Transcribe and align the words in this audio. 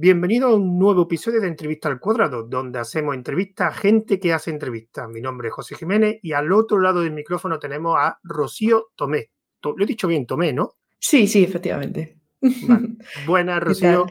Bienvenido 0.00 0.46
a 0.46 0.54
un 0.54 0.78
nuevo 0.78 1.02
episodio 1.02 1.40
de 1.40 1.48
Entrevista 1.48 1.88
al 1.88 1.98
Cuadrado, 1.98 2.44
donde 2.44 2.78
hacemos 2.78 3.16
entrevistas 3.16 3.74
a 3.74 3.76
gente 3.76 4.20
que 4.20 4.32
hace 4.32 4.52
entrevistas. 4.52 5.08
Mi 5.08 5.20
nombre 5.20 5.48
es 5.48 5.54
José 5.54 5.74
Jiménez 5.74 6.20
y 6.22 6.34
al 6.34 6.52
otro 6.52 6.78
lado 6.78 7.00
del 7.00 7.10
micrófono 7.10 7.58
tenemos 7.58 7.96
a 7.98 8.16
Rocío 8.22 8.92
Tomé. 8.94 9.32
Lo 9.60 9.74
he 9.82 9.86
dicho 9.86 10.06
bien, 10.06 10.24
Tomé, 10.24 10.52
¿no? 10.52 10.76
Sí, 11.00 11.26
sí, 11.26 11.42
efectivamente. 11.42 12.16
Buenas, 13.26 13.60
Rocío. 13.60 14.06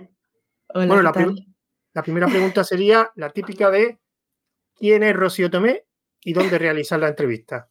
Hola, 0.73 0.87
bueno, 0.87 1.01
la, 1.01 1.33
la 1.93 2.03
primera 2.03 2.27
pregunta 2.27 2.65
sería 2.65 3.09
la 3.15 3.29
típica 3.29 3.71
de 3.71 3.97
¿quién 4.75 5.03
es 5.03 5.15
Rocío 5.15 5.49
Tomé 5.49 5.85
y 6.19 6.33
dónde 6.33 6.59
realizar 6.59 6.99
la 6.99 7.07
entrevista? 7.07 7.69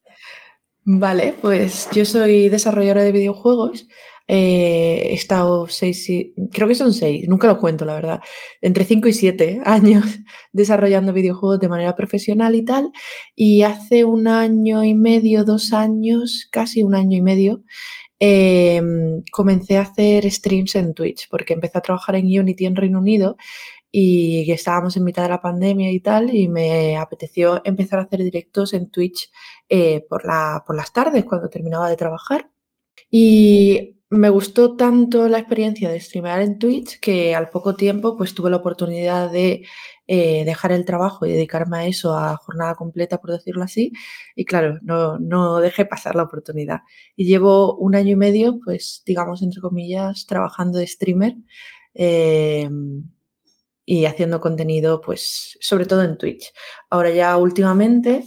Vale, 0.88 1.34
pues 1.42 1.88
yo 1.92 2.04
soy 2.04 2.48
desarrolladora 2.48 3.02
de 3.02 3.10
videojuegos. 3.10 3.88
Eh, 4.28 5.08
he 5.10 5.14
estado 5.14 5.66
seis, 5.66 6.06
creo 6.52 6.68
que 6.68 6.74
son 6.76 6.92
seis, 6.92 7.28
nunca 7.28 7.48
lo 7.48 7.58
cuento, 7.58 7.84
la 7.84 7.94
verdad, 7.94 8.20
entre 8.60 8.84
cinco 8.84 9.08
y 9.08 9.12
siete 9.12 9.60
años 9.64 10.04
desarrollando 10.52 11.12
videojuegos 11.12 11.58
de 11.58 11.68
manera 11.68 11.96
profesional 11.96 12.54
y 12.54 12.64
tal. 12.64 12.92
Y 13.34 13.62
hace 13.62 14.04
un 14.04 14.28
año 14.28 14.84
y 14.84 14.94
medio, 14.94 15.44
dos 15.44 15.72
años, 15.72 16.48
casi 16.52 16.84
un 16.84 16.94
año 16.94 17.16
y 17.18 17.22
medio, 17.22 17.64
eh, 18.20 18.80
comencé 19.32 19.78
a 19.78 19.82
hacer 19.82 20.30
streams 20.30 20.76
en 20.76 20.94
Twitch 20.94 21.28
porque 21.28 21.54
empecé 21.54 21.78
a 21.78 21.82
trabajar 21.82 22.14
en 22.16 22.26
Unity 22.26 22.66
en 22.66 22.76
Reino 22.76 23.00
Unido 23.00 23.36
y 23.98 24.52
estábamos 24.52 24.94
en 24.98 25.04
mitad 25.04 25.22
de 25.22 25.30
la 25.30 25.40
pandemia 25.40 25.90
y 25.90 26.00
tal 26.00 26.34
y 26.34 26.48
me 26.48 26.98
apeteció 26.98 27.62
empezar 27.64 27.98
a 27.98 28.02
hacer 28.02 28.22
directos 28.22 28.74
en 28.74 28.90
Twitch 28.90 29.30
eh, 29.70 30.04
por, 30.06 30.26
la, 30.26 30.62
por 30.66 30.76
las 30.76 30.92
tardes 30.92 31.24
cuando 31.24 31.48
terminaba 31.48 31.88
de 31.88 31.96
trabajar. 31.96 32.50
Y 33.10 33.96
me 34.10 34.28
gustó 34.28 34.76
tanto 34.76 35.28
la 35.28 35.38
experiencia 35.38 35.88
de 35.88 35.98
streamear 35.98 36.42
en 36.42 36.58
Twitch 36.58 37.00
que 37.00 37.34
al 37.34 37.48
poco 37.48 37.74
tiempo 37.74 38.18
pues 38.18 38.34
tuve 38.34 38.50
la 38.50 38.58
oportunidad 38.58 39.30
de 39.30 39.64
eh, 40.06 40.44
dejar 40.44 40.72
el 40.72 40.84
trabajo 40.84 41.24
y 41.24 41.32
dedicarme 41.32 41.78
a 41.78 41.86
eso 41.86 42.18
a 42.18 42.36
jornada 42.36 42.74
completa, 42.74 43.16
por 43.18 43.30
decirlo 43.30 43.62
así. 43.62 43.92
Y 44.34 44.44
claro, 44.44 44.78
no, 44.82 45.18
no 45.18 45.58
dejé 45.60 45.86
pasar 45.86 46.16
la 46.16 46.24
oportunidad. 46.24 46.80
Y 47.16 47.24
llevo 47.24 47.74
un 47.76 47.94
año 47.94 48.10
y 48.10 48.16
medio, 48.16 48.60
pues 48.62 49.02
digamos, 49.06 49.40
entre 49.40 49.62
comillas, 49.62 50.26
trabajando 50.26 50.78
de 50.80 50.86
streamer 50.86 51.36
eh, 51.94 52.68
y 53.86 54.04
haciendo 54.04 54.40
contenido, 54.40 55.00
pues 55.00 55.56
sobre 55.60 55.86
todo 55.86 56.02
en 56.02 56.18
Twitch. 56.18 56.52
Ahora 56.90 57.10
ya 57.10 57.36
últimamente 57.38 58.24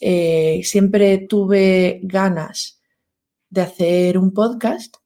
eh, 0.00 0.62
siempre 0.64 1.18
tuve 1.18 2.00
ganas 2.02 2.80
de 3.50 3.60
hacer 3.60 4.16
un 4.16 4.32
podcast 4.32 4.96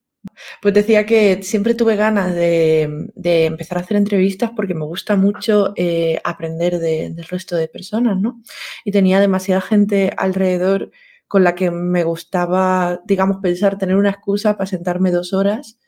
pues 0.61 0.75
decía 0.75 1.07
que 1.07 1.43
siempre 1.43 1.75
tuve 1.75 1.97
ganas 1.97 2.35
de, 2.35 3.11
de, 3.15 3.47
empezar 3.47 3.79
a 3.79 3.83
hacer 3.83 3.97
entrevistas 3.97 4.51
porque 4.55 4.75
me 4.75 4.85
gusta 4.85 5.17
mucho 5.17 5.73
eh, 5.77 6.21
aprender 6.25 6.79
de, 6.79 7.11
del 7.11 7.25
resto 7.27 7.57
de 7.57 7.69
personas, 7.69 8.19
¿no? 8.21 8.43
Y 8.85 8.93
tenía 8.93 9.21
demasiada 9.21 9.61
gente 9.61 10.13
alrededor 10.17 10.91
con 11.29 11.45
la 11.45 11.55
que 11.55 11.71
me 11.71 12.05
gustaba, 12.05 13.01
digamos, 13.05 13.39
pensar, 13.43 13.79
tener 13.79 13.97
una 13.97 14.11
excusa 14.11 14.57
para 14.57 14.67
sentarme 14.67 15.11
dos 15.11 15.33
horas 15.33 15.79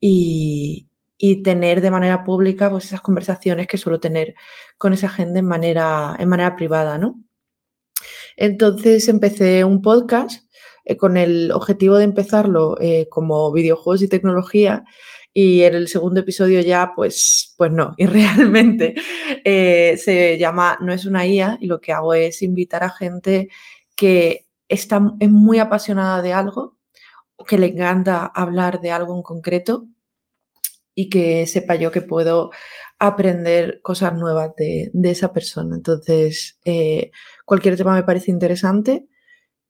y, 0.00 0.88
y 1.18 1.42
tener 1.42 1.80
de 1.80 1.90
manera 1.90 2.24
pública 2.24 2.70
pues 2.70 2.86
esas 2.86 3.00
conversaciones 3.00 3.66
que 3.66 3.78
suelo 3.78 4.00
tener 4.00 4.34
con 4.78 4.92
esa 4.92 5.08
gente 5.08 5.40
en 5.40 5.46
manera, 5.46 6.16
en 6.18 6.28
manera 6.28 6.56
privada, 6.56 6.98
¿no? 6.98 7.22
Entonces 8.36 9.08
empecé 9.08 9.64
un 9.64 9.82
podcast 9.82 10.44
eh, 10.84 10.96
con 10.96 11.16
el 11.16 11.50
objetivo 11.52 11.96
de 11.96 12.04
empezarlo 12.04 12.76
eh, 12.80 13.08
como 13.10 13.50
videojuegos 13.52 14.02
y 14.02 14.08
tecnología 14.08 14.84
y 15.32 15.62
en 15.62 15.74
el 15.74 15.88
segundo 15.88 16.20
episodio 16.20 16.60
ya, 16.60 16.92
pues, 16.96 17.54
pues 17.58 17.70
no, 17.72 17.94
y 17.98 18.06
realmente 18.06 18.94
eh, 19.44 19.96
se 19.98 20.38
llama 20.38 20.78
No 20.80 20.92
es 20.92 21.04
una 21.06 21.26
IA 21.26 21.58
y 21.60 21.66
lo 21.66 21.80
que 21.80 21.92
hago 21.92 22.14
es 22.14 22.42
invitar 22.42 22.84
a 22.84 22.90
gente 22.90 23.48
que 23.96 24.46
está, 24.68 25.00
es 25.20 25.30
muy 25.30 25.58
apasionada 25.58 26.22
de 26.22 26.32
algo, 26.32 26.78
que 27.46 27.58
le 27.58 27.66
encanta 27.66 28.26
hablar 28.26 28.80
de 28.80 28.92
algo 28.92 29.14
en 29.14 29.22
concreto 29.22 29.86
y 30.98 31.08
que 31.10 31.46
sepa 31.46 31.74
yo 31.76 31.92
que 31.92 32.00
puedo 32.02 32.50
aprender 32.98 33.80
cosas 33.82 34.14
nuevas 34.14 34.52
de, 34.56 34.90
de 34.94 35.10
esa 35.10 35.32
persona. 35.32 35.76
Entonces, 35.76 36.58
eh, 36.64 37.10
cualquier 37.44 37.76
tema 37.76 37.94
me 37.94 38.02
parece 38.02 38.30
interesante 38.30 39.06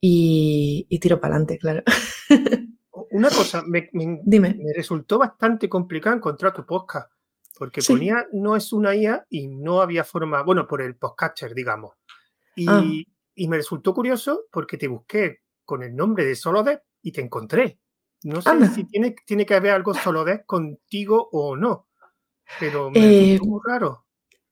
y, 0.00 0.86
y 0.88 0.98
tiro 1.00 1.20
para 1.20 1.34
adelante, 1.34 1.58
claro. 1.58 1.82
Una 3.10 3.28
cosa, 3.28 3.62
me, 3.66 3.88
me, 3.92 4.20
Dime. 4.24 4.54
me, 4.54 4.72
resultó 4.74 5.18
bastante 5.18 5.68
complicado 5.68 6.16
encontrar 6.16 6.52
tu 6.54 6.64
podcast, 6.64 7.10
porque 7.58 7.80
Sí. 7.80 7.92
ponía 7.92 8.26
no 8.32 8.54
es 8.56 8.72
una 8.72 8.94
IA 8.94 9.26
y 9.28 9.48
no 9.48 9.80
había 9.80 10.04
forma, 10.04 10.42
bueno, 10.42 10.66
por 10.66 10.80
el 10.80 10.96
podcatcher, 10.96 11.54
digamos. 11.54 11.94
Y, 12.54 12.66
Ah. 12.68 12.84
y 13.34 13.48
me 13.48 13.56
resultó 13.56 13.92
curioso 13.94 14.44
porque 14.52 14.76
te 14.78 14.88
busqué 14.88 15.38
con 15.64 15.82
el 15.82 15.94
nombre 15.96 16.24
de 16.24 16.36
Solodev 16.36 16.80
y 17.02 17.12
te 17.12 17.20
encontré. 17.20 17.80
No 18.22 18.42
sé 18.42 18.48
Anda. 18.48 18.68
si 18.68 18.84
tiene, 18.84 19.14
tiene 19.26 19.46
que 19.46 19.54
haber 19.54 19.72
algo 19.72 19.94
Solodev 19.94 20.44
contigo 20.46 21.28
o 21.32 21.56
no, 21.56 21.88
pero 22.58 22.90
me 22.90 23.34
Eh, 23.34 23.38
muy 23.40 23.60
raro. 23.64 24.04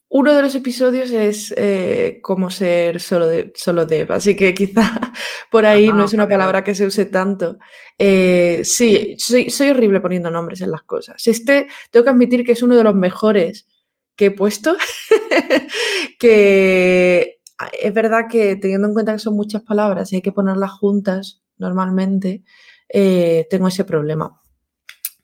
Uno 0.08 0.32
de 0.32 0.42
los 0.42 0.54
episodios 0.54 1.10
es 1.10 1.52
eh, 1.56 2.20
cómo 2.22 2.48
ser 2.48 3.00
solo, 3.00 3.26
de, 3.26 3.52
solo 3.56 3.84
dev, 3.84 4.12
así 4.12 4.36
que 4.36 4.54
quizá 4.54 4.82
por 5.50 5.66
ahí 5.66 5.88
no 5.88 6.02
Ah, 6.02 6.04
es 6.04 6.12
una 6.12 6.28
palabra 6.28 6.62
que 6.62 6.74
se 6.74 6.86
use 6.86 7.06
tanto. 7.06 7.58
Eh, 7.98 8.60
sí, 8.64 9.16
soy, 9.18 9.50
soy 9.50 9.70
horrible 9.70 10.00
poniendo 10.00 10.30
nombres 10.30 10.60
en 10.60 10.70
las 10.70 10.82
cosas. 10.84 11.26
Este, 11.26 11.66
tengo 11.90 12.04
que 12.04 12.10
admitir 12.10 12.44
que 12.44 12.52
es 12.52 12.62
uno 12.62 12.76
de 12.76 12.84
los 12.84 12.94
mejores 12.94 13.66
que 14.14 14.26
he 14.26 14.30
puesto, 14.30 14.76
que 16.20 17.40
es 17.80 17.94
verdad 17.94 18.26
que 18.30 18.56
teniendo 18.56 18.88
en 18.88 18.94
cuenta 18.94 19.12
que 19.12 19.18
son 19.18 19.34
muchas 19.34 19.62
palabras 19.62 20.12
y 20.12 20.16
hay 20.16 20.22
que 20.22 20.32
ponerlas 20.32 20.70
juntas 20.72 21.42
normalmente, 21.56 22.44
eh, 22.88 23.46
tengo 23.50 23.68
ese 23.68 23.84
problema. 23.84 24.40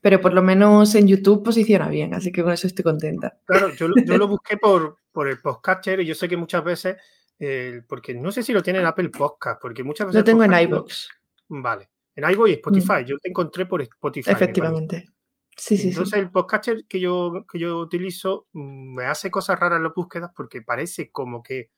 Pero 0.01 0.19
por 0.19 0.33
lo 0.33 0.41
menos 0.41 0.95
en 0.95 1.07
YouTube 1.07 1.43
posiciona 1.43 1.87
bien, 1.87 2.13
así 2.15 2.31
que 2.31 2.41
con 2.43 2.51
eso 2.51 2.65
estoy 2.67 2.83
contenta. 2.83 3.37
Claro, 3.45 3.69
yo, 3.75 3.87
yo 4.03 4.17
lo 4.17 4.27
busqué 4.27 4.57
por, 4.57 4.97
por 5.11 5.27
el 5.27 5.39
podcatcher 5.39 5.99
y 5.99 6.05
yo 6.07 6.15
sé 6.15 6.27
que 6.27 6.37
muchas 6.37 6.63
veces, 6.63 6.97
eh, 7.37 7.81
porque 7.87 8.15
no 8.15 8.31
sé 8.31 8.41
si 8.41 8.51
lo 8.51 8.63
tiene 8.63 8.79
en 8.79 8.85
Apple 8.87 9.09
Podcast, 9.09 9.61
porque 9.61 9.83
muchas 9.83 10.07
veces. 10.07 10.21
Lo 10.21 10.23
tengo 10.23 10.43
en 10.43 10.49
podcast 10.51 10.69
no- 10.69 10.75
iVoox, 10.77 11.07
Vale, 11.49 11.89
en 12.15 12.31
iVoox 12.31 12.49
y 12.49 12.53
Spotify. 12.53 13.05
Yo 13.05 13.17
te 13.19 13.29
encontré 13.29 13.65
por 13.67 13.81
Spotify. 13.83 14.31
efectivamente. 14.31 15.07
Sí, 15.55 15.77
sí, 15.77 15.89
Entonces 15.89 16.13
sí. 16.15 16.19
el 16.19 16.31
podcatcher 16.31 16.85
que 16.87 16.99
yo, 16.99 17.45
que 17.51 17.59
yo 17.59 17.77
utilizo 17.77 18.47
mm, 18.53 18.95
me 18.95 19.05
hace 19.05 19.29
cosas 19.29 19.59
raras 19.59 19.77
en 19.77 19.83
las 19.83 19.93
búsquedas 19.93 20.31
porque 20.35 20.63
parece 20.63 21.11
como 21.11 21.43
que 21.43 21.69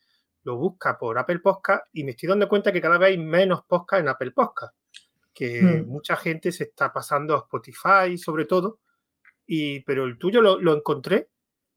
lo 0.43 0.55
busca 0.57 0.97
por 0.97 1.17
Apple 1.17 1.39
Podcast 1.39 1.83
y 1.91 2.03
me 2.05 2.11
estoy 2.11 2.29
dando 2.29 2.47
cuenta 2.47 2.71
que 2.71 2.79
cada 2.79 2.97
vez 2.97 3.09
hay 3.09 3.17
menos 3.17 3.63
podcast 3.67 4.01
en 4.01 4.09
Apple 4.09 4.31
Podcast. 4.31 4.73
Que 5.33 5.61
Mm. 5.61 5.87
mucha 5.87 6.15
gente 6.15 6.51
se 6.51 6.65
está 6.65 6.91
pasando 6.93 7.35
a 7.35 7.39
Spotify 7.39 8.17
sobre 8.17 8.45
todo. 8.45 8.79
Y, 9.45 9.81
pero 9.81 10.05
el 10.05 10.17
tuyo 10.17 10.41
lo, 10.41 10.59
lo 10.59 10.73
encontré. 10.75 11.29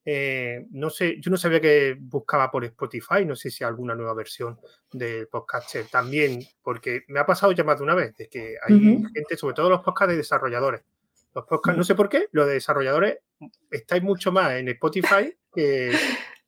eh, 0.09 0.65
no 0.71 0.89
sé, 0.89 1.21
yo 1.21 1.33
no 1.33 1.37
sabía 1.37 1.61
que 1.61 1.97
buscaba 1.99 2.49
por 2.49 2.65
Spotify, 2.65 3.25
no 3.25 3.35
sé 3.35 3.51
si 3.51 3.65
alguna 3.65 3.97
nueva 3.97 4.15
versión 4.15 4.57
del 4.93 5.27
podcatcher 5.27 5.87
también, 5.89 6.39
porque 6.63 7.03
me 7.09 7.19
ha 7.19 7.27
pasado 7.27 7.51
ya 7.51 7.65
más 7.65 7.79
de 7.79 7.83
una 7.83 7.97
vez, 7.97 8.15
de 8.17 8.29
que 8.29 8.55
hay 8.65 8.79
gente, 9.13 9.37
sobre 9.37 9.55
todo 9.57 9.69
los 9.69 9.81
podcasts 9.83 10.13
de 10.13 10.19
desarrolladores. 10.19 10.83
Los 11.35 11.45
podcasts, 11.47 11.77
no 11.77 11.83
sé 11.83 11.97
por 11.97 12.09
qué, 12.09 12.29
los 12.31 12.47
de 12.47 12.53
desarrolladores 12.53 13.19
estáis 13.69 14.01
mucho 14.05 14.31
más 14.31 14.53
en 14.53 14.69
Spotify 14.69 15.37
que, 15.53 15.91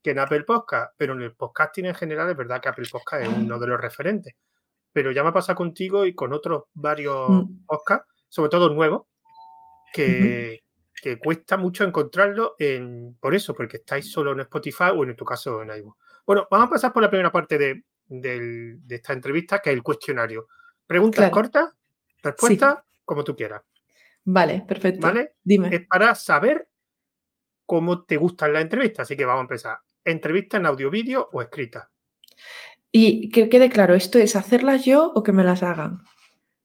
que 0.00 0.10
en 0.12 0.20
Apple 0.20 0.44
Podcast, 0.44 0.92
pero 0.96 1.14
en 1.14 1.22
el 1.22 1.34
podcasting 1.34 1.86
en 1.86 1.96
general 1.96 2.30
es 2.30 2.36
verdad 2.36 2.60
que 2.60 2.68
Apple 2.68 2.86
Podcast 2.92 3.24
es 3.24 3.28
uno 3.28 3.58
de 3.58 3.66
los 3.66 3.80
referentes. 3.80 4.34
Pero 4.92 5.12
ya 5.12 5.22
me 5.22 5.30
ha 5.30 5.32
pasado 5.32 5.56
contigo 5.56 6.06
y 6.06 6.14
con 6.14 6.32
otros 6.32 6.64
varios 6.74 7.44
Mm. 7.44 7.64
podcasts, 7.66 8.06
sobre 8.28 8.50
todo 8.50 8.68
nuevos, 8.70 9.02
que, 9.92 10.62
que 11.02 11.18
cuesta 11.18 11.56
mucho 11.56 11.84
encontrarlo 11.84 12.54
en, 12.58 13.16
por 13.20 13.34
eso, 13.34 13.54
porque 13.54 13.78
estáis 13.78 14.10
solo 14.10 14.32
en 14.32 14.40
Spotify 14.40 14.90
o 14.94 15.04
en 15.04 15.16
tu 15.16 15.24
caso 15.24 15.62
en 15.62 15.70
iVoox. 15.70 15.96
Bueno, 16.26 16.46
vamos 16.50 16.66
a 16.68 16.70
pasar 16.70 16.92
por 16.92 17.02
la 17.02 17.08
primera 17.10 17.32
parte 17.32 17.56
de, 17.58 17.84
de 18.08 18.94
esta 18.94 19.12
entrevista, 19.12 19.60
que 19.60 19.70
es 19.70 19.76
el 19.76 19.82
cuestionario. 19.82 20.48
Preguntas 20.86 21.18
Claro. 21.20 21.32
cortas, 21.34 21.70
respuestas 22.22 22.78
como 23.04 23.24
tú 23.24 23.34
quieras, 23.36 23.62
Vale, 24.24 24.62
perfecto. 24.68 25.06
¿vale? 25.06 25.36
Dime. 25.42 25.74
Es 25.74 25.86
para 25.86 26.14
saber 26.14 26.68
cómo 27.64 28.04
te 28.04 28.16
gustan 28.18 28.52
las 28.52 28.62
entrevistas, 28.62 29.04
así 29.04 29.16
que 29.16 29.24
vamos 29.24 29.40
a 29.40 29.42
empezar. 29.42 29.78
¿Entrevista 30.04 30.56
en 30.58 30.66
audio, 30.66 30.90
vídeo 30.90 31.28
o 31.32 31.40
escrita? 31.40 31.90
Y 32.90 33.30
que 33.30 33.48
quede 33.48 33.68
claro, 33.68 33.94
¿esto 33.94 34.18
es 34.18 34.36
hacerlas 34.36 34.84
yo 34.84 35.12
o 35.14 35.22
que 35.22 35.32
me 35.32 35.44
las 35.44 35.62
hagan? 35.62 36.02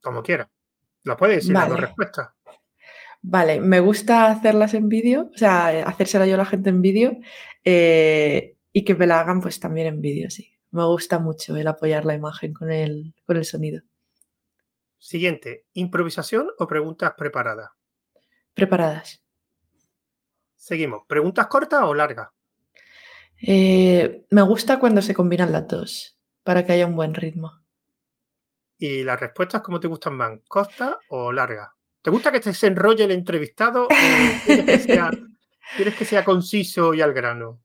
Como 0.02 0.24
quieras. 0.24 0.48
Lo 1.04 1.18
puedes 1.18 1.38
decir 1.38 1.54
Vale. 1.54 1.76
respuestas. 1.76 2.30
Vale, 3.22 3.62
me 3.62 3.80
gusta 3.80 4.28
hacerlas 4.28 4.74
en 4.74 4.90
vídeo, 4.90 5.30
o 5.34 5.38
sea, 5.38 5.88
hacérsela 5.88 6.28
yo 6.28 6.36
a 6.36 6.40
la 6.40 6.46
gente 6.46 6.70
en 6.70 6.82
vídeo 6.82 7.18
eh, 7.64 8.58
y 8.74 8.84
que 8.84 8.96
me 8.96 9.08
la 9.08 9.22
hagan 9.22 9.40
pues 9.40 9.60
también 9.60 9.88
en 9.88 10.02
vídeo, 10.02 10.30
sí. 10.30 10.52
Me 10.72 10.84
gusta 10.86 11.20
mucho 11.20 11.56
el 11.56 11.68
apoyar 11.68 12.04
la 12.04 12.16
imagen 12.16 12.54
con 12.54 12.72
el, 12.72 13.14
con 13.26 13.38
el 13.38 13.46
sonido. 13.46 13.82
Siguiente, 14.98 15.68
¿improvisación 15.74 16.50
o 16.58 16.68
preguntas 16.68 17.14
preparadas? 17.18 17.70
Preparadas. 18.54 19.24
Seguimos. 20.56 21.04
¿Preguntas 21.08 21.48
cortas 21.48 21.84
o 21.84 21.94
largas? 21.94 22.30
Eh, 23.46 24.26
me 24.30 24.42
gusta 24.42 24.80
cuando 24.80 25.02
se 25.02 25.14
combinan 25.14 25.52
las 25.52 25.68
dos, 25.68 26.18
para 26.44 26.66
que 26.66 26.72
haya 26.72 26.88
un 26.88 26.96
buen 26.96 27.14
ritmo. 27.14 27.52
¿Y 28.78 29.04
las 29.04 29.20
respuestas 29.20 29.62
cómo 29.62 29.82
te 29.82 29.90
gustan 29.90 30.16
más? 30.16 30.40
¿Cortas 30.48 30.96
o 31.10 31.32
largas? 31.32 31.70
¿Te 32.02 32.10
gusta 32.10 32.32
que 32.32 32.42
se 32.54 32.68
enrolle 32.68 33.04
el 33.04 33.12
entrevistado 33.12 33.86
o 33.86 33.88
quieres 34.46 34.66
que 34.66 34.80
sea, 34.80 35.12
quieres 35.76 35.96
que 35.96 36.06
sea 36.06 36.24
conciso 36.24 36.94
y 36.94 37.02
al 37.02 37.14
grano? 37.14 37.62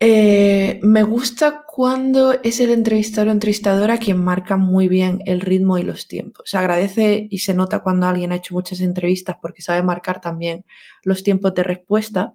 Eh, 0.00 0.78
me 0.84 1.02
gusta 1.02 1.64
cuando 1.66 2.32
es 2.44 2.60
el 2.60 2.70
entrevistador 2.70 3.28
o 3.28 3.32
entrevistadora 3.32 3.98
quien 3.98 4.22
marca 4.22 4.56
muy 4.56 4.86
bien 4.86 5.20
el 5.26 5.40
ritmo 5.40 5.78
y 5.78 5.82
los 5.82 6.06
tiempos. 6.06 6.48
Se 6.48 6.56
agradece 6.56 7.26
y 7.28 7.38
se 7.38 7.54
nota 7.54 7.80
cuando 7.80 8.06
alguien 8.06 8.30
ha 8.30 8.36
hecho 8.36 8.54
muchas 8.54 8.80
entrevistas 8.80 9.36
porque 9.42 9.62
sabe 9.62 9.82
marcar 9.82 10.20
también 10.20 10.64
los 11.02 11.24
tiempos 11.24 11.52
de 11.54 11.64
respuesta, 11.64 12.34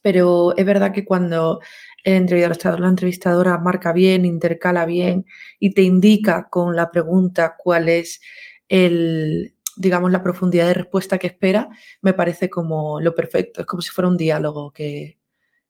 pero 0.00 0.56
es 0.56 0.64
verdad 0.64 0.92
que 0.92 1.04
cuando 1.04 1.60
el 2.04 2.14
entrevistador 2.14 2.80
la 2.80 2.88
entrevistadora 2.88 3.58
marca 3.58 3.92
bien, 3.92 4.24
intercala 4.24 4.86
bien 4.86 5.26
y 5.58 5.74
te 5.74 5.82
indica 5.82 6.48
con 6.48 6.76
la 6.76 6.90
pregunta 6.90 7.56
cuál 7.58 7.88
es 7.88 8.20
el, 8.68 9.54
digamos, 9.76 10.10
la 10.10 10.22
profundidad 10.22 10.66
de 10.66 10.74
respuesta 10.74 11.18
que 11.18 11.26
espera, 11.26 11.68
me 12.02 12.14
parece 12.14 12.48
como 12.48 13.00
lo 13.00 13.14
perfecto. 13.14 13.60
Es 13.60 13.66
como 13.66 13.82
si 13.82 13.90
fuera 13.90 14.08
un 14.08 14.16
diálogo 14.16 14.72
que, 14.72 15.18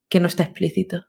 que 0.08 0.20
no 0.20 0.26
está 0.26 0.44
explícito. 0.44 1.04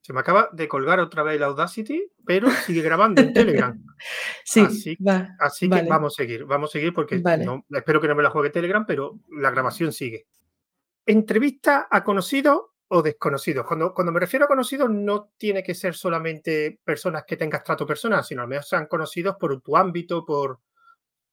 Se 0.00 0.12
me 0.12 0.20
acaba 0.20 0.50
de 0.52 0.68
colgar 0.68 1.00
otra 1.00 1.22
vez 1.22 1.40
la 1.40 1.46
Audacity, 1.46 2.12
pero 2.26 2.50
sigue 2.66 2.82
grabando 2.82 3.22
en 3.22 3.32
Telegram. 3.32 3.82
sí, 4.44 4.60
así, 4.60 4.98
así 5.38 5.70
que 5.70 5.82
vamos 5.82 6.14
a 6.14 6.16
seguir, 6.16 6.44
vamos 6.44 6.70
a 6.70 6.72
seguir 6.72 6.92
porque 6.92 7.16
espero 7.16 8.00
que 8.00 8.08
no 8.08 8.14
me 8.14 8.22
la 8.22 8.28
juegue 8.28 8.50
Telegram, 8.50 8.84
pero 8.86 9.18
la 9.30 9.50
grabación 9.50 9.92
sigue. 9.92 10.26
Entrevista 11.06 11.88
a 11.90 12.04
conocidos 12.04 12.73
o 12.94 13.02
desconocidos. 13.02 13.66
Cuando, 13.66 13.92
cuando 13.92 14.12
me 14.12 14.20
refiero 14.20 14.44
a 14.44 14.48
conocidos, 14.48 14.88
no 14.88 15.30
tiene 15.36 15.64
que 15.64 15.74
ser 15.74 15.94
solamente 15.94 16.78
personas 16.84 17.24
que 17.26 17.36
tengas 17.36 17.64
trato 17.64 17.84
personal, 17.84 18.22
sino 18.22 18.42
al 18.42 18.48
menos 18.48 18.68
sean 18.68 18.86
conocidos 18.86 19.34
por 19.34 19.60
tu 19.60 19.76
ámbito, 19.76 20.24
por, 20.24 20.60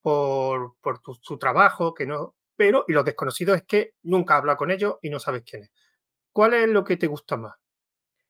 por, 0.02 0.74
por 0.82 1.00
tu, 1.02 1.14
su 1.22 1.38
trabajo, 1.38 1.94
que 1.94 2.08
no. 2.08 2.36
Pero, 2.56 2.84
y 2.88 2.94
los 2.94 3.06
desconocidos 3.06 3.58
es 3.58 3.64
que 3.64 3.94
nunca 4.02 4.38
habla 4.38 4.56
con 4.56 4.72
ellos 4.72 4.96
y 5.04 5.12
no 5.12 5.20
sabes 5.20 5.44
quién 5.44 5.64
es. 5.64 5.72
¿Cuál 6.34 6.56
es 6.56 6.68
lo 6.68 6.84
que 6.84 6.98
te 6.98 7.06
gusta 7.06 7.38
más? 7.38 7.54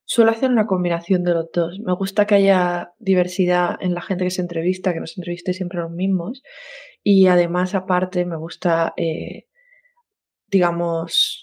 Suelo 0.03 0.31
hacer 0.31 0.51
una 0.51 0.67
combinación 0.67 1.23
de 1.23 1.33
los 1.33 1.49
dos. 1.53 1.79
Me 1.79 1.93
gusta 1.93 2.27
que 2.27 2.35
haya 2.35 2.91
diversidad 2.99 3.77
en 3.79 3.93
la 3.93 4.01
gente 4.01 4.25
que 4.25 4.31
se 4.31 4.41
entrevista, 4.41 4.93
que 4.93 4.99
nos 4.99 5.17
entreviste 5.17 5.53
siempre 5.53 5.79
los 5.79 5.91
mismos. 5.91 6.43
Y 7.01 7.27
además, 7.27 7.75
aparte, 7.75 8.25
me 8.25 8.35
gusta, 8.35 8.93
eh, 8.97 9.45
digamos, 10.47 11.40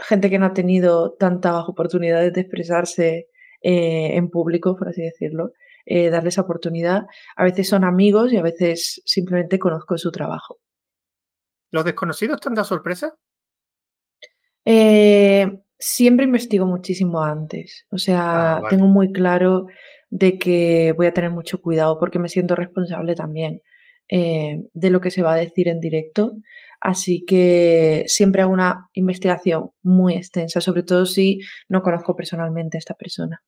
gente 0.00 0.30
que 0.30 0.38
no 0.38 0.46
ha 0.46 0.54
tenido 0.54 1.12
tantas 1.12 1.68
oportunidades 1.68 2.32
de 2.32 2.40
expresarse 2.40 3.28
eh, 3.62 4.16
en 4.16 4.30
público, 4.30 4.76
por 4.76 4.88
así 4.88 5.02
decirlo, 5.02 5.52
eh, 5.84 6.10
darles 6.10 6.38
oportunidad. 6.38 7.06
A 7.36 7.44
veces 7.44 7.68
son 7.68 7.84
amigos 7.84 8.32
y 8.32 8.36
a 8.36 8.42
veces 8.42 9.02
simplemente 9.04 9.58
conozco 9.58 9.96
su 9.98 10.10
trabajo. 10.10 10.58
¿Los 11.70 11.84
desconocidos 11.84 12.40
te 12.40 12.48
han 12.48 12.54
dado 12.54 12.66
sorpresa? 12.66 13.14
Eh, 14.64 15.60
siempre 15.78 16.24
investigo 16.24 16.66
muchísimo 16.66 17.22
antes. 17.22 17.86
O 17.90 17.98
sea, 17.98 18.56
ah, 18.56 18.62
tengo 18.68 18.86
muy 18.86 19.12
claro 19.12 19.66
de 20.10 20.38
que 20.38 20.92
voy 20.96 21.06
a 21.06 21.14
tener 21.14 21.30
mucho 21.30 21.60
cuidado 21.60 21.98
porque 21.98 22.18
me 22.18 22.28
siento 22.28 22.54
responsable 22.54 23.14
también 23.14 23.62
eh, 24.08 24.62
de 24.72 24.90
lo 24.90 25.00
que 25.00 25.10
se 25.10 25.22
va 25.22 25.34
a 25.34 25.36
decir 25.36 25.68
en 25.68 25.80
directo. 25.80 26.36
Así 26.80 27.24
que 27.24 28.04
siempre 28.06 28.42
hago 28.42 28.52
una 28.52 28.88
investigación 28.92 29.70
muy 29.82 30.14
extensa, 30.14 30.60
sobre 30.60 30.82
todo 30.82 31.06
si 31.06 31.40
no 31.68 31.82
conozco 31.82 32.14
personalmente 32.14 32.76
a 32.76 32.80
esta 32.80 32.94
persona. 32.94 33.42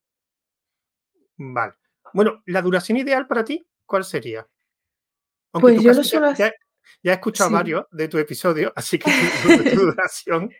Vale. 1.36 1.74
Bueno, 2.12 2.42
¿la 2.46 2.62
duración 2.62 2.98
ideal 2.98 3.26
para 3.26 3.44
ti 3.44 3.66
cuál 3.86 4.04
sería? 4.04 4.46
pues 5.52 5.82
yo 5.82 5.92
lo 5.92 6.04
suelo 6.04 6.32
ya, 6.34 6.52
ya, 7.02 7.12
he 7.12 7.14
escuchado 7.14 7.50
varios 7.50 7.86
de 7.90 8.06
tu 8.08 8.18
episodio, 8.18 8.72
así 8.76 8.98
que 8.98 9.10
tu 9.74 9.80
duración 9.80 10.50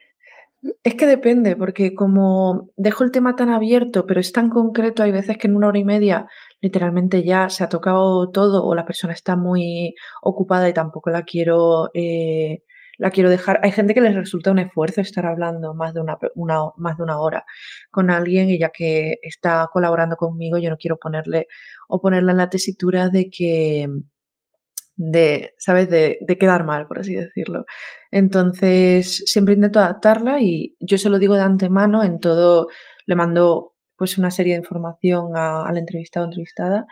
es 0.82 0.94
que 0.94 1.06
depende, 1.06 1.56
porque 1.56 1.94
como 1.94 2.70
dejo 2.76 3.05
el 3.05 3.12
tema 3.12 3.37
tan 3.37 3.50
abierto, 3.50 4.06
pero 4.06 4.20
es 4.20 4.32
tan 4.32 4.50
concreto, 4.50 5.02
hay 5.02 5.12
veces 5.12 5.38
que 5.38 5.46
en 5.46 5.56
una 5.56 5.69
hora 5.69 5.78
y 5.78 5.84
media 5.84 6.26
literalmente 6.60 7.22
ya 7.22 7.49
se 7.49 7.62
ha 7.64 7.69
tocado 7.69 8.31
todo 8.31 8.64
o 8.64 8.75
la 8.75 8.84
persona 8.84 9.12
está 9.12 9.37
muy 9.37 9.94
ocupada 10.22 10.69
y 10.69 10.75
tampoco 10.75 11.10
la 11.10 11.22
quiero, 11.22 11.90
eh, 11.94 12.62
la 12.99 13.10
quiero 13.10 13.31
dejar. 13.31 13.60
Hay 13.62 13.72
gente 13.72 13.94
que 13.94 14.00
les 14.00 14.14
resulta 14.14 14.50
un 14.50 14.58
esfuerzo 14.58 15.00
estar 15.00 15.26
hablando 15.26 15.75
más 15.75 15.94
de 15.94 16.00
una, 16.00 16.19
más 16.76 16.96
de 16.96 17.02
una 17.05 17.20
hora 17.20 17.44
con 17.90 18.10
alguien 18.10 18.50
y 18.50 18.58
ya 18.58 18.70
que 18.70 19.19
está 19.22 19.69
colaborando 19.72 20.16
conmigo, 20.16 20.58
yo 20.58 20.70
no 20.70 20.76
quiero 20.76 20.99
ponerle 20.99 21.46
o 21.88 22.00
ponerla 22.00 22.32
en 22.32 22.38
la 22.38 22.50
tesitura 22.50 23.08
de 23.10 23.31
que 23.31 23.88
de, 24.99 25.55
¿sabes? 25.59 25.89
De, 25.89 26.19
de, 26.21 26.39
quedar 26.39 26.65
mal, 26.65 26.87
por 26.87 26.99
así 26.99 27.15
decirlo. 27.15 27.65
Entonces, 28.11 29.23
siempre 29.27 29.55
intento 29.55 29.79
adaptarla 29.79 30.43
y 30.43 30.77
yo 30.81 30.99
se 30.99 31.09
lo 31.09 31.19
digo 31.19 31.37
de 31.37 31.43
antemano 31.43 32.03
en 32.03 32.19
todo, 32.21 32.69
le 33.06 33.15
mando 33.15 33.75
pues 33.97 34.19
una 34.19 34.31
serie 34.31 34.55
de 34.55 34.61
información 34.61 35.37
al 35.37 35.77
entrevistado 35.79 36.27
o 36.27 36.29
entrevistada 36.29 36.87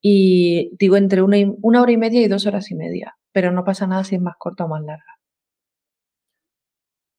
y 0.00 0.70
digo 0.78 0.96
entre 0.96 1.22
una, 1.22 1.36
una 1.62 1.82
hora 1.82 1.92
y 1.92 1.96
media 1.96 2.22
y 2.22 2.28
dos 2.28 2.46
horas 2.46 2.70
y 2.70 2.74
media, 2.74 3.16
pero 3.32 3.52
no 3.52 3.64
pasa 3.64 3.86
nada 3.86 4.04
si 4.04 4.14
es 4.14 4.20
más 4.20 4.36
corta 4.38 4.64
o 4.64 4.68
más 4.68 4.82
larga. 4.82 5.18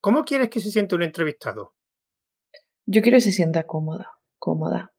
¿Cómo 0.00 0.24
quieres 0.24 0.48
que 0.48 0.60
se 0.60 0.70
siente 0.70 0.94
un 0.94 1.02
entrevistado? 1.02 1.74
Yo 2.86 3.02
quiero 3.02 3.16
que 3.16 3.22
se 3.22 3.32
sienta 3.32 3.64
cómoda, 3.64 4.12
cómoda. 4.38 4.92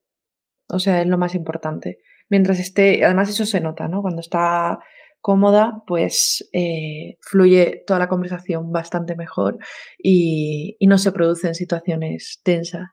O 0.69 0.79
sea, 0.79 1.01
es 1.01 1.07
lo 1.07 1.17
más 1.17 1.33
importante. 1.33 1.99
Mientras 2.29 2.59
esté, 2.59 3.03
además 3.03 3.29
eso 3.29 3.45
se 3.45 3.59
nota, 3.59 3.87
¿no? 3.87 4.01
Cuando 4.01 4.21
está 4.21 4.79
cómoda, 5.21 5.83
pues 5.87 6.49
eh, 6.51 7.17
fluye 7.21 7.83
toda 7.85 7.99
la 7.99 8.09
conversación 8.09 8.71
bastante 8.71 9.15
mejor 9.15 9.57
y, 9.97 10.77
no 10.81 10.97
se 10.97 11.11
producen 11.11 11.55
situaciones 11.55 12.41
tensas. 12.43 12.89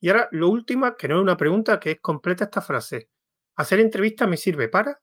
Y 0.00 0.10
ahora, 0.10 0.28
lo 0.30 0.50
último, 0.50 0.94
que 0.96 1.08
no 1.08 1.16
es 1.16 1.22
una 1.22 1.36
pregunta, 1.36 1.80
que 1.80 1.92
es 1.92 2.00
completa 2.00 2.44
esta 2.44 2.60
frase. 2.60 3.08
¿Hacer 3.56 3.80
entrevistas 3.80 4.28
me 4.28 4.36
sirve 4.36 4.68
para? 4.68 5.00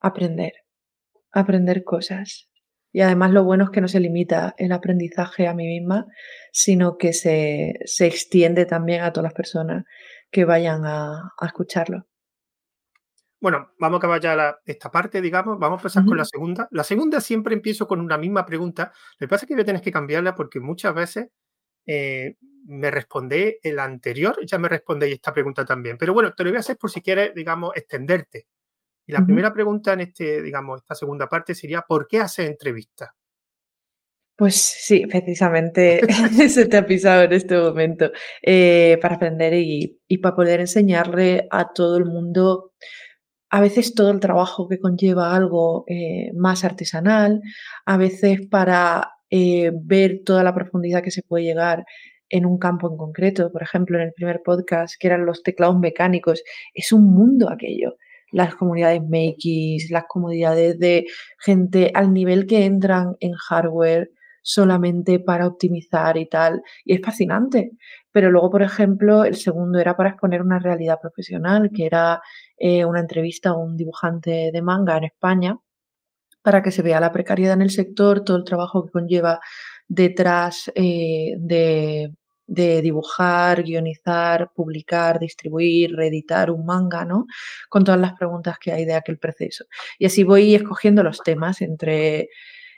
Aprender. 0.00 0.52
Aprender 1.32 1.82
cosas. 1.82 2.48
Y 2.92 3.00
además 3.00 3.32
lo 3.32 3.44
bueno 3.44 3.64
es 3.64 3.70
que 3.70 3.80
no 3.80 3.88
se 3.88 4.00
limita 4.00 4.54
el 4.58 4.72
aprendizaje 4.72 5.46
a 5.46 5.54
mí 5.54 5.66
misma, 5.66 6.06
sino 6.52 6.98
que 6.98 7.12
se, 7.12 7.78
extiende 8.00 8.66
también 8.66 9.02
a 9.02 9.12
todas 9.12 9.24
las 9.24 9.34
personas 9.34 9.84
que 10.30 10.44
vayan 10.44 10.84
a 10.84 11.32
escucharlo. 11.40 12.09
Bueno, 13.40 13.72
vamos 13.78 13.96
a 13.96 13.98
acabar 13.98 14.20
ya 14.20 14.58
esta 14.66 14.90
parte, 14.90 15.22
digamos. 15.22 15.58
Vamos 15.58 15.78
a 15.78 15.80
empezar 15.80 16.04
con 16.04 16.18
la 16.18 16.26
segunda. 16.26 16.68
La 16.72 16.84
segunda 16.84 17.20
siempre 17.20 17.54
empiezo 17.54 17.88
con 17.88 18.00
una 18.00 18.18
misma 18.18 18.44
pregunta. 18.44 18.92
Lo 19.18 19.26
que 19.26 19.28
pasa 19.28 19.44
es 19.44 19.48
que 19.48 19.54
voy 19.54 19.62
a 19.62 19.66
tener 19.66 19.80
que 19.80 19.90
cambiarla 19.90 20.34
porque 20.34 20.60
muchas 20.60 20.94
veces 20.94 21.28
eh, 21.86 22.36
me 22.66 22.90
responde 22.90 23.58
el 23.62 23.78
anterior, 23.78 24.36
ya 24.44 24.58
me 24.58 24.68
respondéis 24.68 25.14
esta 25.14 25.32
pregunta 25.32 25.64
también. 25.64 25.96
Pero 25.96 26.12
bueno, 26.12 26.34
te 26.34 26.44
lo 26.44 26.50
voy 26.50 26.58
a 26.58 26.60
hacer 26.60 26.76
por 26.76 26.90
si 26.90 27.00
quieres, 27.00 27.34
digamos, 27.34 27.72
extenderte. 27.74 28.46
Y 29.06 29.12
la 29.12 29.24
primera 29.24 29.52
pregunta 29.52 29.94
en 29.94 30.00
este, 30.00 30.42
digamos, 30.42 30.82
esta 30.82 30.94
segunda 30.94 31.26
parte 31.26 31.54
sería: 31.54 31.80
¿por 31.80 32.06
qué 32.06 32.18
haces 32.18 32.46
entrevistas? 32.46 33.08
Pues 34.36 34.56
sí, 34.56 35.06
precisamente 35.06 36.00
se 36.48 36.66
te 36.66 36.76
ha 36.76 36.86
pisado 36.86 37.22
en 37.22 37.32
este 37.32 37.56
momento. 37.58 38.10
Eh, 38.42 38.98
para 39.00 39.16
aprender 39.16 39.54
y, 39.54 39.98
y 40.06 40.18
para 40.18 40.36
poder 40.36 40.60
enseñarle 40.60 41.48
a 41.50 41.72
todo 41.72 41.96
el 41.96 42.04
mundo 42.04 42.72
a 43.50 43.60
veces 43.60 43.94
todo 43.94 44.10
el 44.10 44.20
trabajo 44.20 44.68
que 44.68 44.78
conlleva 44.78 45.34
algo 45.34 45.84
eh, 45.88 46.32
más 46.34 46.64
artesanal, 46.64 47.42
a 47.84 47.96
veces 47.96 48.46
para 48.46 49.10
eh, 49.30 49.72
ver 49.74 50.22
toda 50.24 50.44
la 50.44 50.54
profundidad 50.54 51.02
que 51.02 51.10
se 51.10 51.22
puede 51.22 51.44
llegar 51.44 51.84
en 52.28 52.46
un 52.46 52.58
campo 52.58 52.88
en 52.90 52.96
concreto. 52.96 53.50
Por 53.52 53.62
ejemplo, 53.62 53.98
en 53.98 54.04
el 54.04 54.12
primer 54.12 54.42
podcast, 54.44 54.94
que 54.98 55.08
eran 55.08 55.26
los 55.26 55.42
teclados 55.42 55.78
mecánicos, 55.78 56.42
es 56.74 56.92
un 56.92 57.12
mundo 57.12 57.50
aquello. 57.50 57.96
Las 58.32 58.54
comunidades 58.54 59.02
Makeys, 59.02 59.90
las 59.90 60.04
comunidades 60.08 60.78
de 60.78 61.06
gente 61.40 61.90
al 61.94 62.12
nivel 62.12 62.46
que 62.46 62.64
entran 62.64 63.16
en 63.18 63.32
hardware 63.34 64.10
solamente 64.42 65.18
para 65.18 65.46
optimizar 65.46 66.16
y 66.16 66.26
tal. 66.26 66.62
Y 66.84 66.94
es 66.94 67.00
fascinante. 67.02 67.72
Pero 68.12 68.30
luego, 68.30 68.50
por 68.50 68.62
ejemplo, 68.62 69.24
el 69.24 69.36
segundo 69.36 69.78
era 69.78 69.96
para 69.96 70.10
exponer 70.10 70.42
una 70.42 70.58
realidad 70.58 70.98
profesional, 71.00 71.70
que 71.74 71.86
era 71.86 72.20
eh, 72.60 72.84
una 72.84 73.00
entrevista 73.00 73.50
a 73.50 73.56
un 73.56 73.74
dibujante 73.74 74.50
de 74.52 74.62
manga 74.62 74.98
en 74.98 75.04
España, 75.04 75.58
para 76.42 76.62
que 76.62 76.70
se 76.70 76.82
vea 76.82 77.00
la 77.00 77.10
precariedad 77.10 77.54
en 77.54 77.62
el 77.62 77.70
sector, 77.70 78.22
todo 78.22 78.36
el 78.36 78.44
trabajo 78.44 78.84
que 78.84 78.92
conlleva 78.92 79.40
detrás 79.88 80.70
eh, 80.74 81.34
de, 81.38 82.12
dibujar, 82.46 83.62
guionizar, 83.62 84.50
publicar, 84.54 85.18
distribuir, 85.18 85.94
reeditar 85.96 86.50
un 86.50 86.66
manga, 86.66 87.04
¿no? 87.06 87.26
Con 87.70 87.84
todas 87.84 88.00
las 88.00 88.12
preguntas 88.12 88.58
que 88.58 88.72
hay 88.72 88.84
de 88.84 88.94
aquel 88.94 89.18
proceso. 89.18 89.64
Y 89.98 90.04
así 90.06 90.22
voy 90.22 90.54
escogiendo 90.54 91.02
los 91.02 91.22
temas 91.22 91.62
entre 91.62 92.28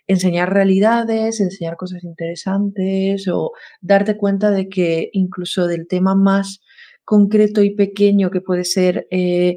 enseñar 0.06 0.52
realidades, 0.52 1.40
enseñar 1.40 1.76
cosas 1.76 2.04
interesantes 2.04 3.26
o 3.28 3.52
darte 3.80 4.16
cuenta 4.16 4.50
de 4.52 4.68
que 4.68 5.10
incluso 5.12 5.66
del 5.66 5.88
tema 5.88 6.14
más 6.14 6.60
concreto 7.04 7.62
y 7.62 7.74
pequeño 7.74 8.30
que 8.30 8.40
puede 8.40 8.64
ser 8.64 9.06
eh, 9.10 9.56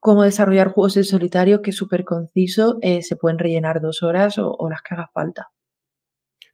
cómo 0.00 0.22
desarrollar 0.22 0.68
juegos 0.68 0.96
en 0.96 1.04
solitario, 1.04 1.62
que 1.62 1.70
es 1.70 1.76
súper 1.76 2.04
conciso, 2.04 2.78
eh, 2.82 3.02
se 3.02 3.16
pueden 3.16 3.38
rellenar 3.38 3.80
dos 3.80 4.02
horas 4.02 4.38
o, 4.38 4.68
las 4.70 4.82
que 4.82 4.94
haga 4.94 5.10
falta. 5.12 5.48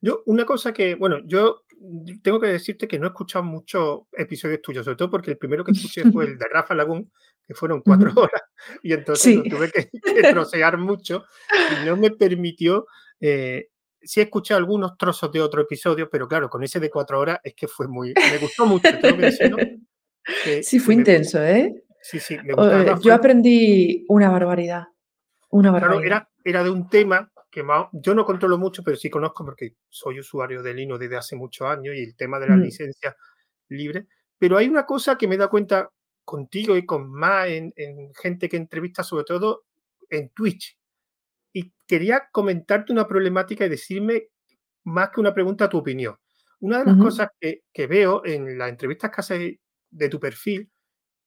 Yo, 0.01 0.23
una 0.27 0.45
cosa 0.45 0.73
que, 0.73 0.95
bueno, 0.95 1.19
yo 1.25 1.63
tengo 2.23 2.41
que 2.41 2.49
decirte 2.49 2.89
que 2.89 2.99
no 2.99 3.07
he 3.07 3.09
escuchado 3.09 3.45
muchos 3.45 4.03
episodios 4.13 4.63
tuyos, 4.63 4.85
sobre 4.85 4.97
todo 4.97 5.11
porque 5.11 5.33
el 5.33 5.39
primero 5.39 5.65
que 5.65 5.73
escuché 5.73 6.11
fue 6.11 6.25
el 6.25 6.39
de 6.39 6.47
Rafa 6.51 6.75
Lagún, 6.75 7.11
que 7.47 7.55
fueron 7.55 7.83
cuatro 7.83 8.13
horas, 8.17 8.43
y 8.83 8.93
entonces 8.93 9.43
tuve 9.49 9.71
que, 9.73 9.91
trocear 10.31 10.79
mucho 10.79 11.25
y 11.83 11.87
no 11.87 11.97
me 11.97 12.11
permitió. 12.11 12.87
Eh, 13.21 13.69
sí 14.03 14.21
escuché 14.21 14.55
algunos 14.55 14.97
trozos 14.99 15.31
de 15.33 15.41
otro 15.41 15.63
episodio, 15.63 16.09
pero 16.11 16.29
claro, 16.29 16.49
con 16.49 16.63
ese 16.63 16.81
de 16.81 16.91
cuatro 16.91 17.21
horas 17.21 17.39
es 17.43 17.55
que 17.55 17.69
fue 17.69 17.89
muy. 17.89 18.15
Me 18.31 18.39
gustó 18.39 18.67
mucho, 18.67 18.89
tengo 19.01 19.17
que 19.17 19.27
decirlo. 19.27 19.59
Sí, 20.63 20.79
fue 20.79 20.95
intenso, 20.95 21.43
¿eh? 21.43 21.85
Sí, 22.01 22.21
sí, 22.21 22.37
me 22.45 22.55
gustó. 22.55 23.01
yo 23.01 23.15
aprendí 23.15 24.05
una 24.09 24.31
barbaridad. 24.31 24.85
Una 25.51 25.71
barbaridad. 25.71 26.01
Claro, 26.01 26.07
era, 26.07 26.31
era 26.45 26.65
de 26.65 26.71
un 26.71 26.89
tema 26.89 27.31
que 27.55 27.65
yo 27.93 28.15
no 28.17 28.25
controlo 28.25 28.59
mucho, 28.59 28.83
pero 28.83 28.97
sí 28.97 29.09
conozco 29.09 29.45
porque 29.45 29.77
soy 29.89 30.19
usuario 30.19 30.61
de 30.61 30.75
Linux 30.75 30.99
desde 30.99 31.17
hace 31.17 31.37
muchos 31.37 31.69
años 31.69 31.95
y 31.95 32.03
el 32.03 32.17
tema 32.17 32.41
de 32.41 32.49
la 32.49 32.57
mm. 32.57 32.61
licencia 32.61 33.17
libre. 33.69 34.09
Pero 34.37 34.57
hay 34.57 34.69
una 34.69 34.85
cosa 34.85 35.17
que 35.17 35.29
me 35.29 35.37
da 35.37 35.47
cuenta 35.47 35.89
contigo 36.25 36.77
y 36.77 36.85
con 36.85 37.09
más 37.09 37.47
en, 37.49 37.73
gente 38.21 38.49
que 38.49 38.57
entrevista, 38.57 39.05
sobre 39.05 39.23
todo 39.23 39.67
en 40.11 40.31
Twitch. 40.31 40.77
Y 41.53 41.73
quería 41.87 42.29
comentarte 42.33 42.93
una 42.93 43.07
problemática 43.07 43.65
y 43.65 43.69
decirme 43.69 44.31
más 44.83 45.11
que 45.11 45.21
una 45.21 45.33
pregunta 45.33 45.69
tu 45.69 45.79
opinión. 45.79 46.17
Una 46.59 46.81
de 46.81 46.87
las 46.87 46.97
cosas 46.97 47.29
que, 47.39 47.63
que, 47.73 47.87
veo 47.87 48.25
en 48.25 48.59
las 48.59 48.71
entrevistas 48.71 49.11
que 49.11 49.21
haces 49.21 49.59
de 49.95 50.09
tu 50.09 50.21
perfil, 50.21 50.71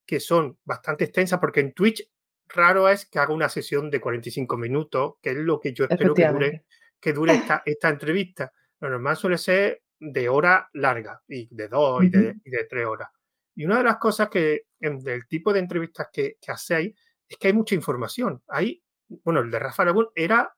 que 0.05 0.19
son 0.19 0.59
bastante 0.63 1.05
extensas, 1.05 1.39
porque 1.39 1.61
en 1.61 1.73
Twitch 1.73 2.09
raro 2.47 2.87
es 2.89 3.05
que 3.05 3.19
haga 3.19 3.33
una 3.33 3.49
sesión 3.49 3.89
de 3.89 3.99
45 3.99 4.57
minutos, 4.57 5.15
que 5.21 5.31
es 5.31 5.37
lo 5.37 5.59
que 5.59 5.73
yo 5.73 5.85
espero 5.85 6.13
que 6.13 6.27
dure, 6.27 6.65
que 6.99 7.13
dure 7.13 7.33
esta, 7.33 7.63
esta 7.65 7.89
entrevista. 7.89 8.51
Lo 8.79 8.89
normal 8.89 9.17
suele 9.17 9.37
ser 9.37 9.83
de 9.99 10.29
hora 10.29 10.69
larga, 10.73 11.21
y 11.27 11.47
de 11.53 11.67
dos 11.67 12.03
y, 12.03 12.09
de, 12.09 12.35
tres 12.69 12.85
horas. 12.85 13.09
Y 13.55 13.65
una 13.65 13.79
de 13.79 13.83
las 13.83 13.97
cosas 13.97 14.29
que, 14.29 14.67
del 14.79 15.27
tipo 15.27 15.51
de 15.51 15.59
entrevistas 15.59 16.07
que, 16.11 16.37
que 16.39 16.51
hacéis, 16.51 16.95
es 17.27 17.37
que 17.37 17.47
hay 17.47 17.53
mucha 17.53 17.75
información. 17.75 18.43
Hay, 18.47 18.83
bueno, 19.07 19.39
el 19.39 19.49
de 19.49 19.59
Rafa 19.59 19.83
Aragón 19.83 20.09
era, 20.13 20.55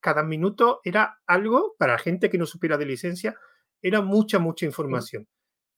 cada 0.00 0.22
minuto 0.22 0.80
era 0.82 1.20
algo, 1.26 1.76
para 1.78 1.92
la 1.92 1.98
gente 1.98 2.28
que 2.28 2.38
no 2.38 2.46
supiera 2.46 2.76
de 2.76 2.86
licencia, 2.86 3.36
era 3.80 4.00
mucha, 4.02 4.38
mucha 4.38 4.66
información. 4.66 5.28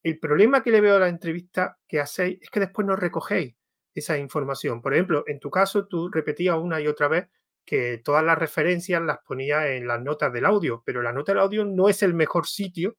El 0.02 0.18
problema 0.18 0.62
que 0.62 0.70
le 0.70 0.80
veo 0.80 0.96
a 0.96 1.00
la 1.00 1.08
entrevista 1.08 1.78
que 1.86 2.00
hacéis 2.00 2.38
es 2.42 2.50
que 2.50 2.60
después 2.60 2.86
no 2.86 2.96
recogéis 2.96 3.54
esa 3.94 4.18
información. 4.18 4.82
Por 4.82 4.94
ejemplo, 4.94 5.24
en 5.26 5.38
tu 5.38 5.50
caso, 5.50 5.86
tú 5.86 6.08
repetías 6.08 6.56
una 6.56 6.80
y 6.80 6.86
otra 6.86 7.08
vez 7.08 7.28
que 7.64 7.98
todas 7.98 8.24
las 8.24 8.38
referencias 8.38 9.00
las 9.02 9.18
ponía 9.18 9.68
en 9.68 9.86
las 9.86 10.02
notas 10.02 10.32
del 10.32 10.46
audio, 10.46 10.82
pero 10.84 11.02
la 11.02 11.12
nota 11.12 11.32
del 11.32 11.40
audio 11.40 11.64
no 11.64 11.88
es 11.88 12.02
el 12.02 12.14
mejor 12.14 12.46
sitio 12.46 12.96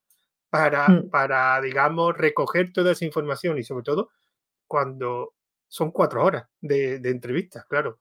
para, 0.50 0.88
mm. 0.88 1.10
para 1.10 1.60
digamos, 1.62 2.16
recoger 2.18 2.72
toda 2.72 2.92
esa 2.92 3.06
información 3.06 3.58
y 3.58 3.64
sobre 3.64 3.84
todo 3.84 4.12
cuando 4.68 5.34
son 5.68 5.92
cuatro 5.92 6.24
horas 6.24 6.48
de, 6.62 7.00
de 7.00 7.10
entrevistas, 7.10 7.66
claro. 7.66 8.00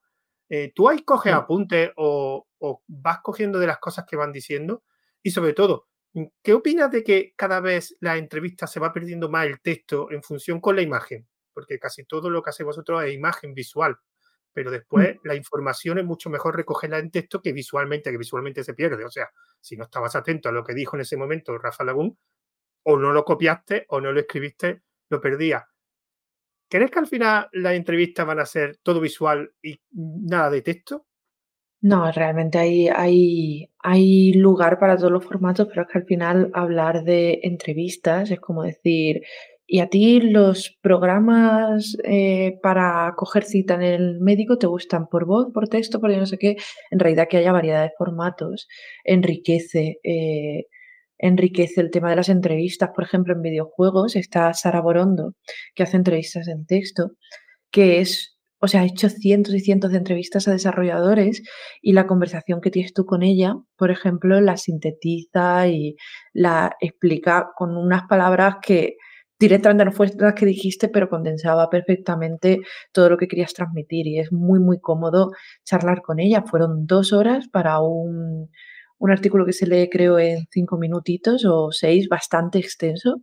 Eh, 0.49 0.71
¿Tú 0.75 0.89
ahí 0.89 1.03
coges 1.03 1.33
apuntes 1.33 1.91
o, 1.97 2.47
o 2.59 2.83
vas 2.87 3.21
cogiendo 3.23 3.59
de 3.59 3.67
las 3.67 3.79
cosas 3.79 4.05
que 4.07 4.17
van 4.17 4.33
diciendo? 4.33 4.85
Y 5.23 5.31
sobre 5.31 5.55
todo, 5.55 5.89
¿qué 6.43 6.53
opinas 6.53 6.91
de 6.91 7.03
que 7.03 7.33
cada 7.37 7.61
vez 7.61 7.97
la 8.01 8.17
entrevista 8.17 8.67
se 8.67 8.81
va 8.81 8.93
perdiendo 8.93 9.29
más 9.29 9.47
el 9.47 9.61
texto 9.61 10.11
en 10.11 10.23
función 10.23 10.61
con 10.61 10.77
la 10.77 10.83
imagen? 10.83 11.27
porque 11.53 11.79
casi 11.79 12.05
todo 12.05 12.31
lo 12.31 12.43
que 12.43 12.51
hacéis 12.51 12.67
vosotros 12.67 13.05
es 13.05 13.13
imagen 13.13 13.55
visual, 13.55 13.97
pero 14.53 14.71
mm. 14.71 14.73
después 14.73 15.17
la 15.25 15.35
información 15.35 15.99
es 15.99 16.05
mucho 16.05 16.31
mejor 16.31 16.57
recogerla 16.57 16.99
en 16.99 17.11
texto 17.11 17.41
que 17.41 17.53
visualmente, 17.53 18.11
que 18.11 18.19
visualmente 18.19 18.65
se 18.65 18.75
pierde. 18.75 19.05
O 19.05 19.11
sea, 19.11 19.31
si 19.61 19.77
no 19.77 19.85
estabas 19.85 20.17
atento 20.17 20.49
a 20.49 20.53
lo 20.53 20.65
que 20.65 20.75
dijo 20.75 20.97
en 20.97 21.03
ese 21.03 21.17
momento 21.17 21.57
Rafa 21.59 21.85
Lagún, 21.85 22.19
o 22.85 22.97
no 22.97 23.13
lo 23.13 23.25
copiaste 23.25 23.87
o 23.89 24.01
no 24.01 24.13
lo 24.13 24.21
escribiste, 24.21 24.83
lo 25.09 25.21
perdías. 25.21 25.65
¿Crees 26.69 26.91
que 26.91 26.99
al 26.99 27.07
final 27.07 27.49
las 27.53 27.75
entrevistas 27.75 28.27
van 28.27 28.41
a 28.41 28.47
ser 28.47 28.79
todo 28.83 29.01
visual 29.01 29.55
y 29.63 29.81
nada 29.93 30.51
de 30.51 30.63
texto? 30.63 31.07
No, 31.83 32.11
realmente 32.13 32.59
hay, 32.59 32.89
hay, 32.89 33.69
hay 33.81 34.33
lugar 34.35 34.79
para 34.79 34.97
todos 34.97 35.11
los 35.11 35.25
formatos, 35.25 35.67
pero 35.69 35.83
es 35.83 35.89
que 35.89 35.99
al 35.99 36.05
final 36.05 36.51
hablar 36.55 37.03
de 37.03 37.41
entrevistas 37.43 38.31
es 38.31 38.41
como 38.41 38.63
decir, 38.63 39.23
¿Y 39.75 39.81
a 39.81 39.89
ti 39.89 40.21
los 40.21 40.77
programas 40.83 41.97
eh, 42.05 42.59
para 42.63 43.15
coger 43.17 43.45
cita 43.45 43.75
en 43.75 43.83
el 43.83 44.21
médico 44.21 44.59
te 44.59 44.67
gustan 44.67 45.09
por 45.09 45.25
voz, 45.25 45.51
por 45.51 45.67
texto, 45.67 45.99
por 45.99 46.11
no 46.11 46.27
sé 46.27 46.37
qué? 46.37 46.57
En 46.91 46.99
realidad 46.99 47.27
que 47.27 47.39
haya 47.39 47.53
variedad 47.53 47.83
de 47.83 47.93
formatos 47.97 48.69
enriquece, 49.03 49.99
eh, 50.03 50.67
enriquece 51.17 51.81
el 51.81 51.91
tema 51.91 52.11
de 52.11 52.17
las 52.17 52.29
entrevistas. 52.29 52.91
Por 52.95 53.05
ejemplo, 53.05 53.33
en 53.33 53.41
videojuegos 53.41 54.15
está 54.15 54.53
Sara 54.53 54.83
Borondo, 54.83 55.37
que 55.75 55.85
hace 55.85 55.97
entrevistas 55.97 56.49
en 56.49 56.67
texto, 56.67 57.13
que 57.71 58.01
es, 58.01 58.32
o 58.65 58.69
sea, 58.69 58.83
ha 58.83 58.85
hecho 58.85 59.09
cientos 59.09 59.55
y 59.55 59.61
cientos 59.61 59.91
de 59.91 59.99
entrevistas 59.99 60.47
a 60.47 60.53
desarrolladores 60.53 61.43
y 61.83 61.95
la 61.95 62.07
conversación 62.07 62.61
que 62.61 62.71
tienes 62.71 62.95
tú 62.95 63.05
con 63.05 63.25
ella, 63.25 63.57
por 63.77 63.91
ejemplo, 63.91 64.41
la 64.41 64.57
sintetiza 64.57 65.67
y 65.67 65.97
la 66.33 66.77
explica 66.81 67.49
con 67.57 67.77
unas 67.77 68.05
palabras 68.09 68.57
que 68.63 68.99
directamente 69.37 69.85
no 69.85 69.91
fue 69.91 70.13
las 70.17 70.35
que 70.35 70.47
dijiste, 70.47 70.89
pero 70.89 71.09
condensaba 71.09 71.69
perfectamente 71.71 72.61
todo 72.93 73.11
lo 73.11 73.19
que 73.19 73.27
querías 73.27 73.53
transmitir 73.53 74.07
y 74.07 74.21
es 74.21 74.31
muy, 74.31 74.61
muy 74.61 74.79
cómodo 74.79 75.33
charlar 75.65 76.01
con 76.01 76.21
ella. 76.21 76.45
Fueron 76.47 76.87
dos 76.87 77.13
horas 77.13 77.49
para 77.49 77.81
un, 77.81 78.49
artículo 79.11 79.45
que 79.45 79.53
se 79.53 79.67
lee 79.67 79.89
creo 79.91 80.21
en 80.21 80.47
cinco 80.53 80.79
minutitos 80.79 81.45
o 81.45 81.73
seis, 81.73 82.09
bastante 82.09 82.61
extenso, 82.61 83.17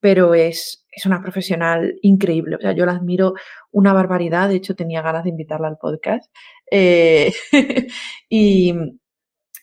pero 0.00 0.34
es, 0.34 0.86
es 0.90 1.06
una 1.06 1.22
profesional 1.22 1.94
increíble. 2.02 2.56
O 2.56 2.60
sea, 2.60 2.72
yo 2.72 2.86
la 2.86 2.92
admiro 2.92 3.34
una 3.70 3.92
barbaridad, 3.92 4.48
de 4.48 4.56
hecho 4.56 4.74
tenía 4.74 5.02
ganas 5.02 5.24
de 5.24 5.30
invitarla 5.30 5.68
al 5.68 5.78
podcast. 5.78 6.30
Eh, 6.70 7.32
y 8.28 8.74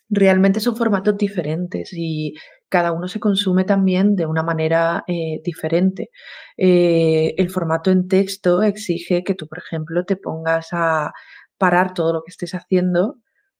realmente 0.09 0.59
son 0.59 0.75
formatos 0.75 1.17
diferentes 1.17 1.91
y 1.93 2.33
cada 2.69 2.91
uno 2.91 3.07
se 3.07 3.19
consume 3.19 3.63
también 3.63 4.15
de 4.15 4.25
una 4.25 4.43
manera 4.43 5.03
eh, 5.07 5.41
diferente. 5.43 6.09
Eh, 6.57 7.33
el 7.37 7.49
formato 7.49 7.91
en 7.91 8.07
texto 8.07 8.63
exige 8.63 9.23
que 9.23 9.35
tú, 9.35 9.47
por 9.47 9.59
ejemplo, 9.59 10.05
te 10.05 10.17
pongas 10.17 10.69
a 10.71 11.13
parar 11.57 11.93
todo 11.93 12.13
lo 12.13 12.23
que 12.23 12.31
estés 12.31 12.53
haciendo 12.53 13.17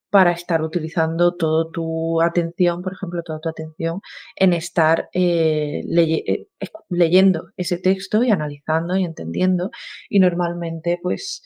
para 0.09 0.31
estar 0.31 0.61
utilizando 0.61 1.35
toda 1.35 1.71
tu 1.71 2.21
atención, 2.21 2.81
por 2.81 2.93
ejemplo, 2.93 3.23
toda 3.23 3.39
tu 3.39 3.49
atención 3.49 4.01
en 4.35 4.53
estar 4.53 5.09
eh, 5.13 5.83
leyendo 6.89 7.49
ese 7.57 7.77
texto 7.77 8.23
y 8.23 8.31
analizando 8.31 8.95
y 8.95 9.03
entendiendo. 9.03 9.71
Y 10.09 10.19
normalmente, 10.19 10.99
pues, 11.01 11.43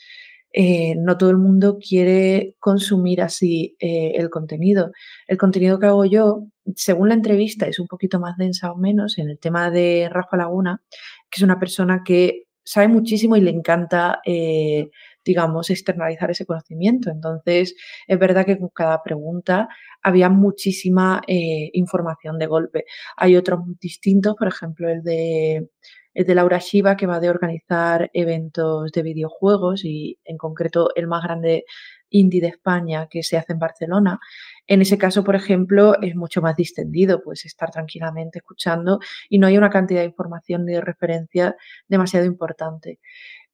eh, 0.51 0.95
no 0.97 1.17
todo 1.17 1.29
el 1.29 1.37
mundo 1.37 1.77
quiere 1.77 2.55
consumir 2.59 3.21
así 3.21 3.75
eh, 3.79 4.13
el 4.15 4.29
contenido. 4.29 4.91
El 5.27 5.37
contenido 5.37 5.79
que 5.79 5.85
hago 5.85 6.05
yo, 6.05 6.47
según 6.75 7.09
la 7.09 7.15
entrevista, 7.15 7.67
es 7.67 7.79
un 7.79 7.87
poquito 7.87 8.19
más 8.19 8.37
densa 8.37 8.71
o 8.71 8.77
menos. 8.77 9.17
En 9.17 9.29
el 9.29 9.39
tema 9.39 9.69
de 9.71 10.09
Rafa 10.11 10.37
Laguna, 10.37 10.81
que 11.29 11.37
es 11.37 11.43
una 11.43 11.59
persona 11.59 12.01
que 12.05 12.45
sabe 12.63 12.87
muchísimo 12.87 13.35
y 13.35 13.41
le 13.41 13.51
encanta, 13.51 14.21
eh, 14.25 14.89
digamos, 15.25 15.69
externalizar 15.69 16.31
ese 16.31 16.45
conocimiento. 16.45 17.11
Entonces, 17.11 17.75
es 18.07 18.19
verdad 18.19 18.45
que 18.45 18.57
con 18.57 18.69
cada 18.69 19.03
pregunta 19.03 19.67
había 20.01 20.29
muchísima 20.29 21.21
información 21.27 22.39
de 22.39 22.47
golpe. 22.47 22.85
Hay 23.17 23.35
otros 23.35 23.59
distintos, 23.79 24.35
por 24.35 24.47
ejemplo, 24.47 24.89
el 24.89 25.03
de 25.03 25.69
el 26.15 26.25
de 26.25 26.35
Laura 26.35 26.57
Shiva, 26.59 26.97
que 26.97 27.05
va 27.05 27.19
de 27.19 27.29
organizar 27.29 28.09
eventos 28.13 28.91
de 28.91 29.03
videojuegos 29.03 29.85
y 29.85 30.17
en 30.25 30.37
concreto 30.37 30.89
el 30.95 31.07
más 31.07 31.23
grande 31.23 31.65
indie 32.09 32.41
de 32.41 32.47
España 32.47 33.07
que 33.09 33.21
se 33.23 33.37
hace 33.37 33.53
en 33.53 33.59
Barcelona. 33.59 34.19
En 34.67 34.81
ese 34.81 34.97
caso, 34.97 35.23
por 35.23 35.35
ejemplo, 35.35 36.01
es 36.01 36.15
mucho 36.15 36.41
más 36.41 36.55
distendido, 36.55 37.21
pues 37.23 37.45
estar 37.45 37.71
tranquilamente 37.71 38.39
escuchando 38.39 38.99
y 39.29 39.37
no 39.39 39.47
hay 39.47 39.57
una 39.57 39.69
cantidad 39.69 40.01
de 40.01 40.07
información 40.07 40.65
ni 40.65 40.73
de 40.73 40.81
referencia 40.81 41.55
demasiado 41.87 42.25
importante. 42.25 42.99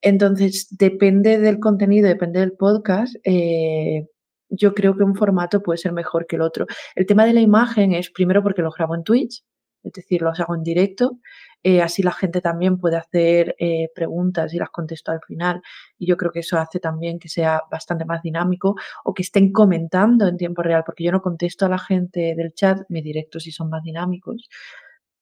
Entonces, 0.06 0.68
depende 0.70 1.40
del 1.40 1.60
contenido, 1.60 2.08
depende 2.08 2.40
del 2.40 2.52
podcast. 2.52 3.16
Eh, 3.24 4.06
yo 4.50 4.76
creo 4.76 4.96
que 4.96 5.04
un 5.04 5.16
formato 5.16 5.64
puede 5.64 5.80
ser 5.80 5.94
mejor 5.94 6.28
que 6.28 6.36
el 6.36 6.44
otro. 6.44 6.68
El 6.94 7.08
tema 7.08 7.26
de 7.26 7.34
la 7.34 7.42
imagen 7.42 7.92
es 7.92 8.12
primero 8.12 8.44
porque 8.44 8.62
lo 8.62 8.70
grabo 8.70 8.94
en 8.94 9.04
Twitch, 9.04 9.44
es 9.82 9.94
decir, 9.94 10.22
los 10.22 10.40
hago 10.40 10.54
en 10.54 10.62
directo. 10.62 11.18
Eh, 11.64 11.82
así 11.82 12.04
la 12.04 12.12
gente 12.12 12.40
también 12.40 12.78
puede 12.78 12.98
hacer 12.98 13.56
eh, 13.58 13.90
preguntas 13.96 14.54
y 14.54 14.60
las 14.60 14.70
contesto 14.70 15.12
al 15.12 15.22
final. 15.26 15.64
Y 15.98 16.06
yo 16.06 16.18
creo 16.18 16.32
que 16.32 16.42
eso 16.42 16.60
hace 16.60 16.80
también 16.80 17.18
que 17.18 17.28
sea 17.28 17.64
bastante 17.72 18.06
más 18.06 18.22
dinámico 18.22 18.76
o 19.06 19.14
que 19.16 19.24
estén 19.24 19.52
comentando 19.52 20.28
en 20.28 20.38
tiempo 20.38 20.62
real, 20.62 20.84
porque 20.86 21.04
yo 21.04 21.12
no 21.12 21.24
contesto 21.24 21.66
a 21.66 21.70
la 21.70 21.80
gente 21.80 22.36
del 22.38 22.54
chat, 22.54 22.82
mis 22.90 23.04
directos 23.04 23.42
sí 23.42 23.52
son 23.52 23.72
más 23.72 23.82
dinámicos, 23.82 24.50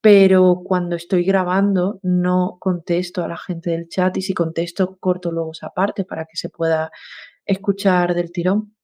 pero 0.03 0.63
cuando 0.65 0.97
estoy 0.97 1.23
grabando 1.23 2.01
no 2.03 2.57
contesto 2.59 3.23
a 3.23 3.29
la 3.29 3.37
gente 3.37 3.69
del 3.69 3.87
chat 3.87 4.17
y 4.17 4.21
si 4.21 4.33
contesto 4.33 4.97
corto 4.99 5.31
luego 5.31 5.53
esa 5.53 5.69
parte 5.69 6.03
para 6.03 6.25
que 6.25 6.35
se 6.35 6.49
pueda 6.49 6.91
escuchar 7.45 8.13
del 8.13 8.33
tirón. 8.33 8.75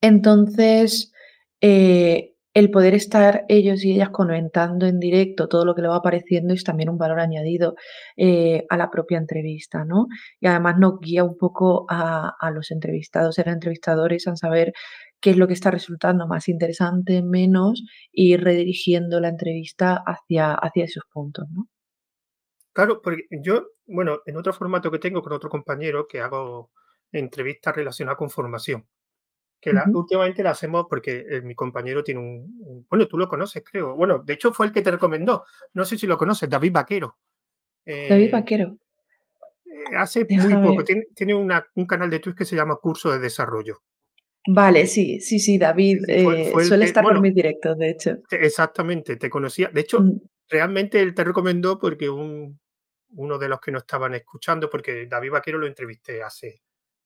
Entonces, 0.00 1.12
eh, 1.60 2.36
el 2.54 2.70
poder 2.70 2.94
estar 2.94 3.46
ellos 3.48 3.84
y 3.84 3.92
ellas 3.92 4.10
comentando 4.10 4.86
en 4.86 5.00
directo 5.00 5.48
todo 5.48 5.64
lo 5.64 5.74
que 5.74 5.82
le 5.82 5.88
va 5.88 5.96
apareciendo 5.96 6.54
es 6.54 6.62
también 6.62 6.88
un 6.88 6.98
valor 6.98 7.18
añadido 7.18 7.74
eh, 8.16 8.64
a 8.68 8.76
la 8.76 8.90
propia 8.90 9.18
entrevista, 9.18 9.84
¿no? 9.84 10.06
Y 10.40 10.46
además 10.46 10.78
nos 10.78 11.00
guía 11.00 11.24
un 11.24 11.36
poco 11.36 11.84
a, 11.88 12.50
los 12.52 12.70
entrevistados, 12.70 13.40
a 13.40 13.42
los 13.42 13.54
entrevistadores 13.54 14.28
a 14.28 14.36
saber 14.36 14.72
qué 15.20 15.30
es 15.30 15.36
lo 15.36 15.46
que 15.46 15.54
está 15.54 15.70
resultando 15.70 16.26
más 16.26 16.48
interesante, 16.48 17.22
menos, 17.22 17.84
y 18.12 18.34
ir 18.34 18.42
redirigiendo 18.42 19.20
la 19.20 19.28
entrevista 19.28 20.02
hacia, 20.06 20.54
hacia 20.54 20.84
esos 20.84 21.04
puntos, 21.12 21.46
¿no? 21.50 21.68
Claro, 22.72 23.02
porque 23.02 23.24
yo, 23.30 23.70
bueno, 23.86 24.20
en 24.24 24.36
otro 24.36 24.52
formato 24.52 24.90
que 24.90 25.00
tengo 25.00 25.20
con 25.22 25.32
otro 25.32 25.50
compañero 25.50 26.06
que 26.06 26.20
hago 26.20 26.70
entrevistas 27.10 27.74
relacionadas 27.74 28.18
con 28.18 28.30
formación 28.30 28.86
que 29.60 29.72
la, 29.72 29.84
últimamente 29.92 30.42
la 30.42 30.50
hacemos 30.50 30.86
porque 30.88 31.24
eh, 31.28 31.40
mi 31.42 31.54
compañero 31.54 32.04
tiene 32.04 32.20
un, 32.20 32.86
Bueno, 32.88 33.06
tú 33.08 33.18
lo 33.18 33.28
conoces, 33.28 33.62
creo. 33.68 33.96
Bueno, 33.96 34.22
de 34.24 34.34
hecho 34.34 34.52
fue 34.52 34.66
el 34.66 34.72
que 34.72 34.82
te 34.82 34.90
recomendó. 34.90 35.44
No 35.74 35.84
sé 35.84 35.98
si 35.98 36.06
lo 36.06 36.16
conoces, 36.16 36.48
David 36.48 36.72
Vaquero. 36.72 37.18
David 37.84 38.26
eh, 38.26 38.30
Vaquero. 38.30 38.76
Eh, 39.64 39.96
hace 39.96 40.26
muy 40.30 40.54
poco. 40.54 40.84
Tiene, 40.84 41.34
un 41.34 41.86
canal 41.86 42.10
de 42.10 42.20
Twitch 42.20 42.36
que 42.36 42.44
se 42.44 42.54
llama 42.54 42.76
Curso 42.76 43.10
de 43.10 43.18
Desarrollo. 43.18 43.82
Vale, 44.50 44.86
sí, 44.86 45.20
sí, 45.20 45.38
sí, 45.38 45.58
David. 45.58 46.00
suele 46.66 46.84
estar 46.84 47.04
en 47.04 47.20
mis 47.20 47.34
directos, 47.34 47.76
de 47.78 47.90
hecho. 47.90 48.18
Exactamente, 48.30 49.16
te 49.16 49.28
conocía. 49.28 49.68
De 49.68 49.82
hecho, 49.82 50.00
mm. 50.00 50.20
realmente 50.48 51.00
él 51.00 51.14
te 51.14 51.24
recomendó 51.24 51.78
porque 51.78 52.08
un, 52.08 52.58
uno 53.10 53.38
de 53.38 53.48
los 53.48 53.60
que 53.60 53.72
no 53.72 53.78
estaban 53.78 54.14
escuchando, 54.14 54.70
porque 54.70 55.06
David 55.06 55.32
Vaquero 55.32 55.58
lo 55.58 55.66
entrevisté 55.66 56.22
hace, 56.22 56.62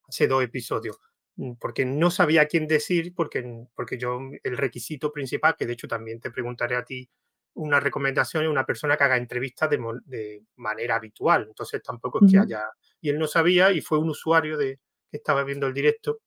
hace 0.07 0.27
dos 0.27 0.45
episodios 0.45 0.99
Mm, 1.37 1.53
porque 1.55 1.85
no 1.85 2.11
sabía 2.11 2.47
quién 2.47 2.67
decir, 2.67 3.15
porque, 3.15 3.45
porque 3.75 3.99
yo, 3.99 4.21
el 4.43 4.57
requisito 4.57 5.13
principal, 5.13 5.57
que 5.57 5.67
de 5.67 5.73
hecho 5.75 5.89
también 5.89 6.21
te 6.21 6.31
preguntaré 6.31 6.77
a 6.77 6.85
ti 6.85 7.09
una 7.55 7.81
recomendación, 7.81 8.45
es 8.45 8.51
una 8.51 8.67
persona 8.67 8.97
que 8.97 9.05
haga 9.05 9.17
entrevistas 9.17 9.71
de, 9.71 10.45
manera 10.57 10.97
habitual, 10.97 11.47
entonces 11.49 11.83
tampoco 11.83 12.25
es 12.25 12.33
que 12.33 12.39
haya... 12.39 12.65
Y 13.01 13.11
él 13.11 13.19
no 13.19 13.27
sabía 13.27 13.73
y 13.73 13.81
fue 13.81 13.99
un 13.99 14.11
usuario 14.11 14.57
de, 14.57 14.79
que 15.11 15.17
estaba 15.19 15.45
viendo 15.45 15.67
el 15.67 15.75
directo. 15.75 16.21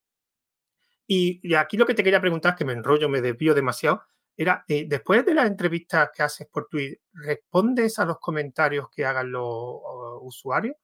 Y, 1.08 1.54
aquí 1.56 1.78
lo 1.78 1.86
que 1.86 1.94
te 1.94 2.04
quería 2.04 2.22
preguntar, 2.22 2.56
que 2.56 2.66
me 2.66 2.74
enrollo, 2.74 3.10
me 3.10 3.22
desvío 3.22 3.54
demasiado, 3.54 4.04
era, 4.38 4.66
eh, 4.68 4.86
después 4.88 5.26
de 5.26 5.34
las 5.34 5.48
entrevistas 5.48 6.10
que 6.14 6.24
haces 6.24 6.48
por 6.48 6.68
Twitter, 6.68 7.00
¿respondes 7.14 8.00
a 8.00 8.06
los 8.06 8.20
comentarios 8.20 8.88
que 8.90 9.06
hagan 9.06 9.32
los 9.32 9.46
usuarios? 10.22 10.76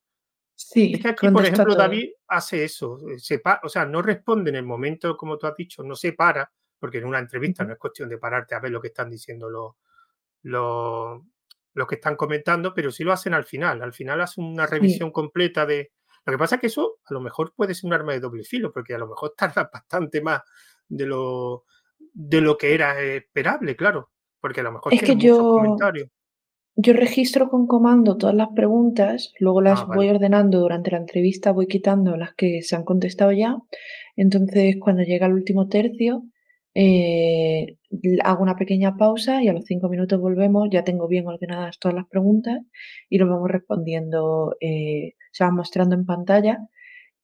Sí, 0.56 0.94
es 0.94 1.02
que 1.02 1.10
aquí, 1.10 1.28
por 1.30 1.46
ejemplo, 1.46 1.76
David 1.76 2.12
hace 2.28 2.64
eso, 2.64 3.00
eh, 3.10 3.20
se 3.20 3.42
o 3.64 3.70
sea, 3.70 3.86
no 3.86 4.02
responde 4.02 4.52
en 4.52 4.58
el 4.58 4.64
momento, 4.64 5.18
como 5.18 5.38
tú 5.38 5.48
has 5.48 5.56
dicho, 5.56 5.84
no 5.84 5.96
se 5.96 6.14
para, 6.14 6.52
porque 6.80 7.00
en 7.00 7.06
una 7.06 7.20
entrevista 7.20 7.64
no 7.64 7.74
es 7.74 7.80
cuestión 7.80 8.10
de 8.10 8.18
pararte 8.18 8.56
a 8.56 8.60
ver 8.60 8.72
lo 8.72 8.80
que 8.80 8.90
están 8.90 9.10
diciendo 9.10 9.50
los, 9.50 9.74
los, 10.44 11.88
que 11.88 11.96
están 11.96 12.16
comentando, 12.16 12.74
pero 12.74 12.92
sí 12.92 13.04
lo 13.04 13.12
hacen 13.12 13.34
al 13.34 13.46
final. 13.46 13.82
Al 13.82 13.94
final 13.94 14.22
hace 14.22 14.42
una 14.42 14.66
revisión 14.66 15.12
completa 15.12 15.66
de... 15.66 15.92
Lo 16.26 16.34
que 16.34 16.38
pasa 16.38 16.56
es 16.56 16.62
que 16.62 16.68
eso 16.68 17.00
a 17.06 17.14
lo 17.14 17.22
mejor 17.22 17.54
puede 17.56 17.74
ser 17.74 17.88
un 17.88 17.94
arma 17.94 18.14
de 18.14 18.20
doble 18.20 18.44
filo, 18.44 18.72
porque 18.72 18.94
a 18.94 18.98
lo 18.98 19.08
mejor 19.08 19.34
tarda 19.38 19.70
bastante 19.72 20.22
más 20.22 20.42
de 20.88 21.06
lo, 21.06 21.66
de 22.14 22.42
lo 22.42 22.58
que 22.58 22.74
era 22.74 23.00
esperable, 23.02 23.76
claro, 23.76 24.12
porque 24.40 24.62
a 24.62 24.64
lo 24.64 24.74
mejor 24.74 24.94
es 24.94 25.02
que 25.02 25.16
yo, 25.16 25.38
comentarios. 25.38 26.10
Yo 26.76 26.94
registro 26.94 27.50
con 27.50 27.68
comando 27.68 28.18
todas 28.18 28.36
las 28.36 28.50
preguntas, 28.56 29.34
luego 29.40 29.62
las 29.62 29.82
ah, 29.82 29.88
voy 29.94 30.10
ordenando 30.10 30.60
durante 30.60 30.92
la 30.92 30.98
entrevista, 30.98 31.52
voy 31.52 31.68
quitando 31.68 32.16
las 32.16 32.34
que 32.34 32.62
se 32.62 32.76
han 32.76 32.86
contestado 32.86 33.34
ya. 33.34 33.58
Entonces, 34.16 34.78
cuando 34.80 35.04
llega 35.04 35.28
el 35.28 35.34
último 35.34 35.68
tercio, 35.68 36.24
eh, 36.74 37.78
hago 38.24 38.44
una 38.44 38.56
pequeña 38.56 38.96
pausa 38.98 39.44
y 39.44 39.48
a 39.50 39.54
los 39.54 39.66
cinco 39.66 39.90
minutos 39.90 40.20
volvemos. 40.20 40.70
Ya 40.72 40.84
tengo 40.84 41.08
bien 41.08 41.28
ordenadas 41.28 41.80
todas 41.80 41.96
las 41.96 42.08
preguntas 42.08 42.60
y 43.10 43.18
lo 43.18 43.28
vamos 43.28 43.50
respondiendo, 43.52 44.56
eh, 44.62 45.16
se 45.32 45.44
va 45.44 45.52
mostrando 45.52 45.96
en 45.96 46.06
pantalla 46.06 46.60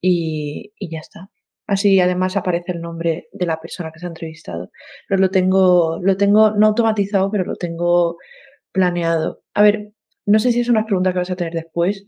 y, 0.01 0.73
y, 0.79 0.89
ya 0.91 0.99
está. 0.99 1.29
Así 1.67 1.99
además 1.99 2.37
aparece 2.37 2.71
el 2.73 2.81
nombre 2.81 3.27
de 3.33 3.45
la 3.45 3.59
persona 3.59 3.91
que 3.91 3.99
se 3.99 4.05
ha 4.05 4.09
entrevistado. 4.09 4.71
Pero 5.07 5.21
lo 5.21 5.29
tengo, 5.31 5.99
lo 6.01 6.17
tengo 6.17 6.51
no 6.51 6.67
automatizado, 6.67 7.31
pero 7.31 7.45
lo 7.45 7.55
tengo 7.55 8.17
planeado. 8.71 9.43
A 9.53 9.63
ver, 9.63 9.91
no 10.25 10.39
sé 10.39 10.51
si 10.51 10.59
es 10.61 10.69
una 10.69 10.85
pregunta 10.85 11.13
que 11.13 11.19
vas 11.19 11.31
a 11.31 11.35
tener 11.35 11.53
después, 11.53 12.05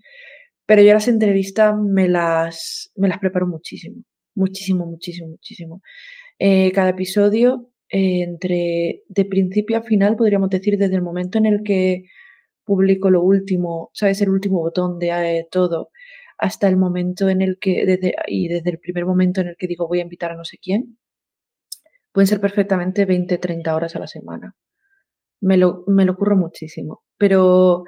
pero 0.65 0.81
yo 0.83 0.93
las 0.93 1.07
entrevistas 1.07 1.75
me 1.77 2.07
las, 2.07 2.91
me 2.95 3.07
las 3.09 3.19
preparo 3.19 3.47
muchísimo, 3.47 4.03
muchísimo, 4.35 4.85
muchísimo, 4.85 5.29
muchísimo. 5.29 5.81
Eh, 6.39 6.71
cada 6.73 6.89
episodio, 6.91 7.69
eh, 7.89 8.23
entre 8.23 9.03
de 9.07 9.25
principio 9.25 9.77
a 9.77 9.83
final, 9.83 10.15
podríamos 10.15 10.49
decir, 10.49 10.77
desde 10.77 10.95
el 10.95 11.01
momento 11.01 11.37
en 11.37 11.45
el 11.45 11.63
que 11.63 12.05
publico 12.65 13.09
lo 13.09 13.21
último, 13.23 13.91
sabes, 13.93 14.21
el 14.21 14.29
último 14.29 14.59
botón 14.59 14.99
de 14.99 15.09
eh, 15.09 15.47
todo, 15.51 15.89
hasta 16.37 16.67
el 16.69 16.77
momento 16.77 17.29
en 17.29 17.41
el 17.41 17.59
que, 17.59 17.85
desde, 17.85 18.15
y 18.27 18.47
desde 18.47 18.71
el 18.71 18.79
primer 18.79 19.05
momento 19.05 19.41
en 19.41 19.49
el 19.49 19.57
que 19.57 19.67
digo 19.67 19.87
voy 19.87 19.99
a 19.99 20.03
invitar 20.03 20.31
a 20.31 20.35
no 20.35 20.45
sé 20.45 20.57
quién, 20.61 20.97
pueden 22.11 22.27
ser 22.27 22.41
perfectamente 22.41 23.05
20, 23.05 23.37
30 23.37 23.75
horas 23.75 23.95
a 23.95 23.99
la 23.99 24.07
semana 24.07 24.55
me 25.41 25.57
lo, 25.57 25.83
me 25.87 26.05
lo 26.05 26.13
ocurro 26.13 26.35
muchísimo. 26.35 27.03
Pero 27.17 27.83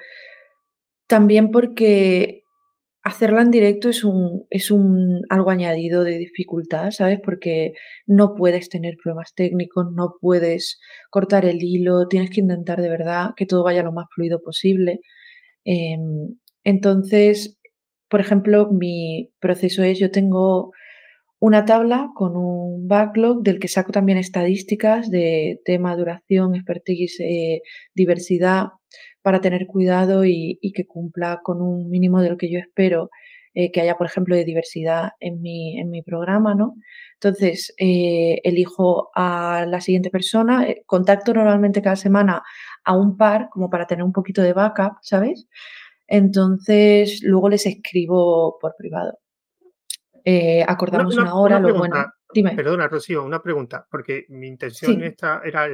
también 1.07 1.51
porque 1.51 2.40
hacerla 3.03 3.41
en 3.41 3.51
directo 3.51 3.89
es 3.89 4.03
un, 4.03 4.45
es 4.49 4.71
un 4.71 5.21
algo 5.29 5.49
añadido 5.49 6.03
de 6.03 6.17
dificultad, 6.17 6.91
¿sabes? 6.91 7.19
Porque 7.23 7.73
no 8.05 8.35
puedes 8.35 8.69
tener 8.69 8.95
problemas 9.01 9.33
técnicos, 9.35 9.87
no 9.93 10.15
puedes 10.21 10.79
cortar 11.09 11.45
el 11.45 11.63
hilo, 11.63 12.07
tienes 12.07 12.29
que 12.29 12.41
intentar 12.41 12.81
de 12.81 12.89
verdad 12.89 13.31
que 13.35 13.45
todo 13.45 13.63
vaya 13.63 13.83
lo 13.83 13.91
más 13.91 14.07
fluido 14.13 14.41
posible. 14.41 15.01
Em, 15.65 16.37
entonces, 16.63 17.59
por 18.09 18.19
ejemplo, 18.21 18.69
mi 18.71 19.31
proceso 19.39 19.83
es, 19.83 19.99
yo 19.99 20.11
tengo 20.11 20.71
una 21.39 21.65
tabla 21.65 22.11
con 22.15 22.35
un 22.37 22.87
backlog 22.87 23.43
del 23.43 23.59
que 23.59 23.67
saco 23.67 23.91
también 23.91 24.19
estadísticas 24.19 25.09
de 25.09 25.59
tema, 25.65 25.95
duración, 25.97 26.55
expertise, 26.55 27.19
eh, 27.21 27.61
diversidad, 27.95 28.67
para 29.21 29.41
tener 29.41 29.67
cuidado 29.67 30.25
y, 30.25 30.59
que 30.73 30.85
cumpla 30.85 31.41
con 31.43 31.61
un 31.61 31.89
mínimo 31.89 32.21
de 32.21 32.29
lo 32.29 32.37
que 32.37 32.51
yo 32.51 32.59
espero 32.59 33.09
eh, 33.53 33.71
que 33.71 33.81
haya, 33.81 33.97
por 33.97 34.07
ejemplo, 34.07 34.35
de 34.35 34.45
diversidad 34.45 35.11
en 35.19 35.41
mi, 35.41 35.79
en 35.79 35.89
mi 35.89 36.01
programa, 36.01 36.55
¿no? 36.55 36.75
Entonces, 37.15 37.73
eh, 37.77 38.39
elijo 38.43 39.09
a 39.13 39.65
la 39.67 39.81
siguiente 39.81 40.09
persona, 40.09 40.65
contacto 40.85 41.33
normalmente 41.33 41.81
cada 41.81 41.97
semana 41.97 42.41
a 42.83 42.95
un 42.95 43.17
par, 43.17 43.49
como 43.51 43.69
para 43.69 43.87
tener 43.87 44.03
un 44.03 44.13
poquito 44.13 44.41
de 44.41 44.53
backup, 44.53 44.93
¿sabes? 45.01 45.47
Entonces, 46.07 47.21
luego 47.23 47.49
les 47.49 47.65
escribo 47.65 48.57
por 48.59 48.75
privado. 48.77 49.19
Eh, 50.23 50.63
acordamos 50.67 51.17
una, 51.17 51.35
hora, 51.35 51.59
lo 51.59 51.73
bueno. 51.73 52.05
Dime. 52.33 52.55
Perdona, 52.55 52.87
Rocío, 52.87 53.23
una 53.23 53.41
pregunta, 53.41 53.85
porque 53.89 54.25
mi 54.29 54.47
intención 54.47 55.03
esta 55.03 55.41
era 55.43 55.67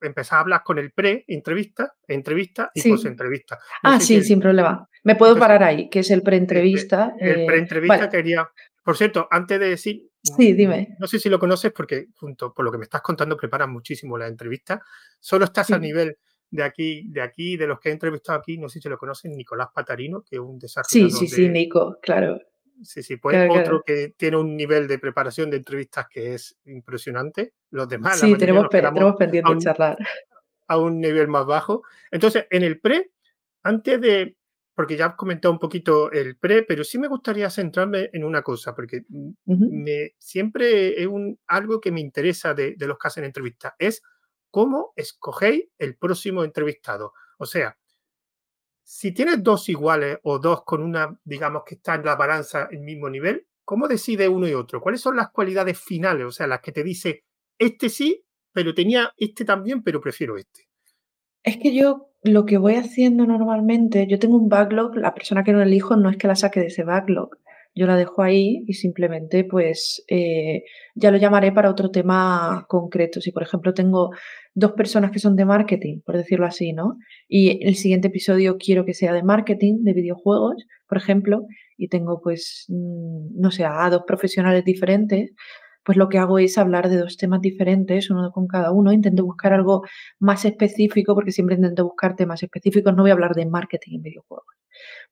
empezar 0.00 0.38
a 0.38 0.40
hablar 0.40 0.62
con 0.64 0.78
el 0.78 0.92
pre-entrevista, 0.92 1.94
entrevista 2.06 2.70
y 2.74 2.88
post-entrevista. 2.88 3.58
ah, 3.82 4.00
sí, 4.00 4.22
sin 4.22 4.40
problema. 4.40 4.88
Me 5.04 5.14
puedo 5.14 5.38
parar 5.38 5.62
ahí, 5.62 5.88
que 5.88 6.00
es 6.00 6.10
el 6.10 6.22
pre-entrevista. 6.22 7.14
El, 7.18 7.40
eh, 7.40 7.46
pre-entrevista 7.46 8.08
quería. 8.08 8.48
Por 8.82 8.96
cierto, 8.96 9.28
antes 9.30 9.58
de 9.60 9.68
decir. 9.68 10.10
Sí, 10.22 10.52
dime. 10.52 10.96
No 10.98 11.06
sé 11.06 11.18
si 11.18 11.28
lo 11.28 11.38
conoces, 11.38 11.72
porque 11.72 12.06
junto 12.14 12.52
por 12.52 12.64
lo 12.64 12.72
que 12.72 12.78
me 12.78 12.84
estás 12.84 13.02
contando, 13.02 13.36
preparas 13.36 13.68
muchísimo 13.68 14.18
la 14.18 14.26
entrevista. 14.26 14.80
Solo 15.20 15.44
estás 15.44 15.70
a 15.70 15.78
nivel 15.78 16.18
de 16.50 16.62
aquí, 16.62 17.08
de 17.08 17.22
aquí, 17.22 17.56
de 17.56 17.66
los 17.66 17.78
que 17.80 17.90
he 17.90 17.92
entrevistado 17.92 18.38
aquí, 18.38 18.58
no 18.58 18.68
sé 18.68 18.80
si 18.80 18.88
lo 18.88 18.98
conocen, 18.98 19.36
Nicolás 19.36 19.68
Patarino, 19.74 20.22
que 20.22 20.36
es 20.36 20.40
un 20.40 20.58
desarrollador. 20.58 21.10
Sí, 21.10 21.28
sí, 21.28 21.28
sí, 21.28 21.48
Nico, 21.48 21.98
claro. 22.00 22.40
Sí, 22.82 23.02
sí, 23.02 23.16
pues 23.16 23.48
otro 23.50 23.82
que 23.84 24.14
tiene 24.16 24.36
un 24.36 24.56
nivel 24.56 24.86
de 24.86 24.98
preparación 24.98 25.50
de 25.50 25.56
entrevistas 25.56 26.06
que 26.10 26.34
es 26.34 26.56
impresionante. 26.64 27.54
Los 27.70 27.88
demás. 27.88 28.20
Sí, 28.20 28.36
tenemos, 28.36 28.68
tenemos 28.68 29.16
pendiente 29.16 29.54
de 29.54 29.60
charlar. 29.60 29.96
A 30.68 30.78
un 30.78 31.00
nivel 31.00 31.28
más 31.28 31.46
bajo. 31.46 31.82
Entonces, 32.10 32.46
en 32.50 32.62
el 32.62 32.80
pre, 32.80 33.12
antes 33.62 34.00
de. 34.00 34.36
Porque 34.74 34.96
ya 34.96 35.06
has 35.06 35.14
comentado 35.14 35.52
un 35.52 35.58
poquito 35.58 36.12
el 36.12 36.36
pre, 36.36 36.62
pero 36.62 36.84
sí 36.84 36.98
me 36.98 37.08
gustaría 37.08 37.48
centrarme 37.48 38.10
en 38.12 38.24
una 38.24 38.42
cosa, 38.42 38.74
porque 38.74 39.04
me, 39.46 40.14
siempre 40.18 41.00
es 41.00 41.06
un, 41.06 41.38
algo 41.46 41.80
que 41.80 41.90
me 41.90 42.00
interesa 42.00 42.52
de, 42.52 42.74
de 42.76 42.86
los 42.86 42.98
que 42.98 43.08
hacen 43.08 43.24
entrevistas. 43.24 43.72
Es 43.78 44.02
cómo 44.50 44.92
escogéis 44.94 45.64
el 45.78 45.96
próximo 45.96 46.44
entrevistado. 46.44 47.14
O 47.38 47.46
sea, 47.46 47.78
si 48.88 49.10
tienes 49.10 49.42
dos 49.42 49.68
iguales 49.68 50.18
o 50.22 50.38
dos 50.38 50.62
con 50.62 50.80
una, 50.80 51.18
digamos, 51.24 51.64
que 51.66 51.74
está 51.74 51.96
en 51.96 52.04
la 52.04 52.14
balanza 52.14 52.68
el 52.70 52.82
mismo 52.82 53.10
nivel, 53.10 53.44
¿cómo 53.64 53.88
decide 53.88 54.28
uno 54.28 54.46
y 54.46 54.54
otro? 54.54 54.80
¿Cuáles 54.80 55.00
son 55.00 55.16
las 55.16 55.30
cualidades 55.30 55.76
finales? 55.76 56.24
O 56.24 56.30
sea, 56.30 56.46
las 56.46 56.60
que 56.60 56.70
te 56.70 56.84
dice, 56.84 57.24
este 57.58 57.88
sí, 57.88 58.24
pero 58.52 58.74
tenía 58.74 59.12
este 59.16 59.44
también, 59.44 59.82
pero 59.82 60.00
prefiero 60.00 60.38
este. 60.38 60.68
Es 61.42 61.56
que 61.56 61.74
yo 61.74 62.10
lo 62.22 62.46
que 62.46 62.58
voy 62.58 62.76
haciendo 62.76 63.26
normalmente, 63.26 64.06
yo 64.06 64.20
tengo 64.20 64.36
un 64.36 64.48
backlog, 64.48 64.94
la 64.94 65.14
persona 65.14 65.42
que 65.42 65.52
no 65.52 65.60
elijo 65.60 65.96
no 65.96 66.08
es 66.08 66.16
que 66.16 66.28
la 66.28 66.36
saque 66.36 66.60
de 66.60 66.66
ese 66.66 66.84
backlog, 66.84 67.30
yo 67.76 67.86
la 67.86 67.96
dejo 67.96 68.22
ahí 68.22 68.64
y 68.66 68.72
simplemente 68.72 69.44
pues 69.44 70.02
eh, 70.08 70.64
ya 70.94 71.10
lo 71.10 71.18
llamaré 71.18 71.52
para 71.52 71.70
otro 71.70 71.90
tema 71.90 72.64
concreto. 72.68 73.20
Si 73.20 73.32
por 73.32 73.42
ejemplo 73.42 73.74
tengo 73.74 74.12
dos 74.54 74.72
personas 74.72 75.10
que 75.10 75.18
son 75.18 75.36
de 75.36 75.44
marketing, 75.44 76.00
por 76.00 76.16
decirlo 76.16 76.46
así, 76.46 76.72
¿no? 76.72 76.96
Y 77.28 77.64
el 77.66 77.76
siguiente 77.76 78.08
episodio 78.08 78.56
quiero 78.58 78.86
que 78.86 78.94
sea 78.94 79.12
de 79.12 79.22
marketing, 79.22 79.84
de 79.84 79.92
videojuegos, 79.92 80.66
por 80.88 80.96
ejemplo, 80.96 81.46
y 81.76 81.88
tengo 81.88 82.20
pues, 82.22 82.64
mm, 82.68 83.38
no 83.40 83.50
sé, 83.50 83.66
a 83.66 83.90
dos 83.90 84.04
profesionales 84.06 84.64
diferentes, 84.64 85.32
pues 85.84 85.98
lo 85.98 86.08
que 86.08 86.18
hago 86.18 86.38
es 86.38 86.56
hablar 86.58 86.88
de 86.88 86.96
dos 86.96 87.16
temas 87.18 87.42
diferentes, 87.42 88.10
uno 88.10 88.32
con 88.32 88.48
cada 88.48 88.72
uno. 88.72 88.92
Intento 88.92 89.24
buscar 89.24 89.52
algo 89.52 89.82
más 90.18 90.44
específico, 90.44 91.14
porque 91.14 91.30
siempre 91.30 91.56
intento 91.56 91.84
buscar 91.84 92.16
temas 92.16 92.42
específicos. 92.42 92.94
No 92.96 93.02
voy 93.02 93.10
a 93.10 93.14
hablar 93.14 93.34
de 93.34 93.46
marketing 93.46 93.96
en 93.96 94.02
videojuegos. 94.02 94.46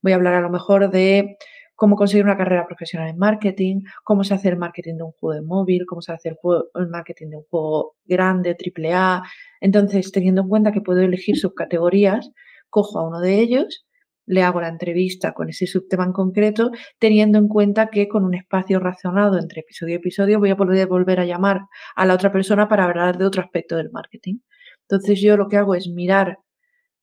Voy 0.01 0.13
a 0.13 0.15
hablar 0.15 0.33
a 0.33 0.41
lo 0.41 0.49
mejor 0.49 0.91
de 0.91 1.37
cómo 1.75 1.95
conseguir 1.95 2.25
una 2.25 2.37
carrera 2.37 2.65
profesional 2.65 3.09
en 3.09 3.17
marketing, 3.17 3.81
cómo 4.03 4.23
se 4.23 4.33
hace 4.33 4.49
el 4.49 4.57
marketing 4.57 4.95
de 4.95 5.03
un 5.03 5.11
juego 5.11 5.35
de 5.35 5.41
móvil, 5.41 5.85
cómo 5.85 6.01
se 6.01 6.13
hace 6.13 6.29
el, 6.29 6.37
el 6.75 6.87
marketing 6.87 7.29
de 7.29 7.37
un 7.37 7.43
juego 7.43 7.95
grande, 8.05 8.55
triple 8.55 8.93
A. 8.93 9.23
Entonces, 9.61 10.11
teniendo 10.11 10.41
en 10.41 10.49
cuenta 10.49 10.71
que 10.71 10.81
puedo 10.81 11.01
elegir 11.01 11.37
subcategorías, 11.37 12.31
cojo 12.69 12.99
a 12.99 13.07
uno 13.07 13.19
de 13.19 13.39
ellos 13.39 13.85
le 14.25 14.43
hago 14.43 14.61
la 14.61 14.69
entrevista 14.69 15.33
con 15.33 15.49
ese 15.49 15.67
subtema 15.67 16.03
en 16.03 16.13
concreto, 16.13 16.71
teniendo 16.99 17.37
en 17.37 17.47
cuenta 17.47 17.89
que 17.89 18.07
con 18.07 18.23
un 18.23 18.33
espacio 18.33 18.79
racionado 18.79 19.37
entre 19.39 19.61
episodio 19.61 19.93
y 19.93 19.97
episodio 19.97 20.39
voy 20.39 20.49
a 20.49 20.57
poder 20.57 20.87
volver 20.87 21.19
a 21.19 21.25
llamar 21.25 21.61
a 21.95 22.05
la 22.05 22.13
otra 22.13 22.31
persona 22.31 22.67
para 22.67 22.85
hablar 22.85 23.17
de 23.17 23.25
otro 23.25 23.41
aspecto 23.41 23.77
del 23.77 23.91
marketing. 23.91 24.39
Entonces 24.81 25.21
yo 25.21 25.37
lo 25.37 25.47
que 25.47 25.57
hago 25.57 25.75
es 25.75 25.87
mirar, 25.87 26.39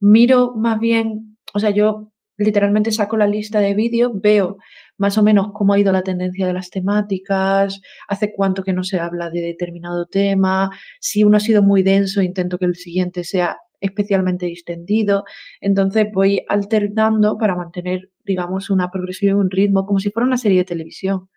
miro 0.01 0.55
más 0.57 0.79
bien, 0.79 1.39
o 1.55 1.59
sea, 1.59 1.71
yo 1.71 2.12
literalmente 2.43 2.93
saco 2.93 3.17
la 3.17 3.27
lista 3.27 3.61
de 3.61 3.75
vídeos, 3.75 4.13
veo 4.15 4.59
más 4.99 5.19
o 5.19 5.23
menos 5.23 5.49
cómo 5.53 5.73
ha 5.73 5.79
ido 5.79 5.93
la 5.93 6.03
tendencia 6.03 6.47
de 6.47 6.53
las 6.53 6.71
temáticas, 6.71 7.81
hace 8.09 8.33
cuánto 8.35 8.63
que 8.63 8.73
no 8.73 8.85
se 8.85 9.01
habla 9.01 9.31
de 9.31 9.41
determinado 9.41 10.07
tema, 10.07 10.71
si 11.01 11.25
uno 11.25 11.39
ha 11.39 11.41
sido 11.41 11.63
muy 11.63 11.83
denso, 11.83 12.23
intento 12.23 12.59
que 12.59 12.67
el 12.67 12.77
siguiente 12.77 13.25
sea 13.25 13.59
especialmente 13.81 14.47
distendido. 14.47 15.25
Entonces 15.61 16.07
voy 16.13 16.45
alternando 16.49 17.37
para 17.37 17.57
mantener, 17.57 18.11
digamos, 18.25 18.71
una 18.71 18.91
progresión 18.91 19.37
y 19.37 19.41
un 19.41 19.51
ritmo, 19.51 19.87
como 19.87 19.99
si 19.99 20.11
fuera 20.11 20.27
una 20.27 20.39
serie 20.39 20.59
de 20.59 20.65
televisión. 20.65 21.29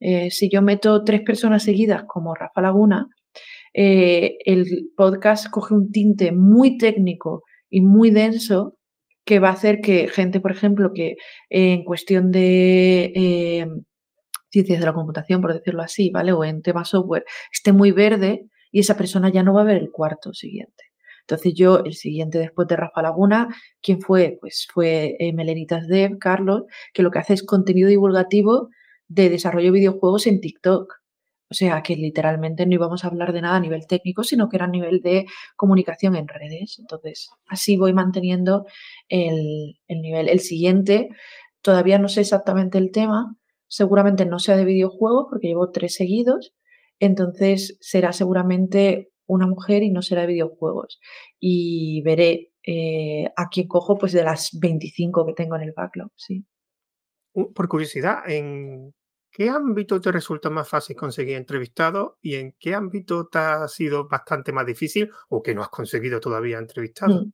Eh, 0.00 0.30
si 0.30 0.48
yo 0.50 0.62
meto 0.62 1.04
tres 1.04 1.22
personas 1.22 1.62
seguidas, 1.62 2.04
como 2.06 2.34
Rafa 2.34 2.60
Laguna, 2.60 3.08
eh, 3.72 4.38
el 4.44 4.90
podcast 4.96 5.48
coge 5.50 5.74
un 5.74 5.92
tinte 5.92 6.32
muy 6.32 6.76
técnico 6.76 7.44
y 7.70 7.80
muy 7.80 8.10
denso 8.10 8.76
que 9.30 9.38
va 9.38 9.50
a 9.50 9.52
hacer 9.52 9.80
que 9.80 10.08
gente, 10.08 10.40
por 10.40 10.50
ejemplo, 10.50 10.92
que 10.92 11.14
en 11.50 11.84
cuestión 11.84 12.32
de 12.32 13.12
eh, 13.14 13.66
ciencias 14.50 14.80
de 14.80 14.86
la 14.86 14.92
computación, 14.92 15.40
por 15.40 15.54
decirlo 15.54 15.82
así, 15.82 16.10
¿vale? 16.10 16.32
O 16.32 16.42
en 16.42 16.62
tema 16.62 16.84
software, 16.84 17.24
esté 17.52 17.72
muy 17.72 17.92
verde 17.92 18.48
y 18.72 18.80
esa 18.80 18.96
persona 18.96 19.28
ya 19.28 19.44
no 19.44 19.54
va 19.54 19.60
a 19.60 19.64
ver 19.64 19.76
el 19.76 19.92
cuarto 19.92 20.34
siguiente. 20.34 20.82
Entonces 21.20 21.54
yo, 21.54 21.84
el 21.84 21.94
siguiente 21.94 22.38
después 22.38 22.66
de 22.66 22.74
Rafa 22.74 23.02
Laguna, 23.02 23.46
¿quién 23.80 24.00
fue? 24.00 24.36
Pues 24.40 24.66
fue 24.74 25.14
eh, 25.20 25.32
Melenitas 25.32 25.86
Dev, 25.86 26.18
Carlos, 26.18 26.64
que 26.92 27.04
lo 27.04 27.12
que 27.12 27.20
hace 27.20 27.34
es 27.34 27.44
contenido 27.44 27.88
divulgativo 27.88 28.70
de 29.06 29.30
desarrollo 29.30 29.66
de 29.66 29.78
videojuegos 29.78 30.26
en 30.26 30.40
TikTok. 30.40 30.92
O 31.50 31.54
sea, 31.54 31.82
que 31.82 31.96
literalmente 31.96 32.64
no 32.64 32.74
íbamos 32.74 33.04
a 33.04 33.08
hablar 33.08 33.32
de 33.32 33.42
nada 33.42 33.56
a 33.56 33.60
nivel 33.60 33.86
técnico, 33.88 34.22
sino 34.22 34.48
que 34.48 34.56
era 34.56 34.66
a 34.66 34.68
nivel 34.68 35.00
de 35.00 35.26
comunicación 35.56 36.14
en 36.14 36.28
redes. 36.28 36.78
Entonces, 36.78 37.30
así 37.48 37.76
voy 37.76 37.92
manteniendo 37.92 38.66
el, 39.08 39.80
el 39.88 40.00
nivel. 40.00 40.28
El 40.28 40.40
siguiente, 40.40 41.08
todavía 41.60 41.98
no 41.98 42.08
sé 42.08 42.20
exactamente 42.20 42.78
el 42.78 42.92
tema, 42.92 43.36
seguramente 43.66 44.26
no 44.26 44.38
sea 44.38 44.56
de 44.56 44.64
videojuegos, 44.64 45.26
porque 45.28 45.48
llevo 45.48 45.72
tres 45.72 45.94
seguidos. 45.94 46.54
Entonces, 47.00 47.76
será 47.80 48.12
seguramente 48.12 49.10
una 49.26 49.46
mujer 49.46 49.82
y 49.82 49.90
no 49.90 50.02
será 50.02 50.22
de 50.22 50.28
videojuegos. 50.28 51.00
Y 51.40 52.02
veré 52.02 52.52
eh, 52.64 53.32
a 53.36 53.48
quién 53.48 53.66
cojo 53.66 53.98
pues 53.98 54.12
de 54.12 54.22
las 54.22 54.50
25 54.60 55.26
que 55.26 55.32
tengo 55.32 55.56
en 55.56 55.62
el 55.62 55.72
backlog, 55.72 56.12
sí. 56.14 56.44
Por 57.32 57.68
curiosidad, 57.68 58.28
¿en 58.28 58.92
qué 59.30 59.48
ámbito 59.48 60.00
te 60.00 60.12
resulta 60.12 60.50
más 60.50 60.68
fácil 60.68 60.96
conseguir 60.96 61.36
entrevistado 61.36 62.18
y 62.20 62.34
en 62.34 62.54
qué 62.58 62.74
ámbito 62.74 63.28
te 63.28 63.38
ha 63.38 63.68
sido 63.68 64.08
bastante 64.08 64.52
más 64.52 64.66
difícil 64.66 65.10
o 65.28 65.42
que 65.42 65.54
no 65.54 65.62
has 65.62 65.68
conseguido 65.68 66.20
todavía 66.20 66.58
entrevistado? 66.58 67.24
Mm. 67.24 67.32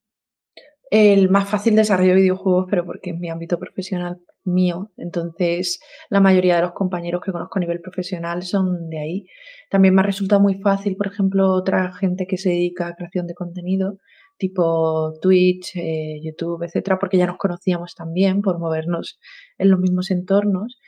El 0.88 1.30
más 1.30 1.48
fácil 1.48 1.74
desarrollo 1.74 2.10
de 2.10 2.20
videojuegos, 2.20 2.66
pero 2.70 2.84
porque 2.84 3.10
es 3.10 3.18
mi 3.18 3.28
ámbito 3.28 3.58
profesional 3.58 4.18
mío. 4.44 4.92
Entonces, 4.96 5.80
la 6.10 6.20
mayoría 6.20 6.56
de 6.56 6.62
los 6.62 6.72
compañeros 6.72 7.22
que 7.24 7.32
conozco 7.32 7.58
a 7.58 7.60
nivel 7.60 7.80
profesional 7.80 8.44
son 8.44 8.88
de 8.88 8.98
ahí. 9.00 9.26
También 9.68 9.94
me 9.94 10.02
ha 10.02 10.04
resultado 10.04 10.40
muy 10.40 10.60
fácil, 10.60 10.96
por 10.96 11.08
ejemplo, 11.08 11.50
otra 11.50 11.92
gente 11.92 12.26
que 12.28 12.38
se 12.38 12.50
dedica 12.50 12.86
a 12.86 12.94
creación 12.94 13.26
de 13.26 13.34
contenido, 13.34 13.98
tipo 14.38 15.14
Twitch, 15.20 15.76
eh, 15.76 16.20
YouTube, 16.22 16.62
etcétera, 16.62 16.98
porque 16.98 17.18
ya 17.18 17.26
nos 17.26 17.38
conocíamos 17.38 17.94
también 17.96 18.40
por 18.40 18.60
movernos 18.60 19.18
en 19.58 19.70
los 19.70 19.80
mismos 19.80 20.12
entornos. 20.12 20.78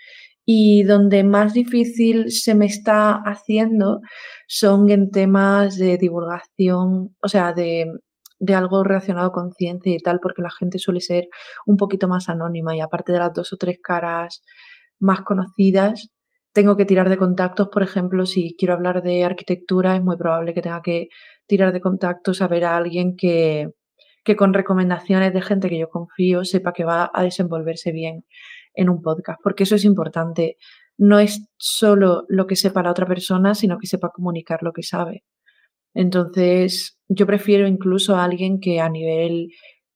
Y 0.50 0.84
donde 0.84 1.24
más 1.24 1.52
difícil 1.52 2.30
se 2.30 2.54
me 2.54 2.66
está 2.66 3.16
haciendo 3.16 4.00
son 4.46 4.88
en 4.90 5.10
temas 5.10 5.76
de 5.76 5.98
divulgación, 5.98 7.14
o 7.20 7.28
sea, 7.28 7.52
de 7.52 7.92
de 8.38 8.54
algo 8.54 8.84
relacionado 8.84 9.32
con 9.32 9.52
ciencia 9.52 9.94
y 9.94 9.98
tal, 9.98 10.20
porque 10.20 10.42
la 10.42 10.50
gente 10.50 10.78
suele 10.78 11.00
ser 11.00 11.28
un 11.66 11.76
poquito 11.76 12.08
más 12.08 12.28
anónima 12.28 12.74
y 12.76 12.80
aparte 12.80 13.12
de 13.12 13.18
las 13.18 13.32
dos 13.32 13.52
o 13.52 13.56
tres 13.56 13.78
caras 13.82 14.42
más 14.98 15.22
conocidas, 15.22 16.10
tengo 16.52 16.76
que 16.76 16.84
tirar 16.84 17.08
de 17.08 17.18
contactos, 17.18 17.68
por 17.68 17.82
ejemplo, 17.82 18.26
si 18.26 18.56
quiero 18.58 18.74
hablar 18.74 19.02
de 19.02 19.24
arquitectura, 19.24 19.96
es 19.96 20.02
muy 20.02 20.16
probable 20.16 20.54
que 20.54 20.62
tenga 20.62 20.82
que 20.82 21.08
tirar 21.46 21.72
de 21.72 21.80
contactos 21.80 22.42
a 22.42 22.48
ver 22.48 22.64
a 22.64 22.76
alguien 22.76 23.16
que, 23.16 23.70
que 24.24 24.36
con 24.36 24.54
recomendaciones 24.54 25.32
de 25.32 25.42
gente 25.42 25.68
que 25.68 25.78
yo 25.78 25.88
confío 25.88 26.44
sepa 26.44 26.72
que 26.72 26.84
va 26.84 27.10
a 27.12 27.22
desenvolverse 27.22 27.92
bien 27.92 28.24
en 28.78 28.88
un 28.88 29.02
podcast, 29.02 29.40
porque 29.42 29.64
eso 29.64 29.74
es 29.74 29.84
importante. 29.84 30.56
No 30.96 31.18
es 31.18 31.46
solo 31.56 32.24
lo 32.28 32.46
que 32.46 32.56
sepa 32.56 32.82
la 32.82 32.92
otra 32.92 33.06
persona, 33.06 33.54
sino 33.54 33.76
que 33.78 33.88
sepa 33.88 34.10
comunicar 34.10 34.62
lo 34.62 34.72
que 34.72 34.82
sabe. 34.82 35.24
Entonces, 35.94 36.96
yo 37.08 37.26
prefiero 37.26 37.66
incluso 37.66 38.14
a 38.14 38.24
alguien 38.24 38.60
que 38.60 38.80
a 38.80 38.88
nivel 38.88 39.48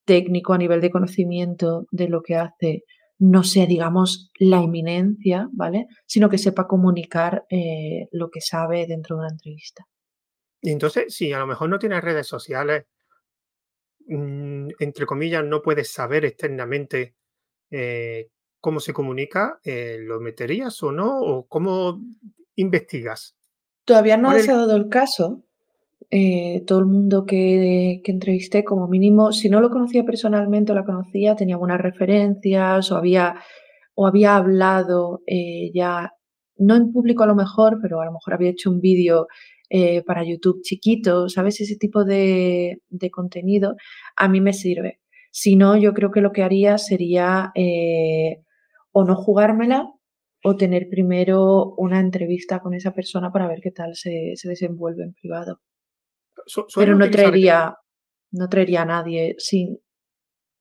técnico, 0.05 0.53
a 0.53 0.59
nivel 0.59 0.81
de 0.81 0.91
conocimiento 0.91 1.87
de 1.93 2.09
lo 2.09 2.23
que 2.23 2.35
hace, 2.35 2.83
no 3.19 3.45
sea, 3.45 3.67
digamos, 3.67 4.33
la 4.41 4.61
eminencia, 4.63 5.49
¿vale? 5.53 5.87
Sino 6.07 6.29
que 6.29 6.39
sepa 6.39 6.67
comunicar 6.67 7.45
eh, 7.51 8.09
lo 8.11 8.31
que 8.31 8.41
sabe 8.41 8.87
dentro 8.89 9.15
de 9.15 9.21
una 9.21 9.31
entrevista. 9.31 9.85
Y 10.61 10.71
entonces, 10.71 11.15
si 11.15 11.33
a 11.33 11.39
lo 11.39 11.47
mejor 11.47 11.69
no 11.69 11.79
tienes 11.79 12.03
redes 12.03 12.27
sociales, 12.27 12.87
mm, 14.07 14.71
entre 14.81 15.07
comillas, 15.07 15.45
no 15.45 15.63
puedes 15.63 15.93
saber 15.93 16.25
externamente 16.25 17.15
eh, 17.71 18.29
cómo 18.63 18.81
se 18.81 18.95
comunica, 18.95 19.59
eh, 19.65 19.99
¿lo 20.01 20.21
meterías 20.21 20.83
o 20.83 20.93
no? 20.93 21.21
¿O 21.21 21.47
cómo 21.47 22.01
investigas? 22.55 23.37
Todavía 23.85 24.17
no 24.17 24.33
se 24.39 24.53
ha 24.53 24.57
dado 24.57 24.77
el 24.77 24.89
caso, 24.89 25.43
eh, 26.15 26.63
todo 26.67 26.79
el 26.79 26.85
mundo 26.85 27.27
que, 27.27 28.01
entrevisté, 28.05 28.63
como 28.63 28.87
mínimo, 28.87 29.33
si 29.33 29.49
no 29.49 29.61
lo 29.61 29.69
conocía 29.69 30.05
personalmente 30.05 30.71
o 30.71 30.77
la 30.77 30.85
conocía, 30.85 31.35
tenía 31.35 31.57
buenas 31.57 31.81
referencias 31.81 32.93
o 32.93 32.97
había, 32.97 33.35
o 33.95 34.07
había 34.07 34.37
hablado 34.37 35.23
eh, 35.27 35.73
ya, 35.75 36.13
no 36.57 36.77
en 36.77 36.93
público 36.93 37.25
a 37.25 37.27
lo 37.27 37.35
mejor, 37.35 37.81
pero 37.83 38.01
a 38.01 38.05
lo 38.05 38.13
mejor 38.13 38.35
había 38.35 38.51
hecho 38.51 38.71
un 38.71 38.81
vídeo 38.81 39.27
eh, 39.71 40.03
para 40.03 40.23
YouTube 40.23 40.63
chiquito, 40.63 41.29
¿sabes? 41.29 41.61
Ese 41.61 41.77
tipo 41.77 42.05
de, 42.05 42.81
de, 42.91 43.11
contenido 43.11 43.75
a 44.15 44.29
mí 44.29 44.41
me 44.41 44.53
sirve. 44.53 45.01
Si 45.33 45.57
no, 45.57 45.77
yo 45.77 45.95
creo 45.95 46.13
que 46.13 46.21
lo 46.21 46.31
que 46.31 46.45
haría 46.45 46.79
sería 46.79 47.51
o 48.93 49.05
no 49.05 49.17
jugármela 49.17 49.93
o 50.45 50.57
tener 50.57 50.89
primero 50.89 51.75
una 51.77 52.01
entrevista 52.01 52.61
con 52.61 52.75
esa 52.75 52.93
persona 52.93 53.31
para 53.33 53.47
ver 53.47 53.61
qué 53.61 53.71
tal 53.71 53.95
se, 53.95 54.33
se 54.35 54.49
desenvuelve 54.49 55.05
en 55.05 55.15
privado. 55.15 55.61
Pero 56.75 56.97
no 56.97 57.11
traería, 57.11 57.77
no 58.33 58.49
traería 58.49 58.83
a 58.83 58.87
nadie 58.87 59.37
sin 59.39 59.79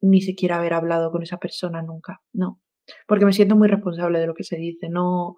ni 0.02 0.22
siquiera 0.22 0.58
haber 0.58 0.74
hablado 0.74 1.12
con 1.12 1.24
esa 1.24 1.38
persona 1.38 1.82
nunca, 1.82 2.22
no. 2.34 2.60
Porque 3.08 3.26
me 3.26 3.34
siento 3.34 3.56
muy 3.56 3.68
responsable 3.68 4.20
de 4.20 4.28
lo 4.28 4.34
que 4.34 4.44
se 4.44 4.58
dice, 4.58 4.90
no, 4.90 5.38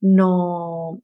no, 0.00 1.02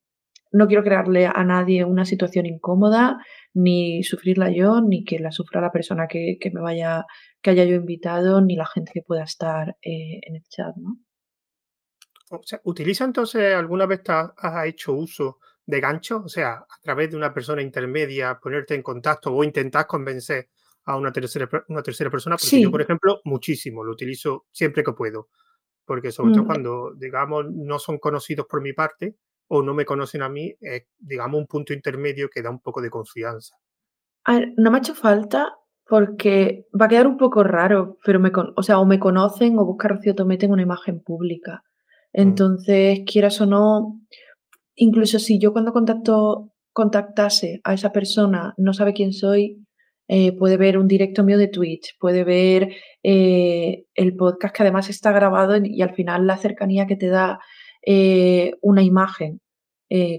no 0.53 0.67
quiero 0.67 0.85
crearle 0.85 1.27
a 1.27 1.45
nadie 1.45 1.85
una 1.85 2.05
situación 2.05 2.47
incómoda, 2.47 3.19
ni 3.55 4.03
sufrirla 4.03 4.51
yo, 4.51 4.81
ni 4.83 5.05
que 5.05 5.19
la 5.19 5.33
sufra 5.33 5.61
la 5.61 5.73
persona 5.73 6.07
que, 6.07 6.39
me 6.53 6.61
vaya, 6.61 7.07
que 7.41 7.51
haya 7.51 7.65
yo 7.65 7.77
invitado, 7.77 8.41
ni 8.43 8.57
la 8.57 8.67
gente 8.67 8.93
que 8.93 9.03
pueda 9.03 9.25
estar 9.25 9.77
eh, 9.83 10.21
en 10.23 10.37
el 10.37 10.43
chat, 10.45 10.77
¿no? 10.77 10.99
O 12.39 12.43
sea, 12.43 12.61
¿utiliza 12.65 13.05
entonces 13.05 13.55
alguna 13.55 13.87
vez 13.87 14.03
has 14.09 14.67
hecho 14.67 14.93
uso 14.95 15.39
de 15.67 15.81
gancho? 15.81 16.23
O 16.25 16.29
sea, 16.29 16.55
a 16.55 16.79
través 16.83 17.11
de 17.11 17.17
una 17.17 17.33
persona 17.33 17.63
intermedia, 17.63 18.39
ponerte 18.41 18.75
en 18.75 18.83
contacto 18.83 19.33
o 19.33 19.45
intentar 19.45 19.87
convencer 19.87 20.49
a 20.85 20.97
una 20.97 21.13
tercera, 21.13 21.49
una 21.69 21.83
tercera 21.83 22.11
persona. 22.11 22.37
Porque 22.37 22.63
yo, 22.63 22.71
por 22.71 22.83
ejemplo, 22.83 23.21
muchísimo, 23.25 23.85
lo 23.85 23.93
utilizo 23.93 24.47
siempre 24.51 24.83
que 24.83 24.93
puedo. 24.93 25.29
Porque 25.85 26.13
sobre 26.13 26.33
todo 26.33 26.45
mm. 26.45 26.47
cuando, 26.47 26.95
digamos, 26.95 27.47
no 27.51 27.79
son 27.79 27.99
conocidos 27.99 28.47
por 28.49 28.63
mi 28.63 28.73
parte 28.73 29.17
o 29.49 29.63
no 29.63 29.75
me 29.75 29.85
conocen 29.85 30.23
a 30.23 30.29
mí, 30.29 30.55
es, 30.61 30.85
digamos, 30.99 31.39
un 31.39 31.47
punto 31.47 31.75
intermedio 31.75 32.31
que 32.31 32.41
da 32.41 32.51
un 32.51 32.61
poco 32.61 32.81
de 32.81 32.89
confianza. 32.89 33.57
A 34.25 34.39
ver, 34.39 34.53
no 34.57 34.71
me 34.71 34.79
ha 34.79 34.81
hecho 34.81 34.95
falta 34.95 35.53
porque 35.87 36.67
va 36.81 36.87
a 36.87 36.89
quedar 36.89 37.07
un 37.07 37.19
poco 37.19 37.43
raro, 37.43 37.99
pero 38.05 38.19
me, 38.21 38.31
o 38.57 38.63
sea, 38.63 38.79
o 38.79 38.87
me 38.87 38.99
conocen 38.99 39.59
o 39.59 39.67
busca 39.67 39.89
Rocío 39.89 40.15
en 40.17 40.53
una 40.53 40.63
imagen 40.63 41.03
pública. 41.03 41.63
Mm. 42.13 42.21
Entonces, 42.21 43.01
quieras 43.07 43.41
o 43.41 43.47
no, 43.47 44.01
incluso 44.75 45.19
si 45.19 45.39
yo 45.39 45.53
cuando 45.53 45.73
contacto, 45.73 46.53
contactase 46.73 47.61
a 47.65 47.75
esa 47.75 47.93
persona 47.93 48.55
no 48.57 48.73
sabe 48.73 48.93
quién 48.95 49.13
soy, 49.13 49.63
eh, 50.09 50.37
puede 50.37 50.57
ver 50.57 50.79
un 50.79 50.89
directo 50.89 51.25
mío 51.25 51.39
de 51.39 51.49
Twitch, 51.49 51.97
puede 51.99 52.25
ver 52.25 52.75
eh, 53.03 53.85
el 53.95 54.17
podcast 54.17 54.55
que 54.55 54.63
además 54.63 54.91
está 54.91 55.13
grabado 55.13 55.57
y 55.63 55.81
al 55.83 55.95
final 55.95 56.27
la 56.27 56.37
cercanía 56.37 56.87
que 56.87 56.97
te 56.97 57.09
da 57.09 57.41
eh, 57.87 58.53
una 58.61 58.83
imagen 58.83 59.41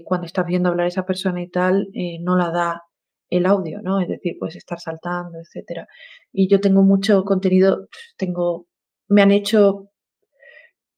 cuando 0.04 0.26
estás 0.26 0.46
viendo 0.46 0.68
hablar 0.68 0.84
a 0.84 0.88
esa 0.88 1.04
persona 1.04 1.42
y 1.42 1.48
tal, 1.48 1.88
no 2.20 2.36
la 2.36 2.50
da 2.52 2.82
el 3.28 3.44
audio, 3.44 3.82
¿no? 3.82 4.00
Es 4.00 4.06
decir, 4.08 4.36
puedes 4.38 4.54
estar 4.54 4.78
saltando, 4.78 5.40
etcétera. 5.40 5.88
Y 6.32 6.48
yo 6.48 6.60
tengo 6.60 6.84
mucho 6.84 7.24
contenido, 7.24 7.88
tengo, 8.16 8.68
me 9.08 9.22
han 9.22 9.32
hecho 9.32 9.90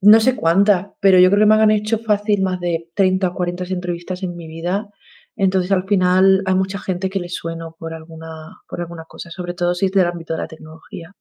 no 0.07 0.21
sé 0.21 0.37
cuántas, 0.37 0.87
pero 1.01 1.19
yo 1.19 1.31
creo 1.31 1.41
que 1.41 1.47
me 1.47 1.55
han 1.57 1.73
hecho 1.73 1.99
fácil 1.99 2.41
más 2.41 2.61
de 2.61 2.91
30 2.95 3.29
o 3.29 3.35
40 3.35 3.65
entrevistas 3.65 4.23
en 4.23 4.37
mi 4.37 4.47
vida. 4.47 4.89
Entonces, 5.35 5.73
al 5.73 5.85
final, 5.85 6.45
hay 6.47 6.55
mucha 6.55 6.79
gente 6.79 7.11
que 7.11 7.19
le 7.19 7.29
sueno 7.29 7.75
por 7.77 7.93
alguna, 7.93 8.63
por 8.69 8.81
alguna 8.81 9.05
cosa, 9.05 9.31
sobre 9.33 9.55
todo 9.55 9.75
si 9.75 9.87
es 9.87 9.93
del 9.93 10.07
ámbito 10.07 10.35
de 10.35 10.39
la 10.39 10.47
tecnología. 10.47 11.13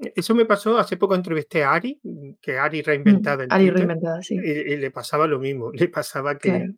E, 0.00 0.14
eso 0.16 0.34
me 0.34 0.44
pasó, 0.46 0.78
hace 0.78 0.96
poco 0.96 1.14
entrevisté 1.14 1.62
a 1.62 1.74
Ari, 1.74 2.00
que 2.40 2.58
Ari 2.58 2.82
reinventada. 2.82 3.44
Mm, 3.44 3.52
Ari 3.52 3.70
reinventada, 3.70 4.20
sí. 4.20 4.34
Y, 4.34 4.76
le 4.76 4.90
pasaba 4.90 5.28
lo 5.28 5.38
mismo, 5.38 5.70
le 5.72 5.88
pasaba 5.88 6.36
que, 6.36 6.72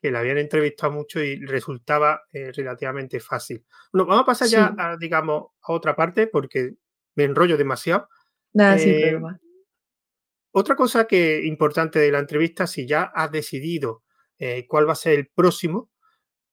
que 0.00 0.10
la 0.10 0.20
habían 0.20 0.38
entrevistado 0.38 0.90
mucho 0.90 1.22
y 1.22 1.36
resultaba 1.44 2.22
eh, 2.32 2.50
relativamente 2.50 3.20
fácil. 3.20 3.62
Bueno, 3.92 4.06
vamos 4.06 4.22
a 4.22 4.26
pasar 4.26 4.48
ya, 4.48 4.74
a, 4.78 4.96
digamos, 4.96 5.48
a 5.60 5.72
otra 5.74 5.94
parte 5.94 6.28
porque 6.28 6.76
me 7.14 7.24
enrollo 7.24 7.58
demasiado. 7.58 8.08
Nada, 8.54 8.78
sin 8.78 8.94
eh, 8.94 9.00
problema. 9.02 9.38
Otra 10.52 10.76
cosa 10.76 11.06
que 11.06 11.44
importante 11.44 11.98
de 11.98 12.12
la 12.12 12.18
entrevista, 12.18 12.66
si 12.66 12.86
ya 12.86 13.04
has 13.04 13.30
decidido 13.32 14.04
eh, 14.38 14.66
cuál 14.68 14.86
va 14.86 14.92
a 14.92 14.96
ser 14.96 15.18
el 15.18 15.28
próximo, 15.28 15.90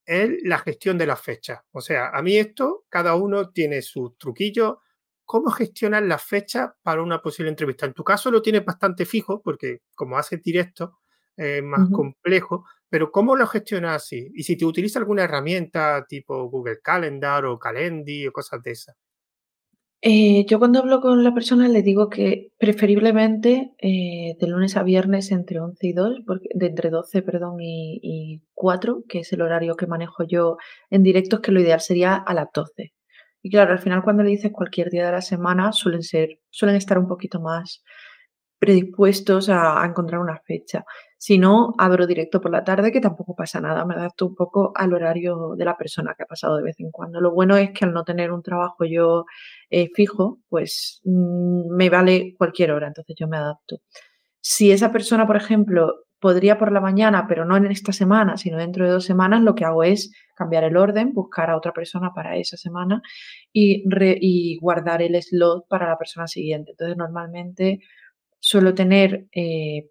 es 0.06 0.42
la 0.44 0.58
gestión 0.60 0.98
de 0.98 1.06
las 1.06 1.22
fechas. 1.22 1.60
O 1.72 1.82
sea, 1.82 2.10
a 2.10 2.22
mí 2.22 2.38
esto, 2.38 2.86
cada 2.90 3.16
uno 3.16 3.52
tiene 3.52 3.82
sus 3.82 4.18
truquillos. 4.18 4.78
¿Cómo 5.26 5.52
gestionar 5.52 6.04
las 6.04 6.24
fechas 6.24 6.72
para 6.82 7.04
una 7.04 7.22
posible 7.22 7.50
entrevista? 7.50 7.86
En 7.86 7.94
tu 7.94 8.04
caso 8.04 8.32
lo 8.32 8.42
tienes 8.42 8.66
bastante 8.66 9.06
fijo, 9.06 9.42
porque 9.44 9.82
como 9.94 10.18
haces 10.18 10.42
directo, 10.42 11.00
es 11.38 11.64
más 11.64 11.90
complejo, 11.92 12.66
pero 12.90 13.12
¿cómo 13.12 13.36
lo 13.36 13.48
gestionas 13.48 14.04
así? 14.04 14.32
Y 14.34 14.44
si 14.44 14.58
te 14.58 14.66
utiliza 14.66 15.00
alguna 15.00 15.24
herramienta 15.24 16.06
tipo 16.08 16.50
Google 16.50 16.80
Calendar 16.82 17.46
o 17.46 17.60
Calendly 17.60 18.28
o 18.28 18.32
cosas 18.32 18.62
de 18.64 18.72
esas. 18.72 18.96
Eh, 20.02 20.46
yo 20.48 20.60
cuando 20.60 20.80
hablo 20.80 21.02
con 21.02 21.26
la 21.26 21.34
persona 21.34 21.68
le 21.68 21.82
digo 21.82 22.10
que 22.10 22.54
preferiblemente 22.58 23.74
eh, 23.80 24.38
de 24.40 24.48
lunes 24.48 24.78
a 24.78 24.84
viernes 24.84 25.30
entre 25.32 25.60
11 25.60 25.88
y 25.88 25.94
2, 25.94 26.20
porque, 26.26 26.48
de 26.56 26.68
entre 26.68 26.90
12 26.90 27.22
perdón, 27.22 27.58
y, 27.60 28.42
4, 28.54 29.04
que 29.10 29.20
es 29.20 29.34
el 29.34 29.42
horario 29.42 29.76
que 29.76 29.88
manejo 29.88 30.24
yo 30.24 30.58
en 30.90 31.04
directos, 31.04 31.42
que 31.42 31.52
lo 31.52 31.60
ideal 31.60 31.82
sería 31.82 32.16
a 32.16 32.34
las 32.34 32.48
12. 32.54 32.94
Y 33.42 33.50
claro, 33.52 33.74
al 33.74 33.80
final 33.80 34.04
cuando 34.04 34.24
le 34.24 34.32
dices 34.32 34.52
cualquier 34.54 34.90
día 34.90 35.06
de 35.06 35.12
la 35.14 35.22
semana 35.22 35.74
suelen, 35.74 36.04
ser, 36.04 36.40
suelen 36.50 36.78
estar 36.78 36.98
un 36.98 37.08
poquito 37.08 37.42
más 37.42 37.84
predispuestos 38.60 39.50
a, 39.50 39.84
encontrar 39.86 40.22
una 40.22 40.40
fecha. 40.46 40.86
Si 41.22 41.38
no, 41.38 41.74
abro 41.78 42.08
directo 42.08 42.40
por 42.40 42.50
la 42.52 42.64
tarde, 42.64 42.94
que 42.94 43.02
tampoco 43.02 43.36
pasa 43.36 43.60
nada, 43.60 43.84
me 43.86 43.94
adapto 43.94 44.26
un 44.28 44.36
poco 44.36 44.72
al 44.74 44.94
horario 44.94 45.56
de 45.58 45.66
la 45.66 45.76
persona 45.78 46.16
que 46.16 46.24
ha 46.24 46.26
pasado 46.26 46.56
de 46.56 46.64
vez 46.64 46.80
en 46.80 46.92
cuando. 46.92 47.20
Lo 47.20 47.32
bueno 47.34 47.58
es 47.58 47.72
que 47.72 47.84
al 47.84 47.92
no 47.94 48.06
tener 48.06 48.32
un 48.32 48.42
trabajo 48.42 48.86
yo 48.86 49.26
eh, 49.70 49.90
fijo, 49.94 50.40
pues 50.48 51.02
mm, 51.04 51.76
me 51.76 51.90
vale 51.90 52.36
cualquier 52.38 52.72
hora, 52.72 52.88
entonces 52.88 53.18
yo 53.20 53.28
me 53.28 53.36
adapto. 53.36 53.80
Si 54.42 54.72
esa 54.72 54.94
persona, 54.94 55.28
por 55.28 55.36
ejemplo, 55.36 56.06
podría 56.20 56.58
por 56.58 56.72
la 56.72 56.80
mañana, 56.82 57.26
pero 57.28 57.44
no 57.46 57.58
en 57.58 57.68
esta 57.68 57.92
semana, 57.92 58.38
sino 58.38 58.58
dentro 58.58 58.86
de 58.86 58.92
dos 58.92 59.06
semanas, 59.06 59.42
lo 59.42 59.56
que 59.56 59.66
hago 59.66 59.84
es 59.84 60.14
cambiar 60.36 60.64
el 60.64 60.78
orden, 60.78 61.14
buscar 61.14 61.50
a 61.50 61.58
otra 61.58 61.74
persona 61.74 62.12
para 62.16 62.38
esa 62.38 62.56
semana 62.56 63.02
y, 63.52 63.84
y 64.22 64.58
guardar 64.60 65.02
el 65.02 65.22
slot 65.22 65.68
para 65.68 65.90
la 65.90 65.98
persona 65.98 66.28
siguiente. 66.28 66.72
Entonces, 66.72 66.96
normalmente 66.98 67.82
suelo 68.40 68.74
tener 68.74 69.28
eh, 69.34 69.90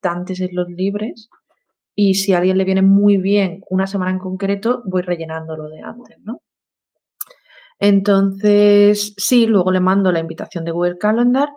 bastantes 0.00 0.38
slots 0.38 0.70
libres 0.70 1.28
y 1.94 2.14
si 2.14 2.32
a 2.32 2.38
alguien 2.38 2.58
le 2.58 2.64
viene 2.64 2.82
muy 2.82 3.16
bien 3.16 3.60
una 3.70 3.86
semana 3.86 4.12
en 4.12 4.18
concreto, 4.18 4.82
voy 4.86 5.02
rellenando 5.02 5.56
lo 5.56 5.68
de 5.68 5.80
antes, 5.80 6.18
¿no? 6.22 6.40
Entonces, 7.80 9.14
sí, 9.16 9.46
luego 9.46 9.70
le 9.70 9.80
mando 9.80 10.10
la 10.10 10.18
invitación 10.20 10.64
de 10.64 10.72
Google 10.72 10.98
Calendar 10.98 11.48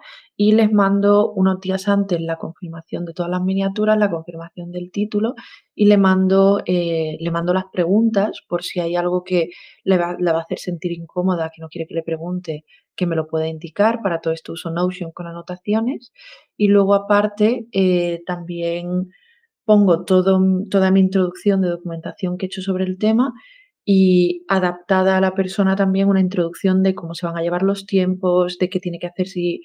y 0.44 0.54
les 0.54 0.72
mando 0.72 1.32
unos 1.34 1.62
días 1.62 1.88
antes 1.88 2.20
la 2.20 2.38
confirmación 2.38 3.06
de 3.06 3.14
todas 3.14 3.30
las 3.30 3.44
miniaturas, 3.44 3.96
la 3.96 4.10
confirmación 4.10 4.72
del 4.72 4.90
título 4.90 5.36
y 5.76 5.86
le 5.86 5.98
mando, 6.00 6.64
eh, 6.66 7.16
le 7.20 7.30
mando 7.30 7.54
las 7.54 7.66
preguntas 7.72 8.42
por 8.48 8.64
si 8.64 8.80
hay 8.80 8.96
algo 8.96 9.24
que 9.24 9.50
le 9.84 10.00
va, 10.00 10.18
a 10.20 10.40
hacer 10.40 10.58
sentir 10.58 10.94
incómoda, 10.94 11.52
que 11.54 11.62
no 11.62 11.70
quiere 11.70 11.86
que 11.86 11.94
le 11.94 12.02
pregunte, 12.02 12.66
que 12.96 13.06
me 13.06 13.16
lo 13.16 13.28
pueda 13.28 13.48
indicar. 13.48 14.02
Para 14.02 14.20
todo 14.20 14.34
esto 14.34 14.54
uso 14.54 14.72
Notion 14.72 15.12
con 15.12 15.28
anotaciones. 15.28 16.12
Y 16.58 16.70
luego 16.70 16.96
aparte 16.96 17.68
eh, 17.72 18.24
también 18.26 19.12
pongo 19.64 20.06
todo, 20.06 20.42
toda 20.72 20.90
mi 20.90 21.02
introducción 21.02 21.62
de 21.62 21.70
documentación 21.70 22.40
que 22.40 22.48
he 22.48 22.48
hecho 22.48 22.64
sobre 22.64 22.86
el 22.86 22.98
tema 22.98 23.32
y 23.86 24.44
adaptada 24.48 25.18
a 25.18 25.22
la 25.22 25.36
persona 25.36 25.76
también 25.76 26.08
una 26.08 26.20
introducción 26.20 26.82
de 26.82 26.96
cómo 26.96 27.14
se 27.14 27.28
van 27.28 27.38
a 27.38 27.42
llevar 27.42 27.62
los 27.62 27.86
tiempos, 27.86 28.58
de 28.58 28.70
qué 28.70 28.80
tiene 28.80 28.98
que 29.00 29.08
hacer 29.08 29.28
si, 29.28 29.62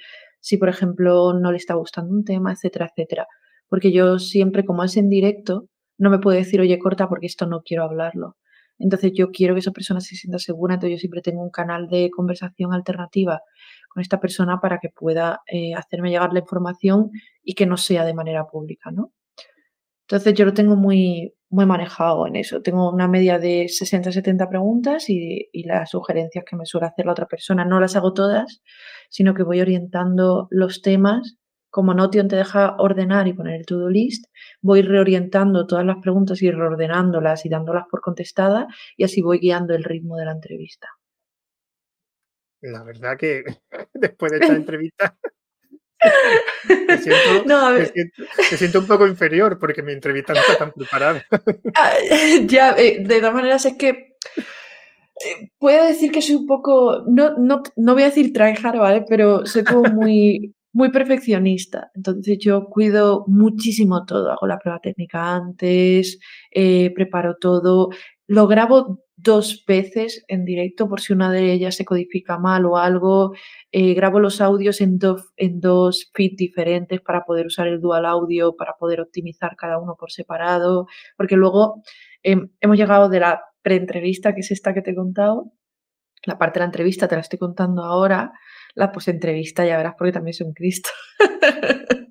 si 0.47 0.59
por 0.59 0.69
ejemplo, 0.69 1.35
no 1.35 1.51
le 1.51 1.57
está 1.57 1.75
gustando 1.75 2.15
un 2.15 2.25
tema, 2.25 2.53
etcétera, 2.53 2.87
etcétera. 2.87 3.27
Porque 3.69 3.91
yo 3.91 4.21
siempre, 4.21 4.65
como 4.65 4.85
es 4.85 4.97
en 4.97 5.09
directo, 5.09 5.67
no 5.99 6.09
me 6.09 6.21
puedo 6.21 6.39
decir, 6.39 6.61
oye, 6.61 6.79
corta 6.79 7.09
porque 7.09 7.27
esto 7.27 7.47
no 7.47 7.63
quiero 7.63 7.83
hablarlo. 7.83 8.37
Entonces 8.79 9.11
yo 9.13 9.33
quiero 9.33 9.55
que 9.55 9.59
esa 9.61 9.73
persona 9.73 10.01
se 10.01 10.15
sienta 10.15 10.39
segura, 10.39 10.75
entonces 10.75 10.99
yo 10.99 11.01
siempre 11.01 11.21
tengo 11.21 11.43
un 11.43 11.51
canal 11.51 11.89
de 11.89 12.11
conversación 12.11 12.73
alternativa 12.73 13.41
con 13.89 14.03
esta 14.03 14.21
persona 14.21 14.61
para 14.61 14.79
que 14.79 14.89
pueda 14.89 15.41
eh, 15.49 15.75
hacerme 15.75 16.11
llegar 16.11 16.33
la 16.33 16.39
información 16.39 17.11
y 17.43 17.55
que 17.55 17.67
no 17.67 17.77
sea 17.77 18.05
de 18.05 18.15
manera 18.15 18.47
pública, 18.47 18.93
¿no? 18.93 19.13
Entonces 20.03 20.33
yo 20.35 20.45
lo 20.45 20.55
tengo 20.55 20.77
muy, 20.77 21.35
muy 21.49 21.67
manejado 21.67 22.27
en 22.27 22.37
eso. 22.37 22.63
Tengo 22.63 22.91
una 22.93 23.09
media 23.09 23.39
de 23.39 23.67
60-70 23.69 24.49
preguntas 24.49 25.09
y, 25.09 25.49
y, 25.53 25.65
las 25.65 25.91
sugerencias 25.91 26.45
que 26.45 26.57
me 26.57 26.67
suele 26.67 26.89
hacer 26.89 27.07
la 27.07 27.13
otra 27.13 27.27
persona. 27.27 27.65
No 27.65 27.81
las 27.81 27.97
hago 27.97 28.13
todas, 28.13 28.63
sino 29.11 29.35
que 29.35 29.43
voy 29.43 29.61
orientando 29.61 30.49
los 30.51 30.83
temas 30.83 31.37
como 31.77 31.93
Notion 31.93 32.27
te 32.27 32.37
deja 32.37 32.75
ordenar 32.79 33.29
y 33.29 33.35
poner 33.35 33.57
el 33.57 33.67
to-do 33.67 33.91
list, 33.91 34.25
voy 34.63 34.81
reorientando 34.81 35.67
todas 35.67 35.85
las 35.85 35.99
preguntas 35.99 36.41
y 36.41 36.51
reordenándolas 36.51 37.45
y 37.45 37.51
dándolas 37.51 37.85
por 37.91 38.01
contestadas 38.01 38.65
y 38.97 39.05
así 39.05 39.21
voy 39.21 39.41
guiando 39.41 39.75
el 39.75 39.85
ritmo 39.85 40.17
de 40.17 40.25
la 40.25 40.33
entrevista. 40.33 40.89
La 42.63 42.83
verdad 42.83 43.19
que 43.19 43.45
después 43.93 44.33
de 44.33 44.39
esta 44.39 44.55
entrevista 44.57 45.19
me, 46.89 46.99
siento, 48.59 48.81
un 48.81 48.87
poco 48.87 49.07
inferior 49.07 49.59
porque 49.59 49.83
mi 49.83 49.93
entrevista 49.93 50.33
no 50.33 50.41
está 50.41 50.57
tan 50.57 50.73
preparada. 50.73 51.25
Ah, 51.75 51.93
ya, 52.47 52.73
eh, 52.73 53.03
de 53.05 53.19
todas 53.19 53.35
maneras 53.35 53.65
es 53.67 53.75
que 53.77 53.89
eh, 53.89 55.51
puedo 55.59 55.87
decir 55.87 56.13
que 56.13 56.23
soy 56.23 56.37
un 56.37 56.47
poco, 56.47 57.05
no, 57.07 57.37
no, 57.39 57.63
no 57.77 57.95
voy 57.95 58.03
a 58.03 58.07
decir 58.07 58.33
tryhard, 58.33 58.79
¿vale? 58.79 59.05
Pero 59.09 59.47
soy 59.47 59.65
como 59.65 59.85
muy, 59.91 60.55
muy 60.73 60.91
perfeccionista. 60.91 61.91
Entonces 61.95 62.39
yo 62.39 62.67
cuido 62.67 63.25
muchísimo 63.27 64.05
todo. 64.05 64.31
Hago 64.31 64.47
la 64.47 64.59
prueba 64.59 64.81
técnica 64.81 65.35
antes, 65.35 66.19
eh, 66.51 66.93
preparo 66.95 67.37
todo, 67.41 67.91
lo 68.27 68.47
grabo 68.47 69.06
dos 69.17 69.65
veces 69.67 70.25
en 70.29 70.45
directo 70.45 70.89
por 70.89 71.01
si 71.01 71.13
una 71.13 71.33
de 71.33 71.53
ellas 71.53 71.75
se 71.75 71.85
codifica 71.85 72.39
mal 72.39 72.67
o 72.67 72.77
algo. 72.77 73.33
Eh, 73.73 73.95
grabo 73.95 74.21
los 74.21 74.41
audios 74.41 74.81
en 74.81 74.99
dos, 74.99 75.33
en 75.37 75.61
dos 75.61 76.11
feeds 76.15 76.37
diferentes 76.37 77.01
para 77.01 77.25
poder 77.25 77.47
usar 77.47 77.67
el 77.67 77.81
dual 77.81 78.05
audio, 78.05 78.57
para 78.57 78.75
poder 78.75 79.01
optimizar 79.01 79.57
cada 79.57 79.79
uno 79.79 79.97
por 79.99 80.13
separado, 80.13 80.87
porque 81.17 81.37
luego 81.37 81.83
em, 82.23 82.51
hemos 82.61 82.77
llegado 82.77 83.09
de 83.09 83.21
la 83.21 83.43
preentrevista, 83.63 84.35
que 84.35 84.41
es 84.41 84.51
esta 84.51 84.75
que 84.75 84.83
te 84.83 84.91
he 84.93 84.95
contado, 84.95 85.53
la 86.25 86.39
parte 86.39 86.59
de 86.59 86.65
la 86.65 86.67
entrevista 86.67 87.09
te 87.09 87.15
la 87.15 87.23
estoy 87.23 87.39
contando 87.39 87.85
ahora, 87.85 88.33
la 88.75 88.93
post-entrevista 88.93 89.65
ya 89.65 89.77
verás 89.77 89.95
porque 89.97 90.13
también 90.13 90.35
soy 90.35 90.47
un 90.49 90.53
Cristo. 90.53 90.91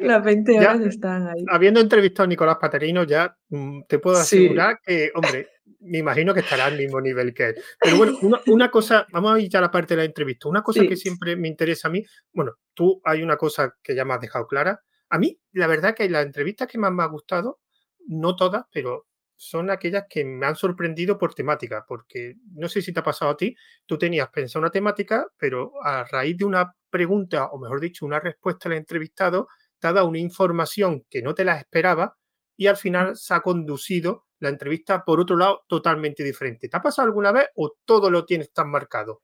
Las 0.00 0.22
20 0.22 0.58
horas 0.58 0.80
están 0.80 1.28
ahí. 1.28 1.44
Habiendo 1.48 1.80
entrevistado 1.80 2.24
a 2.24 2.28
Nicolás 2.28 2.58
Paterino, 2.60 3.04
ya 3.04 3.34
mm, 3.48 3.82
te 3.88 3.98
puedo 3.98 4.18
asegurar 4.18 4.78
que, 4.84 5.10
hombre, 5.14 5.48
me 5.80 5.98
imagino 5.98 6.34
que 6.34 6.40
estará 6.40 6.66
al 6.66 6.76
mismo 6.76 7.00
nivel 7.00 7.32
que 7.34 7.48
él. 7.48 7.54
Pero 7.80 7.96
bueno, 7.96 8.18
una, 8.46 8.70
cosa, 8.70 9.06
vamos 9.12 9.34
a 9.34 9.40
ir 9.40 9.48
ya 9.48 9.58
a 9.58 9.62
la 9.62 9.70
parte 9.70 9.94
de 9.94 9.98
la 9.98 10.04
entrevista. 10.04 10.48
Una 10.48 10.62
cosa 10.62 10.86
que 10.86 10.96
siempre 10.96 11.36
me 11.36 11.48
interesa 11.48 11.88
a 11.88 11.90
mí, 11.90 12.04
bueno, 12.32 12.52
tú 12.74 13.00
hay 13.04 13.22
una 13.22 13.36
cosa 13.36 13.74
que 13.82 13.94
ya 13.94 14.04
me 14.04 14.14
has 14.14 14.20
dejado 14.20 14.46
clara. 14.46 14.80
A 15.10 15.18
mí, 15.18 15.38
la 15.52 15.66
verdad 15.66 15.94
que 15.94 16.08
las 16.08 16.26
entrevistas 16.26 16.68
que 16.68 16.78
más 16.78 16.92
me 16.92 17.02
ha 17.02 17.06
gustado, 17.06 17.60
no 18.06 18.36
todas, 18.36 18.64
pero 18.72 19.06
son 19.36 19.70
aquellas 19.70 20.04
que 20.10 20.24
me 20.24 20.46
han 20.46 20.56
sorprendido 20.56 21.16
por 21.16 21.32
temática, 21.32 21.84
porque 21.86 22.34
no 22.54 22.68
sé 22.68 22.82
si 22.82 22.92
te 22.92 23.00
ha 23.00 23.04
pasado 23.04 23.30
a 23.30 23.36
ti, 23.36 23.54
tú 23.86 23.96
tenías 23.96 24.28
pensado 24.30 24.62
una 24.62 24.70
temática, 24.70 25.26
pero 25.38 25.72
a 25.84 26.04
raíz 26.04 26.36
de 26.36 26.44
una 26.44 26.74
pregunta, 26.90 27.46
o 27.46 27.58
mejor 27.58 27.80
dicho, 27.80 28.04
una 28.04 28.18
respuesta 28.18 28.68
al 28.68 28.74
entrevistado, 28.74 29.46
te 29.78 29.86
ha 29.86 29.92
dado 29.92 30.08
una 30.08 30.18
información 30.18 31.04
que 31.08 31.22
no 31.22 31.34
te 31.34 31.44
la 31.44 31.56
esperaba 31.56 32.16
y 32.56 32.66
al 32.66 32.76
final 32.76 33.16
se 33.16 33.32
ha 33.32 33.40
conducido 33.40 34.26
la 34.40 34.48
entrevista 34.48 35.04
por 35.04 35.20
otro 35.20 35.36
lado 35.36 35.64
totalmente 35.68 36.22
diferente. 36.22 36.68
¿Te 36.68 36.76
ha 36.76 36.82
pasado 36.82 37.06
alguna 37.06 37.32
vez 37.32 37.46
o 37.56 37.74
todo 37.84 38.10
lo 38.10 38.24
tienes 38.24 38.52
tan 38.52 38.70
marcado? 38.70 39.22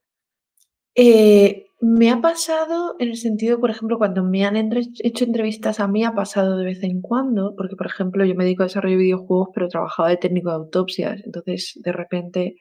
Eh, 0.95 1.65
me 1.81 2.09
ha 2.09 2.21
pasado 2.21 2.95
en 2.99 3.09
el 3.09 3.17
sentido, 3.17 3.59
por 3.59 3.69
ejemplo, 3.69 3.97
cuando 3.97 4.23
me 4.23 4.45
han 4.45 4.55
hecho 4.55 5.25
entrevistas 5.25 5.79
a 5.81 5.87
mí, 5.87 6.05
ha 6.05 6.13
pasado 6.13 6.57
de 6.57 6.65
vez 6.65 6.81
en 6.83 7.01
cuando, 7.01 7.53
porque, 7.55 7.75
por 7.75 7.87
ejemplo, 7.87 8.23
yo 8.25 8.33
me 8.33 8.45
dedico 8.45 8.63
a 8.63 8.67
desarrollo 8.67 8.97
de 8.97 9.03
videojuegos, 9.03 9.49
pero 9.53 9.67
trabajaba 9.67 10.09
de 10.09 10.17
técnico 10.17 10.49
de 10.49 10.55
autopsias, 10.55 11.21
entonces 11.25 11.73
de 11.83 11.91
repente 11.91 12.55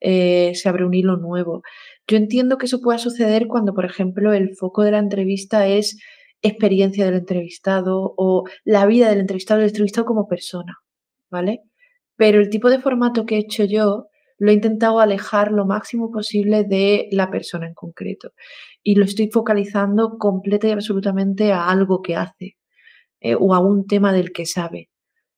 eh, 0.00 0.52
se 0.54 0.68
abre 0.68 0.84
un 0.84 0.94
hilo 0.94 1.16
nuevo. 1.16 1.62
Yo 2.06 2.18
entiendo 2.18 2.58
que 2.58 2.66
eso 2.66 2.80
pueda 2.80 2.98
suceder 2.98 3.46
cuando, 3.48 3.74
por 3.74 3.86
ejemplo, 3.86 4.32
el 4.32 4.54
foco 4.54 4.82
de 4.82 4.92
la 4.92 4.98
entrevista 4.98 5.66
es 5.66 5.98
experiencia 6.42 7.06
del 7.06 7.14
entrevistado 7.16 8.14
o 8.16 8.44
la 8.64 8.86
vida 8.86 9.08
del 9.08 9.20
entrevistado, 9.20 9.60
del 9.60 9.70
entrevistado 9.70 10.06
como 10.06 10.28
persona, 10.28 10.76
¿vale? 11.30 11.62
Pero 12.18 12.40
el 12.40 12.50
tipo 12.50 12.68
de 12.68 12.80
formato 12.80 13.24
que 13.24 13.36
he 13.36 13.38
hecho 13.38 13.64
yo 13.64 14.08
lo 14.38 14.50
he 14.50 14.54
intentado 14.54 15.00
alejar 15.00 15.52
lo 15.52 15.64
máximo 15.66 16.10
posible 16.10 16.64
de 16.64 17.08
la 17.12 17.30
persona 17.30 17.66
en 17.66 17.74
concreto 17.74 18.32
y 18.82 18.96
lo 18.96 19.04
estoy 19.04 19.30
focalizando 19.30 20.18
completa 20.18 20.68
y 20.68 20.72
absolutamente 20.72 21.52
a 21.52 21.68
algo 21.68 22.02
que 22.02 22.16
hace 22.16 22.56
eh, 23.20 23.36
o 23.38 23.54
a 23.54 23.60
un 23.60 23.86
tema 23.86 24.12
del 24.12 24.32
que 24.32 24.46
sabe. 24.46 24.90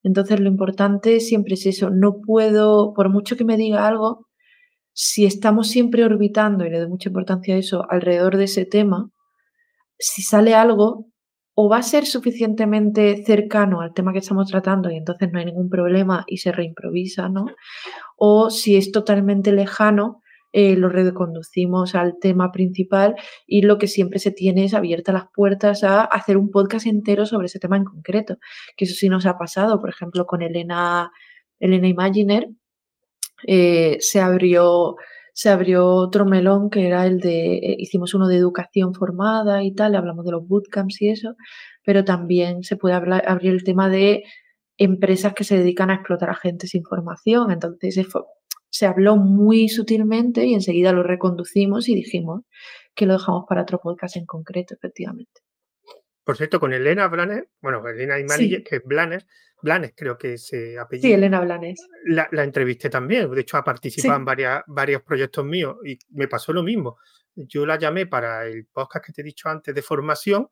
Entonces 0.03 0.41
lo 0.41 0.49
importante 0.49 1.21
siempre 1.21 1.55
es 1.55 1.67
eso, 1.67 1.91
no 1.91 2.21
puedo, 2.21 2.95
por 2.95 3.11
mucho 3.11 3.37
que 3.37 3.45
me 3.45 3.59
diga 3.59 3.87
algo, 3.87 4.27
si 4.93 5.27
estamos 5.27 5.69
siempre 5.69 6.05
orbitando, 6.05 6.65
y 6.65 6.71
le 6.71 6.79
doy 6.81 6.89
mucha 6.89 7.11
importancia 7.11 7.55
a 7.55 7.59
eso, 7.59 7.87
alrededor 7.91 8.39
de 8.39 8.45
ese 8.45 8.65
tema, 8.65 9.11
si 9.99 10.23
sale 10.23 10.55
algo, 10.55 11.10
o 11.63 11.69
va 11.69 11.77
a 11.77 11.83
ser 11.83 12.07
suficientemente 12.07 13.23
cercano 13.23 13.83
al 13.83 13.93
tema 13.93 14.15
que 14.15 14.21
estamos 14.21 14.49
tratando 14.49 14.91
y 14.91 14.97
entonces 14.97 15.31
no 15.31 15.41
hay 15.41 15.45
ningún 15.45 15.69
problema 15.69 16.25
y 16.27 16.39
se 16.39 16.53
reimprovisa, 16.53 17.29
¿no? 17.29 17.45
O 18.17 18.49
si 18.49 18.77
es 18.77 18.91
totalmente 18.93 19.53
lejano, 19.53 20.23
eh, 20.53 20.75
lo 20.75 20.89
reconducimos 20.89 21.95
al 21.95 22.15
tema 22.19 22.51
principal 22.51 23.15
y 23.47 23.61
lo 23.61 23.77
que 23.77 23.89
siempre 23.89 24.21
se 24.21 24.31
tiene 24.31 24.65
es 24.65 24.73
abiertas 24.73 25.13
las 25.13 25.25
puertas 25.35 25.85
a 25.85 26.03
hacer 26.05 26.39
un 26.39 26.51
podcast 26.51 26.87
entero 26.87 27.27
sobre 27.27 27.45
ese 27.49 27.59
tema 27.59 27.77
en 27.77 27.85
concreto, 27.85 28.39
que 28.75 28.87
eso 28.87 28.95
sí 28.95 29.11
nos 29.11 29.27
ha 29.27 29.37
pasado, 29.37 29.81
por 29.83 29.91
ejemplo, 29.91 30.25
con 30.25 30.41
Elena, 30.41 31.11
Elena 31.59 31.89
Imaginer, 31.89 32.49
eh, 33.47 33.99
se 34.01 34.19
abrió 34.19 34.97
se 35.35 35.51
abrió 35.51 35.87
otro 35.87 36.25
melón 36.25 36.71
que 36.71 36.87
era 36.87 37.07
el 37.07 37.21
de, 37.21 37.55
eh, 37.57 37.77
hicimos 37.79 38.15
uno 38.15 38.29
de 38.29 38.37
educación 38.37 38.95
formada 38.95 39.63
y 39.63 39.75
tal, 39.75 39.95
hablamos 39.95 40.25
de 40.25 40.33
los 40.33 40.47
bootcamps 40.47 41.01
y 41.03 41.11
eso, 41.11 41.35
pero 41.85 42.05
también 42.05 42.63
se 42.63 42.77
puede 42.77 42.95
hablar, 42.95 43.25
abrir 43.27 43.53
el 43.53 43.65
tema 43.65 43.89
de 43.89 44.25
empresas 44.79 45.35
que 45.35 45.45
se 45.45 45.59
dedican 45.59 45.91
a 45.91 45.95
explotar 45.97 46.31
agentes 46.31 46.71
sin 46.71 46.85
formación. 46.85 47.51
Entonces 47.51 48.01
se 48.71 48.87
habló 48.87 49.17
muy 49.17 49.69
sutilmente 49.69 50.47
y 50.47 50.55
enseguida 50.55 50.93
lo 50.93 51.03
reconducimos 51.03 51.89
y 51.89 51.95
dijimos 51.95 52.43
que 52.95 53.07
lo 53.07 53.15
dejamos 53.15 53.45
para 53.49 53.63
otro 53.63 53.81
podcast 53.81 54.17
en 54.17 54.27
concreto, 54.27 54.75
efectivamente. 54.75 55.41
Por 56.25 56.37
cierto, 56.37 56.61
con 56.61 56.73
Elena 56.73 57.09
Blanes, 57.09 57.45
bueno, 57.61 57.87
Elena 57.89 58.19
Imani, 58.19 58.63
que 58.63 58.77
es 58.77 58.83
Blanes, 58.85 59.27
Blanes 59.63 59.93
creo 59.97 60.17
que 60.17 60.39
se 60.39 60.79
apellida. 60.79 61.09
Sí, 61.09 61.13
Elena 61.13 61.41
Blanes. 61.41 61.81
La, 62.05 62.29
entrevisté 62.45 62.91
también, 62.91 63.31
de 63.31 63.41
hecho 63.41 63.57
ha 63.57 63.65
participado 63.65 64.19
en 64.19 64.25
varias, 64.25 64.63
varios 64.67 65.03
proyectos 65.03 65.45
míos 65.45 65.77
y 65.85 65.99
me 66.11 66.29
pasó 66.29 66.53
lo 66.53 66.63
mismo. 66.63 66.99
Yo 67.35 67.67
la 67.67 67.79
llamé 67.79 68.07
para 68.07 68.47
el 68.47 68.67
podcast 68.67 69.07
que 69.07 69.13
te 69.13 69.21
he 69.23 69.25
dicho 69.25 69.49
antes 69.49 69.75
de 69.75 69.83
formación 69.83 70.49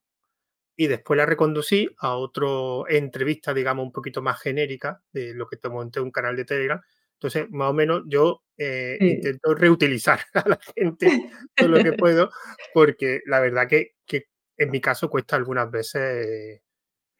y 0.76 0.86
después 0.86 1.16
la 1.16 1.26
reconducí 1.26 1.88
a 1.98 2.16
otra 2.16 2.46
entrevista, 2.88 3.52
digamos, 3.52 3.84
un 3.84 3.92
poquito 3.92 4.22
más 4.22 4.40
genérica 4.40 5.02
de 5.12 5.34
lo 5.34 5.48
que 5.48 5.56
te 5.56 5.68
monté 5.68 6.00
un 6.00 6.12
canal 6.12 6.36
de 6.36 6.44
Telegram. 6.44 6.80
Entonces, 7.14 7.50
más 7.50 7.70
o 7.70 7.72
menos 7.72 8.02
yo 8.06 8.44
eh, 8.56 8.96
intento 9.00 9.54
reutilizar 9.54 10.20
a 10.34 10.48
la 10.48 10.60
gente 10.76 11.30
todo 11.56 11.68
lo 11.68 11.82
que 11.82 11.92
puedo, 11.94 12.30
porque 12.72 13.22
la 13.26 13.40
verdad 13.40 13.66
que, 13.68 13.96
que 14.06 14.26
en 14.58 14.70
mi 14.70 14.80
caso 14.80 15.08
cuesta 15.08 15.36
algunas 15.36 15.70
veces 15.70 16.60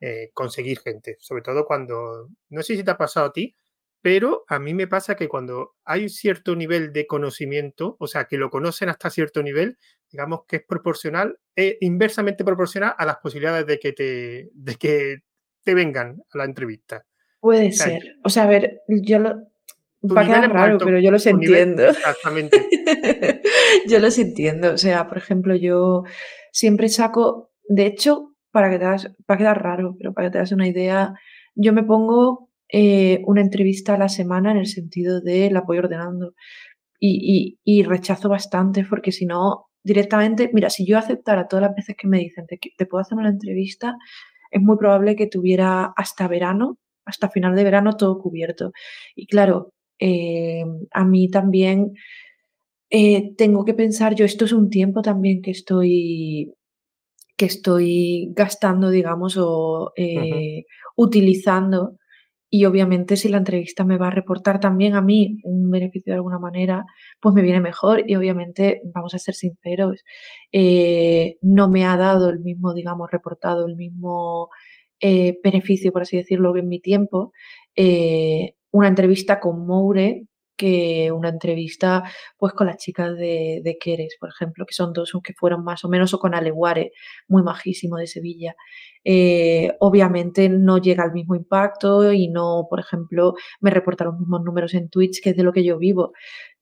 eh, 0.01 0.31
conseguir 0.35 0.81
gente, 0.81 1.17
sobre 1.21 1.43
todo 1.43 1.65
cuando, 1.65 2.29
no 2.51 2.63
sé 2.63 2.77
si 2.77 2.85
te 2.85 2.91
ha 2.91 2.99
pasado 2.99 3.27
a 3.27 3.33
ti, 3.33 3.57
pero 4.01 4.45
a 4.49 4.59
mí 4.59 4.75
me 4.75 4.87
pasa 4.87 5.17
que 5.17 5.29
cuando 5.29 5.77
hay 5.85 6.03
un 6.05 6.11
cierto 6.11 6.55
nivel 6.55 6.93
de 6.93 7.07
conocimiento, 7.07 7.97
o 7.99 8.07
sea, 8.07 8.25
que 8.25 8.37
lo 8.37 8.51
conocen 8.51 8.89
hasta 8.89 9.11
cierto 9.11 9.43
nivel, 9.43 9.79
digamos 10.11 10.43
que 10.47 10.57
es 10.57 10.63
proporcional, 10.67 11.39
e 11.57 11.79
inversamente 11.81 12.45
proporcional 12.45 12.95
a 12.97 13.05
las 13.05 13.17
posibilidades 13.17 13.67
de 13.67 13.79
que 13.79 13.93
te, 13.93 14.51
de 14.53 14.75
que 14.77 15.19
te 15.65 15.75
vengan 15.75 16.23
a 16.33 16.39
la 16.39 16.45
entrevista. 16.45 17.05
Puede 17.41 17.73
ser. 17.73 18.19
O 18.25 18.29
sea, 18.29 18.45
a 18.45 18.49
ver, 18.49 18.83
yo 18.89 19.19
lo, 19.19 19.49
Va 20.01 20.21
a 20.21 20.27
quedar 20.27 20.53
raro, 20.53 20.79
pero 20.79 21.01
yo 21.01 21.11
los 21.11 21.27
entiendo. 21.27 21.89
exactamente. 21.89 22.69
yo 23.89 23.99
los 23.99 24.17
entiendo. 24.19 24.73
O 24.73 24.79
sea, 24.79 25.09
por 25.09 25.19
ejemplo, 25.19 25.57
yo 25.57 26.05
siempre 26.59 26.89
saco, 26.89 27.53
de 27.69 27.87
hecho, 27.87 28.35
para 28.51 28.69
que 28.69 28.81
te 28.81 28.85
va 28.85 28.97
a 29.29 29.37
quedar 29.37 29.63
raro, 29.63 29.95
pero 29.97 30.13
para 30.13 30.27
que 30.27 30.33
te 30.33 30.39
das 30.39 30.51
una 30.51 30.67
idea, 30.67 31.15
yo 31.55 31.73
me 31.73 31.85
pongo 31.85 32.51
eh, 32.69 33.23
una 33.27 33.43
entrevista 33.43 33.95
a 33.95 33.99
la 33.99 34.09
semana 34.09 34.51
en 34.51 34.57
el 34.57 34.67
sentido 34.67 35.21
de 35.21 35.53
la 35.53 35.63
ordenando 35.69 36.35
y, 36.99 37.59
y, 37.65 37.83
rechazo 37.85 38.29
bastante 38.29 38.85
porque 38.85 39.13
si 39.13 39.25
no, 39.25 39.67
directamente, 39.85 40.51
mira, 40.53 40.69
si 40.69 40.85
yo 40.85 40.99
aceptara 40.99 41.47
todas 41.47 41.63
las 41.67 41.77
veces 41.77 41.95
que 41.97 42.09
me 42.09 42.19
dicen 42.19 42.47
te, 42.49 42.59
te 42.77 42.87
puedo 42.87 43.03
hacer 43.03 43.17
una 43.17 43.29
entrevista, 43.29 43.97
es 44.51 44.61
muy 44.61 44.77
probable 44.79 45.15
que 45.15 45.29
tuviera 45.29 45.93
hasta 45.97 46.27
verano, 46.27 46.79
hasta 47.05 47.31
final 47.31 47.55
de 47.55 47.65
verano 47.65 47.93
todo 47.97 48.19
cubierto. 48.19 48.73
Y 49.15 49.27
claro, 49.29 49.75
eh, 50.01 50.65
a 50.93 51.05
mí 51.05 51.31
también 51.31 51.93
eh, 52.91 53.35
tengo 53.37 53.65
que 53.65 53.75
pensar, 53.75 54.15
yo 54.15 54.25
esto 54.25 54.45
es 54.47 54.53
un 54.53 54.71
tiempo 54.71 55.03
también 55.03 55.43
que 55.43 55.51
estoy 55.51 56.55
que 57.37 57.47
estoy 57.47 58.33
gastando, 58.35 58.91
digamos, 58.91 59.37
o 59.39 59.93
eh, 59.97 60.65
utilizando. 60.97 61.97
Y 62.51 62.65
obviamente 62.65 63.17
si 63.17 63.29
la 63.29 63.39
entrevista 63.39 63.85
me 63.85 63.99
va 63.99 64.09
a 64.09 64.11
reportar 64.11 64.61
también 64.61 64.95
a 64.95 65.03
mí 65.03 65.39
un 65.45 65.71
beneficio 65.71 66.13
de 66.13 66.17
alguna 66.17 66.39
manera, 66.41 66.85
pues 67.21 67.35
me 67.35 67.43
viene 67.43 67.61
mejor. 67.61 68.05
Y 68.11 68.17
obviamente, 68.17 68.81
vamos 68.95 69.15
a 69.15 69.19
ser 69.19 69.35
sinceros, 69.35 70.03
no 71.43 71.69
me 71.69 71.85
ha 71.87 71.97
dado 71.97 72.31
el 72.31 72.41
mismo, 72.41 72.75
digamos, 72.75 73.11
reportado 73.11 73.67
el 73.67 73.77
mismo 73.77 74.49
beneficio, 75.01 75.93
por 75.93 76.03
así 76.03 76.17
decirlo, 76.17 76.57
en 76.57 76.69
mi 76.69 76.81
tiempo 76.81 77.33
una 78.71 78.89
entrevista 78.89 79.41
con 79.41 79.67
Moure 79.67 80.28
que 80.59 81.11
una 81.13 81.31
entrevista 81.31 82.03
pues 82.37 82.53
con 82.53 82.67
las 82.67 82.77
chicas 82.77 83.17
de, 83.17 83.63
de 83.65 83.79
Queres, 83.79 84.17
por 84.21 84.29
ejemplo, 84.29 84.67
que 84.67 84.75
son 84.75 84.93
dos 84.93 85.13
que 85.25 85.33
fueron 85.35 85.65
más 85.65 85.85
o 85.85 85.89
menos, 85.89 86.13
o 86.13 86.19
con 86.19 86.35
Aleguare, 86.35 86.93
muy 87.29 87.43
majísimo 87.43 87.97
de 87.97 88.07
Sevilla. 88.07 88.55
Eh, 89.05 89.75
obviamente 89.81 90.49
no 90.51 90.79
llega 90.79 91.05
al 91.05 91.13
mismo 91.13 91.35
impacto 91.35 92.13
y 92.13 92.29
no, 92.29 92.67
por 92.69 92.81
ejemplo, 92.81 93.35
me 93.61 93.71
reporta 93.71 94.05
los 94.05 94.19
mismos 94.19 94.43
números 94.43 94.75
en 94.75 94.91
Twitch, 94.91 95.23
que 95.23 95.31
es 95.31 95.37
de 95.37 95.45
lo 95.45 95.53
que 95.53 95.65
yo 95.65 95.79
vivo. 95.79 96.13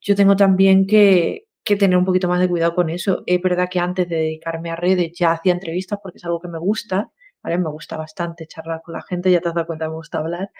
Yo 0.00 0.14
tengo 0.14 0.36
también 0.36 0.86
que, 0.86 1.46
que 1.64 1.76
tener 1.76 1.98
un 1.98 2.04
poquito 2.04 2.28
más 2.28 2.40
de 2.40 2.48
cuidado 2.48 2.74
con 2.74 2.90
eso. 2.90 3.22
Es 3.26 3.40
verdad 3.42 3.68
que 3.70 3.80
antes 3.80 4.08
de 4.08 4.16
dedicarme 4.16 4.70
a 4.70 4.76
redes 4.76 5.12
ya 5.18 5.32
hacía 5.32 5.52
entrevistas 5.52 5.98
porque 6.02 6.18
es 6.18 6.24
algo 6.24 6.40
que 6.40 6.48
me 6.48 6.58
gusta, 6.58 7.10
Me 7.46 7.70
gusta 7.70 7.96
bastante 7.96 8.46
charlar 8.46 8.82
con 8.82 8.94
la 8.94 9.02
gente, 9.02 9.30
ya 9.30 9.40
te 9.40 9.48
has 9.48 9.54
dado 9.54 9.66
cuenta, 9.66 9.88
me 9.88 9.94
gusta 9.94 10.18
hablar. 10.18 10.50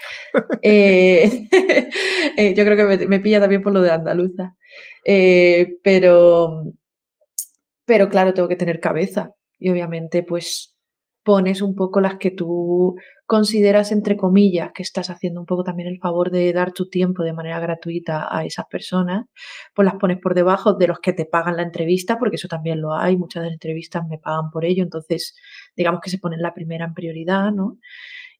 Eh, 0.62 1.49
eh, 2.37 2.55
yo 2.55 2.64
creo 2.64 2.76
que 2.76 3.07
me, 3.07 3.20
pilla 3.20 3.41
también 3.41 3.62
por 3.62 3.72
lo 3.72 3.82
de 3.82 3.91
andaluza. 3.91 4.57
Eh, 5.05 5.78
pero, 5.82 6.64
pero 7.84 8.09
claro, 8.09 8.34
tengo 8.34 8.49
que 8.49 8.57
tener 8.57 8.80
cabeza 8.80 9.32
y 9.59 9.70
obviamente 9.70 10.22
pues 10.22 10.76
pones 11.27 11.61
un 11.61 11.74
poco 11.74 12.01
las 12.01 12.18
que 12.18 12.31
tú 12.31 12.95
consideras, 13.27 13.91
entre 13.91 14.16
comillas, 14.16 14.70
que 14.72 14.85
estás 14.85 15.11
haciendo 15.11 15.41
un 15.41 15.47
poco 15.47 15.64
también 15.64 15.89
el 15.89 15.99
favor 15.99 16.31
de 16.31 16.53
dar 16.53 16.70
tu 16.72 16.89
tiempo 16.89 17.24
de 17.24 17.33
manera 17.33 17.59
gratuita 17.59 18.29
a 18.31 18.45
esas 18.45 18.66
personas, 18.66 19.27
pues 19.74 19.87
las 19.87 19.97
pones 19.97 20.18
por 20.22 20.35
debajo 20.35 20.74
de 20.74 20.87
los 20.87 21.01
que 21.01 21.12
te 21.12 21.27
pagan 21.27 21.57
la 21.57 21.64
entrevista, 21.64 22.16
porque 22.20 22.37
eso 22.37 22.47
también 22.47 22.81
lo 22.81 22.95
hay, 22.95 23.16
muchas 23.16 23.43
de 23.43 23.49
las 23.49 23.55
entrevistas 23.55 24.05
me 24.09 24.18
pagan 24.18 24.51
por 24.53 24.64
ello, 24.64 24.85
entonces 24.85 25.35
digamos 25.77 26.01
que 26.01 26.11
se 26.11 26.18
ponen 26.18 26.41
la 26.41 26.55
primera 26.55 26.85
en 26.85 26.95
prioridad, 26.95 27.51
¿no? 27.51 27.79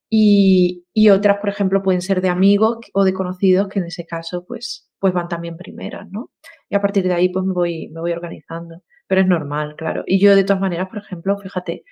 Y, 0.09 0.85
otras, 1.11 1.39
por 1.39 1.49
ejemplo, 1.49 1.83
pueden 1.83 2.01
ser 2.01 2.21
de 2.21 2.29
amigos 2.29 2.77
o 2.93 3.03
de 3.03 3.13
conocidos, 3.13 3.67
que 3.67 3.79
en 3.79 3.85
ese 3.85 4.05
caso, 4.05 4.45
pues, 4.47 4.89
pues 4.99 5.13
van 5.13 5.27
también 5.27 5.57
primeras, 5.57 6.07
¿no? 6.09 6.31
Y 6.69 6.75
a 6.75 6.81
partir 6.81 7.05
de 7.05 7.13
ahí, 7.13 7.27
pues 7.29 7.43
me 7.45 7.53
voy, 7.53 7.89
me 7.89 7.99
voy 7.99 8.13
organizando. 8.13 8.83
Pero 9.07 9.21
es 9.21 9.27
normal, 9.27 9.75
claro. 9.77 10.03
Y 10.05 10.19
yo, 10.19 10.35
de 10.35 10.43
todas 10.45 10.61
maneras, 10.61 10.87
por 10.89 10.99
ejemplo, 10.99 11.37
fíjate, 11.37 11.83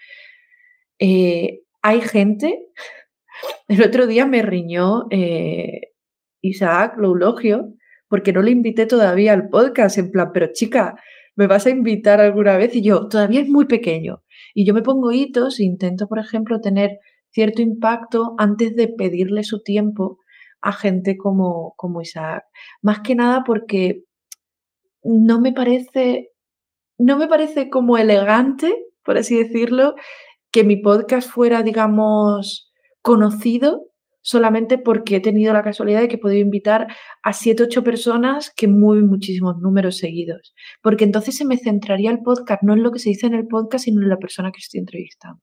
eh, 0.99 1.61
hay 1.81 2.01
gente, 2.01 2.67
el 3.67 3.83
otro 3.83 4.07
día 4.07 4.25
me 4.25 4.41
riñó 4.41 5.05
eh, 5.11 5.93
Isaac 6.41 6.95
Loulogio 6.97 7.73
porque 8.07 8.33
no 8.33 8.41
le 8.41 8.51
invité 8.51 8.85
todavía 8.85 9.33
al 9.33 9.49
podcast, 9.49 9.97
en 9.97 10.11
plan, 10.11 10.31
pero 10.33 10.47
chica, 10.53 10.95
¿me 11.35 11.47
vas 11.47 11.65
a 11.65 11.71
invitar 11.71 12.21
alguna 12.21 12.57
vez? 12.57 12.75
Y 12.75 12.81
yo, 12.81 13.07
todavía 13.07 13.41
es 13.41 13.49
muy 13.49 13.65
pequeño. 13.65 14.23
Y 14.53 14.65
yo 14.65 14.73
me 14.73 14.83
pongo 14.83 15.11
hitos 15.11 15.59
e 15.59 15.63
intento, 15.63 16.07
por 16.07 16.19
ejemplo, 16.19 16.61
tener 16.61 16.99
cierto 17.31 17.61
impacto 17.61 18.35
antes 18.37 18.75
de 18.75 18.87
pedirle 18.87 19.43
su 19.43 19.61
tiempo 19.61 20.19
a 20.61 20.71
gente 20.71 21.17
como, 21.17 21.73
como 21.77 22.01
Isaac. 22.01 22.45
Más 22.81 23.01
que 23.01 23.15
nada 23.15 23.43
porque 23.43 24.03
no 25.03 25.39
me 25.41 25.51
parece, 25.51 26.31
no 26.97 27.17
me 27.17 27.27
parece 27.27 27.69
como 27.69 27.97
elegante, 27.97 28.73
por 29.03 29.17
así 29.17 29.37
decirlo, 29.37 29.95
que 30.55 30.63
mi 30.63 30.77
podcast 30.77 31.29
fuera, 31.29 31.63
digamos, 31.63 32.71
conocido 33.01 33.87
solamente 34.21 34.77
porque 34.77 35.17
he 35.17 35.19
tenido 35.19 35.51
la 35.51 35.63
casualidad 35.63 35.99
de 35.99 36.07
que 36.07 36.15
he 36.15 36.17
podido 36.17 36.39
invitar 36.39 36.87
a 37.23 37.33
siete, 37.33 37.63
ocho 37.63 37.83
personas 37.83 38.53
que 38.55 38.69
mueven 38.69 39.07
muchísimos 39.07 39.57
números 39.57 39.97
seguidos. 39.97 40.55
Porque 40.81 41.03
entonces 41.03 41.35
se 41.35 41.43
me 41.43 41.57
centraría 41.57 42.09
el 42.09 42.21
podcast 42.21 42.63
no 42.63 42.71
en 42.71 42.83
lo 42.83 42.93
que 42.93 42.99
se 42.99 43.09
dice 43.09 43.27
en 43.27 43.33
el 43.33 43.47
podcast, 43.47 43.83
sino 43.83 44.01
en 44.01 44.07
la 44.07 44.15
persona 44.15 44.53
que 44.53 44.59
estoy 44.59 44.79
entrevistando. 44.79 45.41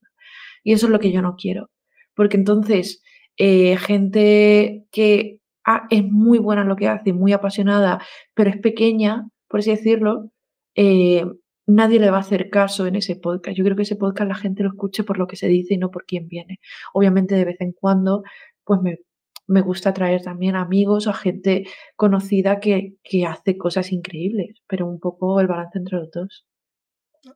Y 0.65 0.73
eso 0.73 0.87
es 0.87 0.93
lo 0.93 0.99
que 0.99 1.13
yo 1.13 1.21
no 1.21 1.37
quiero. 1.37 1.69
Porque 2.15 2.39
entonces, 2.39 3.03
eh, 3.37 3.77
gente 3.77 4.87
que 4.91 5.41
ah, 5.67 5.87
es 5.91 6.05
muy 6.11 6.39
buena 6.39 6.63
en 6.63 6.69
lo 6.69 6.77
que 6.77 6.89
hace, 6.89 7.13
muy 7.13 7.35
apasionada, 7.35 8.01
pero 8.33 8.49
es 8.49 8.57
pequeña, 8.57 9.29
por 9.47 9.61
así 9.61 9.73
decirlo, 9.73 10.31
eh, 10.75 11.27
nadie 11.67 12.01
le 12.01 12.11
va 12.11 12.19
a 12.19 12.21
hacer 12.21 12.51
caso 12.51 12.87
en 12.87 12.97
ese 12.97 13.17
podcast. 13.17 13.57
Yo 13.57 13.65
creo 13.65 13.77
que 13.77 13.83
ese 13.83 13.97
podcast 13.97 14.29
la 14.29 14.35
gente 14.35 14.63
lo 14.63 14.71
escuche 14.71 15.05
por 15.05 15.19
lo 15.19 15.27
que 15.27 15.37
se 15.37 15.49
dice 15.49 15.75
y 15.75 15.79
no 15.79 15.91
por 15.91 16.05
quién 16.05 16.29
viene. 16.29 16.61
Obviamente 16.93 17.35
de 17.35 17.45
vez 17.45 17.61
en 17.61 17.73
cuando, 17.73 18.23
pues 18.65 18.81
me, 18.83 18.99
me 19.47 19.61
gusta 19.61 19.93
traer 19.93 20.23
también 20.23 20.57
amigos 20.57 21.07
o 21.07 21.13
gente 21.13 21.65
conocida 21.97 22.61
que, 22.61 22.95
que, 23.03 23.27
hace 23.27 23.57
cosas 23.57 23.93
increíbles, 23.93 24.63
pero 24.67 24.87
un 24.87 25.01
poco 25.01 25.41
el 25.41 25.47
balance 25.47 25.79
entre 25.79 25.99
los 25.99 26.11
dos. 26.11 26.47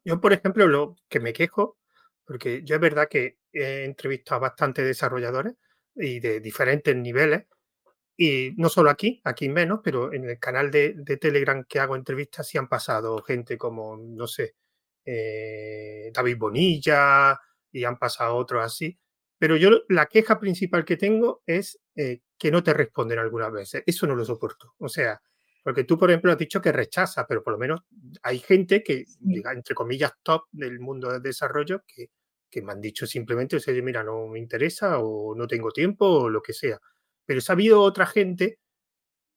Yo, 0.04 0.20
por 0.20 0.32
ejemplo, 0.32 0.66
lo 0.66 0.96
que 1.08 1.20
me 1.20 1.32
quejo, 1.32 1.78
porque 2.24 2.62
yo 2.64 2.74
es 2.74 2.80
verdad 2.80 3.08
que 3.08 3.38
he 3.52 3.84
entrevistado 3.84 4.38
a 4.38 4.48
bastantes 4.48 4.84
desarrolladores 4.84 5.54
y 5.94 6.20
de 6.20 6.40
diferentes 6.40 6.94
niveles, 6.96 7.46
y 8.16 8.52
no 8.56 8.68
solo 8.70 8.90
aquí, 8.90 9.20
aquí 9.24 9.48
menos, 9.48 9.80
pero 9.84 10.12
en 10.12 10.24
el 10.28 10.38
canal 10.38 10.70
de, 10.70 10.94
Telegram 11.20 11.64
que 11.68 11.80
hago 11.80 11.96
entrevistas 11.96 12.48
sí 12.48 12.56
han 12.56 12.68
pasado 12.68 13.22
gente 13.22 13.58
como, 13.58 13.96
no 13.96 14.26
sé, 14.26 14.54
eh, 15.04 16.10
David 16.14 16.38
Bonilla 16.38 17.38
y 17.70 17.84
han 17.84 17.98
pasado 17.98 18.36
otros 18.36 18.64
así. 18.64 18.98
Pero 19.38 19.56
yo 19.56 19.82
la 19.90 20.06
queja 20.06 20.40
principal 20.40 20.84
que 20.86 20.96
tengo 20.96 21.42
es 21.46 21.78
eh, 21.94 22.22
que 22.38 22.50
no 22.50 22.62
te 22.62 22.72
responden 22.72 23.18
algunas 23.18 23.52
veces. 23.52 23.82
Eso 23.84 24.06
no 24.06 24.14
lo 24.14 24.24
soporto. 24.24 24.74
O 24.78 24.88
sea, 24.88 25.20
porque 25.62 25.84
tú, 25.84 25.98
por 25.98 26.10
ejemplo, 26.10 26.32
has 26.32 26.38
dicho 26.38 26.62
que 26.62 26.72
rechaza, 26.72 27.26
pero 27.26 27.42
por 27.42 27.52
lo 27.52 27.58
menos 27.58 27.82
hay 28.22 28.38
gente 28.38 28.82
que, 28.82 29.04
diga, 29.20 29.52
entre 29.52 29.74
comillas, 29.74 30.12
top 30.22 30.44
del 30.52 30.80
mundo 30.80 31.12
del 31.12 31.20
desarrollo 31.20 31.82
que, 31.86 32.10
que 32.48 32.62
me 32.62 32.72
han 32.72 32.80
dicho 32.80 33.06
simplemente, 33.06 33.56
o 33.56 33.60
sea, 33.60 33.74
mira, 33.82 34.02
no 34.02 34.26
me 34.26 34.38
interesa 34.38 35.00
o 35.00 35.34
no 35.34 35.46
tengo 35.46 35.70
tiempo 35.70 36.06
o 36.06 36.30
lo 36.30 36.40
que 36.40 36.54
sea 36.54 36.80
pero 37.26 37.40
ha 37.46 37.52
habido 37.52 37.82
otra 37.82 38.06
gente 38.06 38.58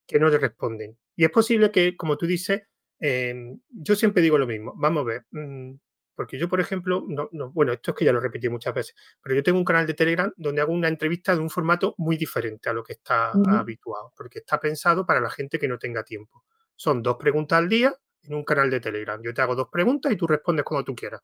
que 0.08 0.20
no 0.20 0.30
le 0.30 0.38
responden. 0.38 0.98
Y 1.16 1.26
es 1.26 1.32
posible 1.32 1.72
que, 1.72 1.98
como 1.98 2.18
tú 2.18 2.26
dices, 2.26 2.64
em, 3.00 3.60
yo 3.70 3.96
siempre 3.96 4.22
digo 4.24 4.38
lo 4.38 4.48
mismo. 4.48 4.74
Vamos 4.78 5.02
a 5.02 5.04
ver, 5.06 5.26
mm, 5.32 5.74
porque 6.16 6.38
yo, 6.38 6.50
por 6.50 6.60
ejemplo, 6.60 7.06
no, 7.08 7.30
bueno, 7.52 7.72
esto 7.72 7.92
es 7.92 7.98
que 7.98 8.06
ya 8.06 8.12
lo 8.12 8.20
repetí 8.20 8.50
muchas 8.50 8.74
veces, 8.74 8.96
pero 9.22 9.36
yo 9.36 9.42
tengo 9.42 9.58
un 9.58 9.64
canal 9.64 9.88
de 9.88 9.94
Telegram 9.94 10.32
donde 10.36 10.62
hago 10.62 10.74
una 10.74 10.90
entrevista 10.90 11.34
de 11.34 11.42
un 11.42 11.50
formato 11.50 11.96
muy 11.98 12.18
diferente 12.18 12.70
a 12.70 12.74
lo 12.74 12.84
que 12.84 12.94
está 12.94 13.32
habituado, 13.32 14.12
porque 14.18 14.40
está 14.40 14.60
pensado 14.60 15.06
para 15.06 15.22
la 15.22 15.30
gente 15.30 15.58
que 15.58 15.68
no 15.68 15.78
tenga 15.78 16.04
tiempo. 16.04 16.44
Son 16.76 17.02
dos 17.02 17.16
preguntas 17.18 17.60
al 17.60 17.70
día 17.70 17.96
en 18.24 18.34
un 18.34 18.44
canal 18.44 18.70
de 18.70 18.82
Telegram. 18.82 19.22
Yo 19.24 19.34
te 19.34 19.42
hago 19.42 19.56
dos 19.56 19.70
preguntas 19.72 20.12
y 20.12 20.18
tú 20.18 20.28
respondes 20.28 20.66
cuando 20.66 20.84
tú 20.84 20.96
quieras. 20.96 21.22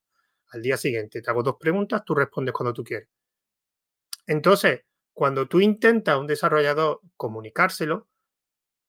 Al 0.52 0.62
día 0.62 0.78
siguiente 0.78 1.22
te 1.22 1.30
hago 1.30 1.44
dos 1.44 1.58
preguntas, 1.60 2.04
tú 2.06 2.16
respondes 2.16 2.54
cuando 2.54 2.74
tú 2.74 2.84
quieres. 2.84 3.10
Entonces, 4.28 4.82
cuando 5.16 5.48
tú 5.48 5.62
intentas 5.62 6.14
a 6.14 6.20
un 6.20 6.28
desarrollador 6.28 7.00
comunicárselo, 7.16 8.10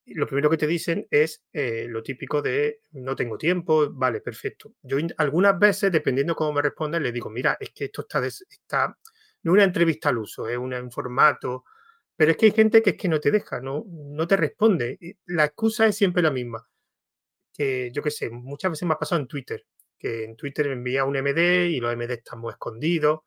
lo 0.06 0.26
primero 0.26 0.50
que 0.50 0.56
te 0.56 0.66
dicen 0.66 1.06
es 1.10 1.44
eh, 1.52 1.86
lo 1.88 2.02
típico 2.02 2.42
de 2.42 2.80
no 2.92 3.14
tengo 3.14 3.38
tiempo, 3.38 3.92
vale, 3.92 4.20
perfecto. 4.20 4.74
Yo 4.82 4.98
algunas 5.18 5.58
veces, 5.58 5.92
dependiendo 5.92 6.34
cómo 6.34 6.52
me 6.52 6.62
respondan, 6.62 7.04
le 7.04 7.12
digo, 7.12 7.30
mira, 7.30 7.56
es 7.60 7.70
que 7.70 7.86
esto 7.86 8.02
está, 8.02 8.24
está 8.26 8.98
no 9.42 9.52
es 9.52 9.54
una 9.54 9.64
entrevista 9.64 10.08
al 10.08 10.18
uso, 10.18 10.48
es 10.48 10.58
un 10.58 10.90
formato, 10.90 11.64
pero 12.16 12.32
es 12.32 12.36
que 12.36 12.46
hay 12.46 12.52
gente 12.52 12.82
que 12.82 12.90
es 12.90 12.96
que 12.96 13.08
no 13.08 13.20
te 13.20 13.30
deja, 13.30 13.60
no, 13.60 13.84
no 13.86 14.26
te 14.26 14.36
responde. 14.36 14.98
La 15.26 15.44
excusa 15.44 15.86
es 15.86 15.96
siempre 15.96 16.22
la 16.24 16.32
misma. 16.32 16.68
Que 17.54 17.92
yo 17.92 18.02
qué 18.02 18.10
sé, 18.10 18.30
muchas 18.30 18.72
veces 18.72 18.88
me 18.88 18.94
ha 18.94 18.98
pasado 18.98 19.20
en 19.20 19.28
Twitter, 19.28 19.64
que 19.96 20.24
en 20.24 20.36
Twitter 20.36 20.66
me 20.66 20.72
envía 20.72 21.04
un 21.04 21.16
MD 21.16 21.68
y 21.68 21.78
los 21.78 21.94
MD 21.94 22.10
están 22.14 22.40
muy 22.40 22.50
escondidos. 22.50 23.20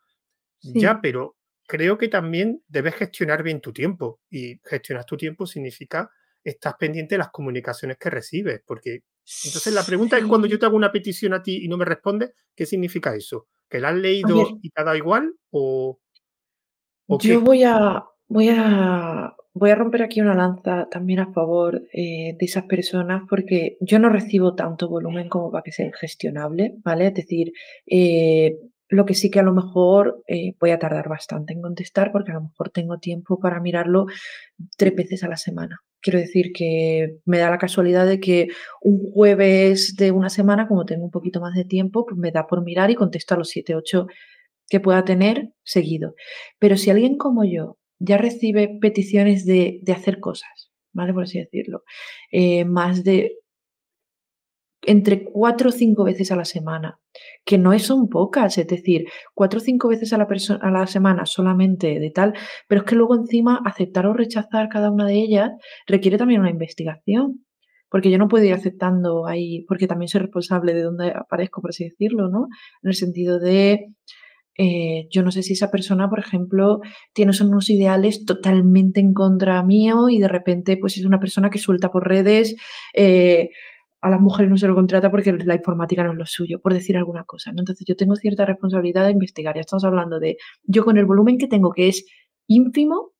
Ya, 0.61 0.99
pero 1.01 1.37
creo 1.69 1.99
que 1.99 2.07
también 2.07 2.63
debes 2.67 2.95
gestionar 2.95 3.43
bien 3.43 3.61
tu 3.61 3.71
tiempo 3.71 4.19
y 4.27 4.59
gestionar 4.65 5.05
tu 5.05 5.15
tiempo 5.15 5.45
significa 5.45 6.09
estás 6.43 6.73
pendiente 6.79 7.13
de 7.13 7.19
las 7.19 7.29
comunicaciones 7.29 7.97
que 7.97 8.09
recibes, 8.09 8.63
porque 8.65 9.03
entonces 9.45 9.71
la 9.71 9.83
pregunta 9.83 10.17
es 10.17 10.25
cuando 10.25 10.47
yo 10.47 10.57
te 10.57 10.65
hago 10.65 10.75
una 10.75 10.91
petición 10.91 11.33
a 11.33 11.43
ti 11.43 11.63
y 11.63 11.67
no 11.67 11.77
me 11.77 11.85
respondes, 11.85 12.31
¿qué 12.55 12.65
significa 12.65 13.15
eso? 13.15 13.45
¿Que 13.69 13.79
la 13.79 13.89
has 13.89 13.97
leído 13.97 14.47
y 14.63 14.71
te 14.71 14.81
ha 14.81 14.83
dado 14.83 14.97
igual 14.97 15.35
o, 15.51 15.99
yo 17.21 17.41
voy 17.41 17.63
a 17.63 18.03
voy 18.27 18.49
a 18.49 19.35
voy 19.53 19.69
a 19.69 19.75
romper 19.75 20.01
aquí 20.03 20.21
una 20.21 20.33
lanza 20.33 20.87
también 20.89 21.19
a 21.19 21.33
favor 21.33 21.83
eh, 21.93 22.35
de 22.39 22.45
esas 22.45 22.63
personas 22.63 23.23
porque 23.29 23.77
yo 23.79 23.99
no 23.99 24.09
recibo 24.09 24.55
tanto 24.55 24.89
volumen 24.89 25.29
como 25.29 25.51
para 25.51 25.63
que 25.63 25.71
sea 25.71 25.91
gestionable, 25.93 26.73
¿vale? 26.83 27.07
Es 27.07 27.13
decir, 27.13 27.51
eh, 27.85 28.57
lo 28.89 29.05
que 29.05 29.13
sí 29.13 29.29
que 29.29 29.39
a 29.39 29.43
lo 29.43 29.53
mejor 29.53 30.23
eh, 30.27 30.55
voy 30.59 30.71
a 30.71 30.79
tardar 30.79 31.07
bastante 31.07 31.53
en 31.53 31.61
contestar 31.61 32.11
porque 32.11 32.31
a 32.31 32.35
lo 32.35 32.41
mejor 32.41 32.71
tengo 32.71 32.97
tiempo 32.97 33.39
para 33.39 33.59
mirarlo 33.59 34.07
tres 34.77 34.95
veces 34.95 35.23
a 35.23 35.27
la 35.29 35.37
semana. 35.37 35.79
Quiero 36.01 36.19
decir 36.19 36.51
que 36.53 37.17
me 37.25 37.37
da 37.37 37.49
la 37.49 37.57
casualidad 37.57 38.07
de 38.07 38.19
que 38.19 38.47
un 38.81 39.11
jueves 39.11 39.95
de 39.95 40.11
una 40.11 40.29
semana, 40.29 40.67
como 40.67 40.85
tengo 40.85 41.05
un 41.05 41.11
poquito 41.11 41.39
más 41.39 41.53
de 41.53 41.65
tiempo, 41.65 42.05
pues 42.05 42.17
me 42.17 42.31
da 42.31 42.47
por 42.47 42.63
mirar 42.63 42.89
y 42.89 42.95
contesto 42.95 43.35
a 43.35 43.37
los 43.37 43.49
7, 43.49 43.75
8 43.75 44.07
que 44.69 44.79
pueda 44.79 45.03
tener 45.05 45.51
seguido. 45.63 46.15
Pero 46.57 46.77
si 46.77 46.89
alguien 46.89 47.17
como 47.17 47.43
yo 47.43 47.77
ya 47.99 48.17
recibe 48.17 48.77
peticiones 48.81 49.45
de, 49.45 49.81
hacer 49.93 50.19
cosas, 50.19 50.71
¿vale? 50.93 51.13
Por 51.13 51.23
así 51.23 51.39
decirlo, 51.39 51.83
eh, 52.31 52.65
más 52.65 53.03
de 53.03 53.35
entre 54.89 55.23
cuatro 55.23 55.69
o 55.69 55.71
cinco 55.71 56.03
veces 56.03 56.31
a 56.31 56.35
la 56.35 56.45
semana, 56.45 56.99
que 57.45 57.59
no 57.59 57.77
son 57.77 58.09
pocas, 58.09 58.57
es 58.57 58.65
decir, 58.65 59.05
cuatro 59.35 59.59
o 59.59 59.61
cinco 59.61 59.87
veces 59.87 60.13
a 60.13 60.17
la, 60.17 60.27
a 60.61 60.71
la 60.71 60.87
semana 60.87 61.27
solamente 61.27 61.99
de 61.99 62.09
tal, 62.09 62.33
pero 62.67 62.81
es 62.81 62.87
que 62.87 62.95
luego 62.95 63.15
encima 63.15 63.61
aceptar 63.63 64.07
o 64.07 64.13
rechazar 64.13 64.67
cada 64.67 64.89
una 64.89 65.05
de 65.05 65.13
ellas 65.13 65.51
requiere 65.85 66.17
también 66.17 66.41
una 66.41 66.49
investigación, 66.49 67.45
porque 67.87 68.09
yo 68.09 68.17
no 68.17 68.27
puedo 68.27 68.45
ir 68.45 68.53
aceptando 68.53 69.27
ahí, 69.27 69.63
porque 69.67 69.85
también 69.85 70.09
soy 70.09 70.21
responsable 70.21 70.73
de 70.73 70.81
dónde 70.81 71.11
aparezco, 71.11 71.61
por 71.61 71.69
así 71.69 71.83
decirlo, 71.83 72.27
¿no? 72.27 72.47
En 72.81 72.89
el 72.89 72.95
sentido 72.95 73.37
de, 73.39 73.93
eh, 74.57 75.07
yo 75.11 75.21
no 75.21 75.29
sé 75.29 75.43
si 75.43 75.53
esa 75.53 75.69
persona, 75.69 76.09
por 76.09 76.17
ejemplo, 76.17 76.79
tiene 77.13 77.31
unos 77.41 77.69
ideales 77.69 78.25
totalmente 78.25 79.01
en 79.01 79.13
contra 79.13 79.61
mío 79.61 80.09
y 80.09 80.17
de 80.17 80.29
repente 80.29 80.77
pues 80.77 80.97
es 80.97 81.05
una 81.05 81.19
persona 81.19 81.51
que 81.51 81.59
suelta 81.59 81.91
por 81.91 82.07
redes. 82.07 82.55
Eh, 82.95 83.49
a 84.01 84.09
las 84.09 84.21
mujeres 84.21 84.49
no 84.49 84.57
se 84.57 84.67
lo 84.67 84.75
contrata 84.75 85.11
porque 85.11 85.33
la 85.33 85.55
informática 85.55 86.03
no 86.03 86.11
es 86.11 86.17
lo 86.17 86.25
suyo, 86.25 86.61
por 86.61 86.73
decir 86.73 86.97
alguna 86.97 87.23
cosa. 87.25 87.49
Entonces 87.49 87.85
yo 87.85 87.95
tengo 87.95 88.15
cierta 88.15 88.45
responsabilidad 88.45 89.05
de 89.05 89.11
investigar. 89.11 89.55
Ya 89.55 89.61
estamos 89.61 89.83
hablando 89.83 90.19
de, 90.19 90.37
yo 90.63 90.85
con 90.85 90.97
el 90.97 91.05
volumen 91.05 91.37
que 91.37 91.47
tengo, 91.47 91.71
que 91.71 91.89
es 91.89 92.05
ínfimo, 92.47 93.11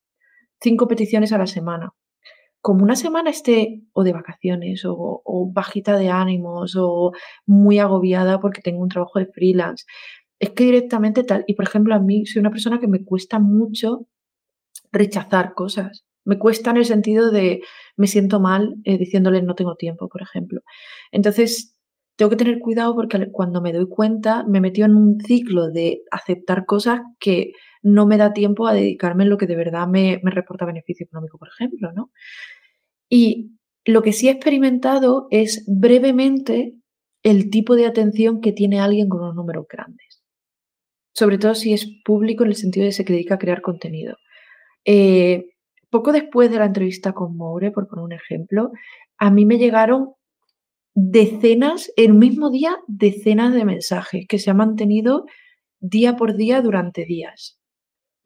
cinco 0.62 0.88
peticiones 0.88 1.34
a 1.34 1.38
la 1.38 1.48
semana. 1.48 1.94
Como 2.62 2.84
una 2.84 2.96
semana 2.96 3.30
esté 3.30 3.84
o 3.94 4.04
de 4.04 4.14
vacaciones 4.14 4.84
o, 4.86 5.22
o 5.24 5.52
bajita 5.52 5.98
de 5.98 6.10
ánimos 6.10 6.76
o 6.78 7.14
muy 7.46 7.80
agobiada 7.80 8.40
porque 8.40 8.62
tengo 8.62 8.82
un 8.82 8.90
trabajo 8.90 9.20
de 9.20 9.28
freelance, 9.28 9.86
es 10.40 10.52
que 10.52 10.64
directamente 10.66 11.24
tal, 11.24 11.44
y 11.48 11.54
por 11.54 11.66
ejemplo 11.68 11.94
a 11.94 12.00
mí 12.00 12.26
soy 12.26 12.40
una 12.40 12.52
persona 12.52 12.80
que 12.80 12.88
me 12.88 13.04
cuesta 13.04 13.40
mucho 13.40 14.08
rechazar 14.92 15.54
cosas. 15.54 16.06
Me 16.30 16.38
cuesta 16.38 16.70
en 16.70 16.78
el 16.78 16.86
sentido 16.86 17.32
de 17.32 17.62
me 17.98 18.06
siento 18.06 18.40
mal 18.40 18.76
eh, 18.84 19.00
diciéndole 19.00 19.42
no 19.42 19.56
tengo 19.56 19.76
tiempo, 19.76 20.08
por 20.08 20.22
ejemplo. 20.22 20.62
Entonces, 21.12 21.76
tengo 22.16 22.30
que 22.30 22.36
tener 22.36 22.60
cuidado 22.60 22.94
porque 22.96 23.32
cuando 23.32 23.62
me 23.62 23.74
doy 23.74 23.88
cuenta 23.90 24.44
me 24.44 24.62
metido 24.62 24.86
en 24.86 24.96
un 24.96 25.20
ciclo 25.22 25.72
de 25.72 26.04
aceptar 26.12 26.66
cosas 26.66 27.02
que 27.20 27.54
no 27.82 28.06
me 28.06 28.18
da 28.18 28.32
tiempo 28.32 28.68
a 28.68 28.74
dedicarme 28.74 29.24
en 29.24 29.32
lo 29.32 29.38
que 29.38 29.48
de 29.48 29.56
verdad 29.56 29.88
me, 29.88 30.20
me 30.24 30.30
reporta 30.30 30.66
beneficio 30.66 31.06
económico, 31.06 31.40
por 31.40 31.48
ejemplo, 31.48 31.92
¿no? 31.94 32.12
Y 33.10 33.54
lo 33.86 34.04
que 34.04 34.14
sí 34.14 34.28
he 34.28 34.32
experimentado 34.32 35.28
es 35.32 35.64
brevemente 35.68 36.76
el 37.24 37.50
tipo 37.50 37.76
de 37.76 37.88
atención 37.88 38.40
que 38.40 38.52
tiene 38.52 38.80
alguien 38.80 39.10
con 39.10 39.22
unos 39.22 39.36
números 39.36 39.66
grandes. 39.68 40.22
Sobre 41.14 41.40
todo 41.40 41.56
si 41.56 41.74
es 41.74 41.90
público 42.06 42.44
en 42.44 42.52
el 42.52 42.56
sentido 42.56 42.84
de 42.84 42.90
que 42.90 42.94
se 42.94 43.04
dedica 43.04 43.36
a 43.36 43.40
crear 43.40 43.62
contenido. 43.62 44.18
Eh, 44.86 45.46
poco 45.90 46.12
después 46.12 46.50
de 46.52 46.60
la 46.60 46.66
entrevista 46.66 47.14
con 47.14 47.36
Moure, 47.36 47.72
por 47.72 47.88
poner 47.88 48.06
un 48.06 48.14
ejemplo, 48.14 48.72
a 49.18 49.32
mí 49.32 49.46
me 49.46 49.58
llegaron 49.58 50.14
decenas, 50.94 51.92
el 51.96 52.14
mismo 52.14 52.50
día, 52.50 52.78
decenas 52.88 53.54
de 53.54 53.66
mensajes 53.66 54.26
que 54.28 54.40
se 54.40 54.52
han 54.52 54.58
mantenido 54.58 55.26
día 55.80 56.16
por 56.16 56.36
día 56.36 56.62
durante 56.62 57.06
días 57.06 57.60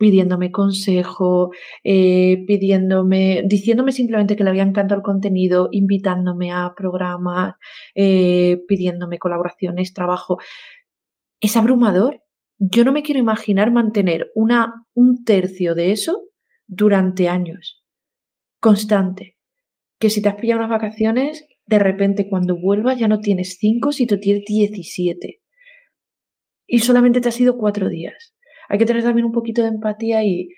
pidiéndome 0.03 0.51
consejo, 0.51 1.51
eh, 1.81 2.43
pidiéndome, 2.45 3.43
diciéndome 3.45 3.93
simplemente 3.93 4.35
que 4.35 4.43
le 4.43 4.49
había 4.49 4.63
encantado 4.63 4.99
el 4.99 5.03
contenido, 5.03 5.69
invitándome 5.71 6.51
a 6.51 6.73
programas, 6.75 7.55
eh, 7.95 8.61
pidiéndome 8.67 9.17
colaboraciones, 9.17 9.93
trabajo. 9.93 10.39
Es 11.39 11.55
abrumador. 11.55 12.21
Yo 12.57 12.83
no 12.83 12.91
me 12.91 13.01
quiero 13.01 13.19
imaginar 13.19 13.71
mantener 13.71 14.29
una, 14.35 14.85
un 14.93 15.23
tercio 15.23 15.73
de 15.73 15.91
eso 15.91 16.23
durante 16.67 17.29
años, 17.29 17.83
constante. 18.59 19.37
Que 19.99 20.09
si 20.09 20.21
te 20.21 20.29
has 20.29 20.35
pillado 20.35 20.59
unas 20.59 20.71
vacaciones, 20.71 21.45
de 21.65 21.79
repente 21.79 22.29
cuando 22.29 22.59
vuelvas 22.59 22.99
ya 22.99 23.07
no 23.07 23.19
tienes 23.19 23.57
cinco, 23.59 23.91
si 23.91 24.05
tú 24.05 24.19
tienes 24.19 24.43
17. 24.45 25.41
Y 26.67 26.79
solamente 26.79 27.21
te 27.21 27.29
ha 27.29 27.31
sido 27.31 27.57
cuatro 27.57 27.89
días. 27.89 28.35
Hay 28.69 28.79
que 28.79 28.85
tener 28.85 29.03
también 29.03 29.25
un 29.25 29.31
poquito 29.31 29.61
de 29.61 29.69
empatía 29.69 30.23
y 30.23 30.49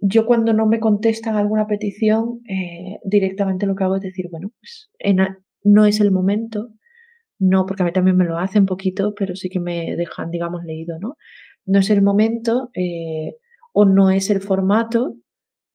yo 0.00 0.26
cuando 0.26 0.52
no 0.52 0.66
me 0.66 0.80
contestan 0.80 1.36
alguna 1.36 1.66
petición, 1.66 2.40
eh, 2.48 2.98
directamente 3.04 3.66
lo 3.66 3.74
que 3.74 3.84
hago 3.84 3.96
es 3.96 4.02
decir, 4.02 4.26
bueno, 4.30 4.50
pues 4.58 4.90
no 5.62 5.86
es 5.86 6.00
el 6.00 6.10
momento, 6.10 6.68
no, 7.38 7.66
porque 7.66 7.82
a 7.82 7.86
mí 7.86 7.92
también 7.92 8.16
me 8.16 8.24
lo 8.24 8.38
hacen 8.38 8.66
poquito, 8.66 9.14
pero 9.14 9.34
sí 9.34 9.48
que 9.48 9.60
me 9.60 9.96
dejan, 9.96 10.30
digamos, 10.30 10.62
leído, 10.64 10.98
¿no? 11.00 11.16
No 11.64 11.78
es 11.78 11.90
el 11.90 12.02
momento 12.02 12.70
eh, 12.74 13.36
o 13.72 13.84
no 13.86 14.10
es 14.10 14.30
el 14.30 14.40
formato 14.40 15.16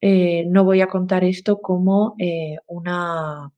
eh, 0.01 0.45
no 0.47 0.63
voy 0.63 0.81
a 0.81 0.87
contar 0.87 1.23
esto 1.23 1.59
como 1.59 2.15
eh, 2.19 2.57
una, 2.67 3.51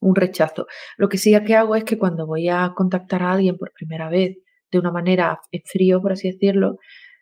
un 0.00 0.14
rechazo. 0.14 0.66
Lo 0.96 1.08
que 1.08 1.18
sí 1.18 1.34
que 1.46 1.56
hago 1.56 1.76
es 1.76 1.84
que 1.84 1.98
cuando 1.98 2.26
voy 2.26 2.48
a 2.48 2.72
contactar 2.76 3.22
a 3.22 3.32
alguien 3.32 3.56
por 3.56 3.72
primera 3.72 4.08
vez 4.08 4.38
de 4.70 4.78
una 4.78 4.92
manera 4.92 5.40
en 5.52 5.62
frío, 5.64 6.00
por 6.00 6.12
así 6.12 6.30
decirlo, 6.30 6.78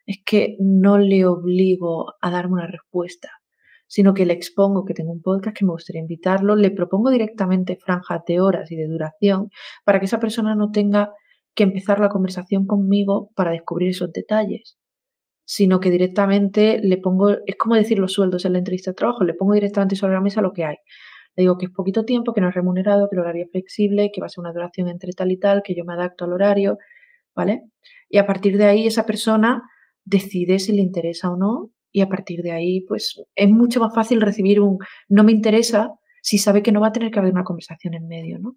es 0.07 0.19
que 0.25 0.57
no 0.61 0.99
le 0.99 1.27
obligo 1.27 2.15
a 2.21 2.31
darme 2.31 2.55
una 2.55 2.67
respuesta, 2.67 3.31
sino 3.87 4.15
que 4.15 4.27
le 4.27 4.35
expongo 4.35 4.85
que 4.85 4.95
tengo 4.95 5.13
un 5.13 5.23
podcast 5.23 5.57
que 5.57 5.65
me 5.67 5.73
gustaría 5.73 6.01
invitarlo, 6.03 6.57
le 6.57 6.71
propongo 6.71 7.11
directamente 7.11 7.77
franjas 7.77 8.23
de 8.27 8.41
horas 8.41 8.71
y 8.73 8.77
de 8.77 8.87
duración 8.87 9.51
para 9.85 10.01
que 10.01 10.07
esa 10.07 10.21
persona 10.21 10.55
no 10.55 10.71
tenga 10.71 11.13
que 11.55 11.65
empezar 11.65 12.01
la 12.01 12.09
conversación 12.09 12.67
conmigo 12.67 13.31
para 13.35 13.51
descubrir 13.53 13.91
esos 13.91 14.13
detalles 14.13 14.79
sino 15.51 15.81
que 15.81 15.91
directamente 15.91 16.79
le 16.83 16.99
pongo, 16.99 17.31
es 17.47 17.57
como 17.57 17.75
decir 17.75 17.99
los 17.99 18.13
sueldos 18.13 18.45
en 18.45 18.53
la 18.53 18.59
entrevista 18.59 18.91
de 18.91 18.97
trabajo, 18.97 19.25
le 19.25 19.33
pongo 19.33 19.55
directamente 19.55 19.97
sobre 19.97 20.13
la 20.13 20.21
mesa 20.21 20.43
lo 20.43 20.53
que 20.53 20.67
hay. 20.67 20.77
Le 21.37 21.45
digo 21.45 21.57
que 21.57 21.65
es 21.65 21.73
poquito 21.73 22.05
tiempo, 22.05 22.35
que 22.35 22.43
no 22.43 22.51
es 22.51 22.55
remunerado, 22.55 23.09
que 23.09 23.17
el 23.17 23.21
horario 23.21 23.45
es 23.45 23.51
flexible, 23.51 24.11
que 24.13 24.21
va 24.21 24.27
a 24.27 24.29
ser 24.29 24.43
una 24.43 24.53
duración 24.53 24.89
entre 24.89 25.15
tal 25.15 25.33
y 25.33 25.39
tal, 25.39 25.63
que 25.65 25.75
yo 25.75 25.87
me 25.87 25.95
adapto 25.95 26.27
al 26.27 26.35
horario, 26.35 26.77
¿vale? 27.35 27.63
Y 28.11 28.19
a 28.19 28.27
partir 28.27 28.59
de 28.59 28.67
ahí 28.67 28.87
esa 28.87 29.07
persona 29.07 29.63
decide 30.05 30.59
si 30.59 30.73
le 30.73 30.83
interesa 30.83 31.31
o 31.31 31.39
no 31.39 31.71
y 31.93 32.03
a 32.03 32.11
partir 32.11 32.43
de 32.43 32.53
ahí 32.53 32.83
pues 32.83 33.19
es 33.35 33.49
mucho 33.49 33.81
más 33.81 33.95
fácil 33.95 34.21
recibir 34.21 34.61
un 34.61 34.77
no 35.09 35.25
me 35.25 35.33
interesa 35.33 35.95
si 36.21 36.37
sabe 36.37 36.63
que 36.63 36.73
no 36.73 36.83
va 36.83 36.89
a 36.89 36.93
tener 36.93 37.11
que 37.11 37.21
haber 37.21 37.33
una 37.33 37.45
conversación 37.45 37.95
en 37.95 38.07
medio, 38.07 38.39
¿no? 38.39 38.57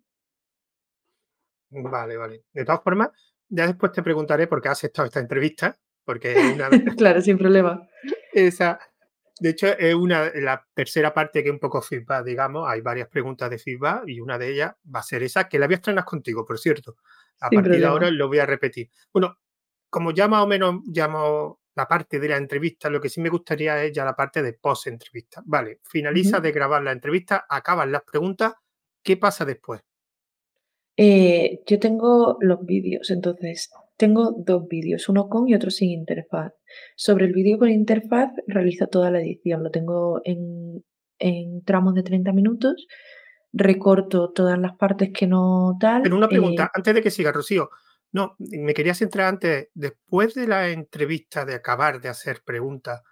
Vale, 1.69 2.17
vale. 2.17 2.43
De 2.51 2.65
todas 2.65 2.83
formas, 2.83 3.11
ya 3.47 3.65
después 3.65 3.93
te 3.93 4.03
preguntaré 4.03 4.47
por 4.47 4.61
qué 4.61 4.67
has 4.67 4.83
estado 4.83 5.05
esta 5.05 5.21
entrevista, 5.21 5.79
porque 6.03 6.35
una 6.53 6.69
claro, 6.97 7.21
sin 7.21 7.37
problema. 7.37 7.87
Esa, 8.33 8.79
de 9.39 9.49
hecho, 9.49 9.67
es 9.77 9.95
una, 9.95 10.31
la 10.35 10.65
tercera 10.73 11.13
parte 11.13 11.41
que 11.41 11.49
es 11.49 11.53
un 11.53 11.59
poco 11.59 11.81
feedback, 11.81 12.25
digamos. 12.25 12.69
Hay 12.69 12.81
varias 12.81 13.07
preguntas 13.07 13.49
de 13.49 13.57
feedback 13.57 14.03
y 14.07 14.19
una 14.19 14.37
de 14.37 14.51
ellas 14.51 14.73
va 14.93 14.99
a 14.99 15.03
ser 15.03 15.23
esa, 15.23 15.49
que 15.49 15.57
la 15.57 15.65
voy 15.65 15.73
a 15.73 15.77
estrenar 15.77 16.05
contigo, 16.05 16.45
por 16.45 16.59
cierto. 16.59 16.97
A 17.39 17.49
partir 17.49 17.79
de 17.79 17.85
ahora 17.85 18.11
lo 18.11 18.27
voy 18.27 18.37
a 18.37 18.45
repetir. 18.45 18.89
Bueno, 19.11 19.39
como 19.89 20.11
ya 20.11 20.27
más 20.27 20.43
o 20.43 20.47
menos 20.47 20.81
llamo 20.85 21.61
la 21.75 21.87
parte 21.87 22.19
de 22.19 22.29
la 22.29 22.37
entrevista, 22.37 22.89
lo 22.89 23.01
que 23.01 23.09
sí 23.09 23.19
me 23.19 23.29
gustaría 23.29 23.83
es 23.83 23.91
ya 23.91 24.05
la 24.05 24.15
parte 24.15 24.43
de 24.43 24.53
post-entrevista. 24.53 25.41
Vale, 25.45 25.79
finaliza 25.83 26.39
de 26.39 26.51
grabar 26.51 26.83
la 26.83 26.91
entrevista, 26.91 27.45
acaban 27.49 27.91
las 27.91 28.03
preguntas, 28.03 28.53
¿qué 29.01 29.17
pasa 29.17 29.43
después? 29.43 29.81
Eh, 30.97 31.63
yo 31.65 31.79
tengo 31.79 32.37
los 32.41 32.63
vídeos, 32.65 33.09
entonces 33.09 33.71
tengo 34.01 34.33
dos 34.35 34.67
vídeos, 34.67 35.07
uno 35.09 35.29
con 35.29 35.47
y 35.47 35.53
otro 35.53 35.69
sin 35.69 35.91
interfaz. 35.91 36.51
Sobre 36.95 37.25
el 37.25 37.33
vídeo 37.33 37.59
con 37.59 37.69
interfaz 37.69 38.31
realizo 38.47 38.87
toda 38.87 39.11
la 39.11 39.21
edición, 39.21 39.61
lo 39.61 39.69
tengo 39.69 40.21
en, 40.23 40.83
tramos 41.65 41.93
de 41.93 42.01
30 42.01 42.33
minutos, 42.33 42.87
recorto 43.53 44.31
todas 44.31 44.57
las 44.57 44.75
partes 44.75 45.11
que 45.13 45.27
no 45.27 45.77
tal. 45.79 46.01
Pero 46.01 46.15
una 46.15 46.27
pregunta, 46.27 46.63
eh 46.63 46.69
antes 46.73 46.95
de 46.95 47.01
que 47.03 47.11
siga, 47.11 47.31
Rocío. 47.31 47.69
No, 48.11 48.35
me 48.39 48.73
quería 48.73 48.95
centrar 48.95 49.27
antes, 49.27 49.69
después 49.75 50.33
de 50.33 50.47
la 50.47 50.69
entrevista, 50.69 51.45
de 51.45 51.53
acabar 51.53 52.01
de 52.01 52.09
hacer 52.09 52.41
preguntas, 52.43 53.03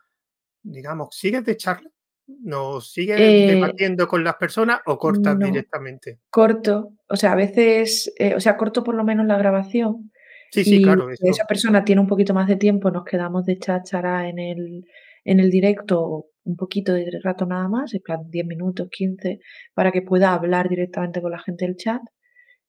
digamos, 0.63 1.09
¿sigues 1.15 1.45
de 1.45 1.55
charla? 1.55 1.89
¿No 2.25 2.81
sigues 2.81 3.19
eh, 3.19 3.53
debatiendo 3.53 4.07
con 4.07 4.23
las 4.23 4.35
personas 4.37 4.81
o 4.87 4.97
cortas 4.97 5.37
directamente? 5.37 6.19
Corto, 6.31 6.93
o 7.07 7.15
sea, 7.15 7.33
a 7.33 7.35
veces, 7.35 8.11
eh, 8.17 8.33
o 8.33 8.39
sea, 8.39 8.57
corto 8.57 8.83
por 8.83 8.95
lo 8.95 9.03
menos 9.03 9.27
la 9.27 9.37
grabación 9.37 10.11
Sí, 10.51 10.63
sí, 10.63 10.81
claro. 10.81 11.09
esa 11.11 11.45
persona 11.45 11.83
tiene 11.83 12.01
un 12.01 12.07
poquito 12.07 12.33
más 12.33 12.47
de 12.47 12.55
tiempo, 12.55 12.89
nos 12.89 13.05
quedamos 13.05 13.45
de 13.45 13.59
cháchara 13.59 14.27
en 14.27 14.39
el, 14.39 14.85
en 15.23 15.39
el 15.39 15.49
directo 15.51 16.25
un 16.43 16.55
poquito 16.55 16.93
de 16.93 17.19
rato 17.23 17.45
nada 17.45 17.67
más, 17.67 17.93
en 17.93 18.01
plan 18.01 18.29
10 18.29 18.47
minutos, 18.47 18.87
15, 18.91 19.39
para 19.73 19.91
que 19.91 20.01
pueda 20.01 20.33
hablar 20.33 20.67
directamente 20.69 21.21
con 21.21 21.31
la 21.31 21.39
gente 21.39 21.65
del 21.65 21.75
chat. 21.75 22.01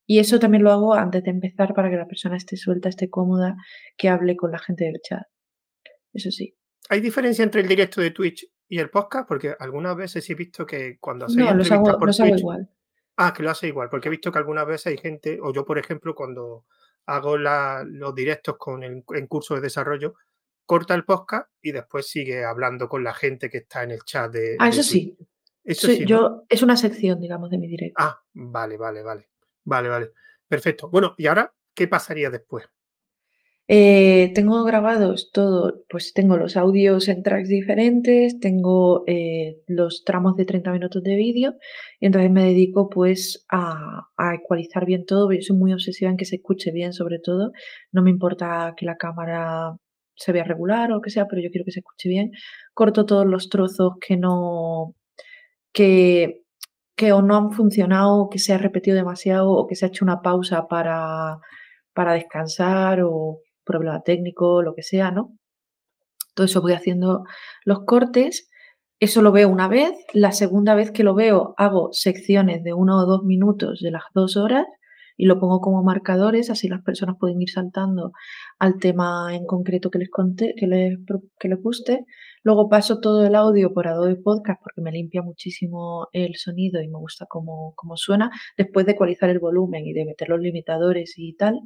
Y 0.07 0.19
eso 0.19 0.39
también 0.39 0.65
lo 0.65 0.73
hago 0.73 0.95
antes 0.95 1.23
de 1.23 1.31
empezar 1.31 1.73
para 1.73 1.89
que 1.89 1.97
la 1.97 2.07
persona 2.07 2.37
esté 2.37 2.57
suelta, 2.57 2.89
esté 2.89 3.09
cómoda, 3.09 3.57
que 3.97 4.09
hable 4.09 4.37
con 4.37 4.51
la 4.51 4.59
gente 4.59 4.85
del 4.85 5.01
chat. 5.03 5.23
Eso 6.13 6.31
sí. 6.31 6.57
¿Hay 6.89 7.01
diferencia 7.01 7.45
entre 7.45 7.61
el 7.61 7.69
directo 7.69 8.01
de 8.01 8.11
Twitch 8.11 8.47
y 8.69 8.79
el 8.79 8.91
podcast? 8.91 9.29
Porque 9.29 9.55
algunas 9.59 9.97
veces 9.97 10.29
he 10.29 10.35
visto 10.35 10.67
que 10.67 10.99
cuando 10.99 11.27
hacéis 11.27 11.39
no, 11.39 11.55
los 11.55 11.71
hago, 11.71 11.97
los 12.05 12.21
hago 12.21 12.37
igual. 12.37 12.69
Ah, 13.17 13.33
que 13.35 13.43
lo 13.43 13.51
hace 13.51 13.69
igual, 13.69 13.89
porque 13.89 14.09
he 14.09 14.11
visto 14.11 14.33
que 14.33 14.39
algunas 14.39 14.67
veces 14.67 14.89
hay 14.89 14.99
gente, 14.99 15.39
o 15.41 15.53
yo 15.53 15.65
por 15.65 15.79
ejemplo, 15.79 16.15
cuando 16.15 16.65
hago 17.11 17.37
los 17.37 18.15
directos 18.15 18.57
con 18.57 18.83
el, 18.83 19.05
en 19.09 19.27
curso 19.27 19.55
de 19.55 19.61
desarrollo, 19.61 20.15
corta 20.65 20.95
el 20.95 21.05
podcast 21.05 21.51
y 21.61 21.73
después 21.73 22.09
sigue 22.09 22.45
hablando 22.45 22.89
con 22.89 23.03
la 23.03 23.13
gente 23.13 23.51
que 23.51 23.59
está 23.59 23.83
en 23.83 23.91
el 23.91 24.05
chat 24.05 24.33
de. 24.33 24.57
Ah, 24.59 24.69
eso 24.69 24.83
sí. 24.83 25.17
Eso 25.63 25.89
sí, 25.89 26.07
yo, 26.07 26.45
es 26.49 26.63
una 26.63 26.77
sección, 26.77 27.21
digamos, 27.21 27.51
de 27.51 27.59
mi 27.59 27.69
directo. 27.69 27.97
Ah, 27.99 28.21
vale, 28.33 28.77
vale, 28.77 29.03
vale. 29.03 29.29
Vale, 29.65 29.89
vale. 29.89 30.13
Perfecto. 30.49 30.89
Bueno, 30.89 31.15
¿y 31.19 31.27
ahora 31.27 31.53
qué 31.75 31.87
pasaría 31.87 32.31
después? 32.31 32.67
Eh, 33.73 34.33
tengo 34.35 34.65
grabados 34.65 35.31
todo, 35.33 35.85
pues 35.89 36.13
tengo 36.13 36.37
los 36.37 36.57
audios 36.57 37.07
en 37.07 37.23
tracks 37.23 37.49
diferentes, 37.49 38.41
tengo 38.41 39.05
eh, 39.07 39.63
los 39.69 40.03
tramos 40.05 40.35
de 40.35 40.45
30 40.45 40.73
minutos 40.73 41.05
de 41.05 41.15
vídeo 41.15 41.55
y 42.01 42.07
entonces 42.07 42.33
me 42.33 42.47
dedico 42.47 42.89
pues 42.89 43.47
a, 43.49 44.09
ecualizar 44.35 44.87
bien 44.87 45.07
todo, 45.07 45.31
yo 45.31 45.41
soy 45.43 45.57
muy 45.57 45.73
obsesiva 45.73 46.11
en 46.11 46.17
que 46.17 46.25
se 46.25 46.37
escuche 46.37 46.73
bien 46.73 46.93
sobre 46.93 47.21
todo, 47.21 47.53
no 47.93 48.03
me 48.03 48.11
importa 48.11 48.75
que 48.77 48.87
la 48.87 48.97
cámara 48.97 49.77
se 50.17 50.33
vea 50.33 50.43
regular 50.43 50.91
o 50.91 50.97
lo 50.97 51.01
que 51.01 51.11
sea, 51.11 51.27
pero 51.29 51.41
yo 51.41 51.51
quiero 51.51 51.65
que 51.65 51.71
se 51.73 51.79
escuche 51.81 52.09
bien, 52.09 52.33
corto 52.75 53.07
todos 53.07 53.27
los 53.27 53.49
trozos 53.51 53.93
que 54.01 54.17
no, 54.17 54.97
que 55.73 56.43
que 56.97 57.13
o 57.13 57.23
no 57.23 57.37
han 57.37 57.53
funcionado, 57.53 58.29
que 58.31 58.39
se 58.39 58.53
ha 58.53 58.59
repetido 58.59 58.97
demasiado, 58.97 59.53
o 59.53 59.67
que 59.67 59.77
se 59.77 59.87
ha 59.87 59.89
hecho 59.89 60.05
una 60.05 60.23
pausa 60.23 60.69
para, 60.69 61.39
para 61.95 62.15
descansar, 62.15 63.03
o 63.05 63.41
problema 63.65 64.03
técnico, 64.03 64.63
lo 64.63 64.75
que 64.75 64.83
sea, 64.83 65.11
¿no? 65.11 65.37
Todo 66.35 66.47
eso 66.47 66.63
voy 66.63 66.73
haciendo 66.73 67.25
los 67.65 67.85
cortes. 67.85 68.49
Eso 69.01 69.23
lo 69.23 69.33
veo 69.33 69.49
una 69.49 69.69
vez. 69.69 69.93
La 70.13 70.33
segunda 70.33 70.75
vez 70.75 70.91
que 70.91 71.05
lo 71.05 71.15
veo 71.15 71.55
hago 71.57 71.91
secciones 71.93 72.63
de 72.63 72.73
uno 72.75 72.99
o 72.99 73.07
dos 73.07 73.25
minutos 73.25 73.81
de 73.81 73.91
las 73.91 74.05
dos 74.15 74.37
horas 74.37 74.67
y 75.21 75.27
lo 75.27 75.39
pongo 75.39 75.61
como 75.61 75.83
marcadores, 75.83 76.49
así 76.49 76.67
las 76.67 76.83
personas 76.83 77.17
pueden 77.21 77.43
ir 77.43 77.51
saltando 77.51 78.13
al 78.59 78.79
tema 78.79 79.35
en 79.35 79.45
concreto 79.45 79.91
que 79.91 79.99
les, 79.99 80.09
conté, 80.11 80.55
que 80.57 80.67
les, 80.67 80.99
que 81.39 81.49
les 81.49 81.61
guste. 81.63 82.07
Luego 82.43 82.71
paso 82.71 83.01
todo 83.01 83.27
el 83.27 83.35
audio 83.35 83.75
por 83.75 83.87
Adobe 83.87 84.17
Podcast 84.17 84.63
porque 84.63 84.81
me 84.81 84.93
limpia 84.93 85.21
muchísimo 85.21 86.09
el 86.13 86.37
sonido 86.37 86.81
y 86.81 86.89
me 86.89 86.99
gusta 86.99 87.27
cómo, 87.29 87.75
cómo 87.77 87.99
suena, 87.99 88.31
después 88.57 88.87
de 88.87 88.93
ecualizar 88.93 89.29
el 89.29 89.41
volumen 89.41 89.87
y 89.87 89.93
de 89.93 90.07
meter 90.07 90.31
los 90.31 90.41
limitadores 90.41 91.13
y 91.19 91.35
tal. 91.37 91.61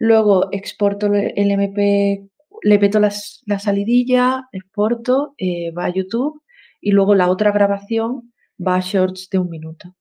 Luego 0.00 0.48
exporto 0.50 1.06
el 1.14 1.50
MP, 1.50 2.26
le 2.62 2.78
meto 2.78 2.98
la 3.00 3.58
salidilla, 3.58 4.48
exporto, 4.50 5.34
eh, 5.36 5.70
va 5.72 5.84
a 5.84 5.92
YouTube 5.92 6.42
y 6.80 6.92
luego 6.92 7.14
la 7.14 7.30
otra 7.30 7.52
grabación 7.52 8.32
va 8.58 8.76
a 8.76 8.80
shorts 8.80 9.28
de 9.30 9.38
un 9.38 9.50
minuto. 9.50 9.94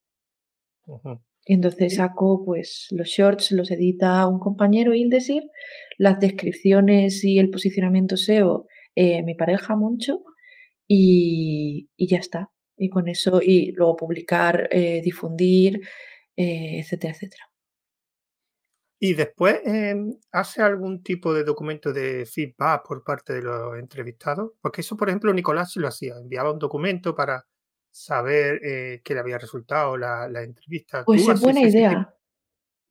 Y 1.45 1.53
entonces 1.53 1.95
saco 1.95 2.43
pues 2.45 2.87
los 2.91 3.09
shorts, 3.09 3.51
los 3.51 3.71
edita 3.71 4.25
un 4.25 4.39
compañero 4.39 4.95
Ildesir, 4.95 5.43
las 5.97 6.19
descripciones 6.19 7.23
y 7.25 7.37
el 7.37 7.49
posicionamiento 7.49 8.15
SEO 8.15 8.67
eh, 8.95 9.21
mi 9.23 9.35
pareja 9.35 9.75
mucho 9.75 10.23
y, 10.87 11.89
ya 11.97 12.17
está. 12.17 12.49
Y 12.77 12.89
con 12.89 13.09
eso, 13.09 13.41
y 13.41 13.73
luego 13.73 13.97
publicar, 13.97 14.69
eh, 14.71 15.01
difundir, 15.03 15.81
eh, 16.37 16.79
etcétera, 16.79 17.13
etcétera. 17.13 17.48
Y 19.01 19.13
después, 19.13 19.61
em, 19.63 20.13
¿hace 20.31 20.61
algún 20.61 21.01
tipo 21.01 21.33
de 21.33 21.45
documento 21.45 21.93
de 21.93 22.25
feedback 22.25 22.85
por 22.85 23.01
parte 23.01 23.33
de 23.33 23.41
los 23.41 23.79
entrevistados? 23.79 24.51
Porque 24.61 24.81
eso, 24.81 24.97
por 24.97 25.07
ejemplo, 25.07 25.33
Nicolás 25.33 25.71
sí 25.71 25.79
lo 25.79 25.87
hacía, 25.87 26.15
enviaba 26.17 26.51
un 26.51 26.59
documento 26.59 27.15
para 27.15 27.45
saber 27.91 28.59
eh, 28.63 29.01
qué 29.03 29.13
le 29.13 29.21
había 29.21 29.37
resultado 29.37 29.95
la, 29.95 30.25
entrevista. 30.43 31.05
Pues 31.05 31.27
es 31.27 31.39
buena 31.39 31.61
idea. 31.61 32.13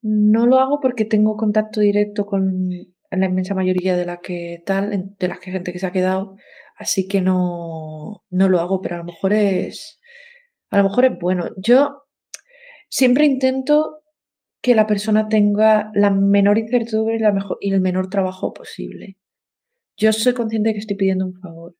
No 0.01 0.47
lo 0.47 0.59
hago 0.61 0.81
porque 0.81 1.05
tengo 1.05 1.37
contacto 1.37 1.81
directo 1.81 2.25
con 2.25 2.71
la 3.11 3.27
inmensa 3.27 3.55
mayoría 3.55 3.95
de 3.97 4.07
las 4.07 4.21
que 4.21 4.63
tal, 4.65 5.15
de 5.19 5.29
las 5.29 5.41
que 5.41 5.51
gente 5.51 5.73
que 5.73 5.79
se 5.79 5.87
ha 5.87 5.93
quedado, 5.93 6.37
así 6.77 7.07
que 7.07 7.21
no, 7.21 8.25
no 8.31 8.49
lo 8.49 8.61
hago, 8.61 8.81
pero 8.81 8.95
a 8.95 8.99
lo 8.99 9.05
mejor 9.05 9.35
es, 9.35 10.01
a 10.71 10.79
lo 10.79 10.85
mejor 10.85 11.05
es 11.05 11.19
bueno. 11.19 11.51
Yo 11.57 12.05
siempre 12.89 13.27
intento 13.27 14.03
que 14.61 14.75
la 14.75 14.87
persona 14.87 15.29
tenga 15.29 15.91
la 15.95 16.11
menor 16.11 16.59
incertidumbre 16.59 17.19
y, 17.61 17.73
el 17.73 17.81
menor 17.81 18.11
trabajo 18.11 18.53
posible. 18.53 19.17
Yo 19.97 20.13
soy 20.13 20.35
consciente 20.35 20.71
de 20.71 20.75
que 20.75 20.81
estoy 20.81 20.97
pidiendo 20.97 21.27
un 21.27 21.35
favor 21.41 21.77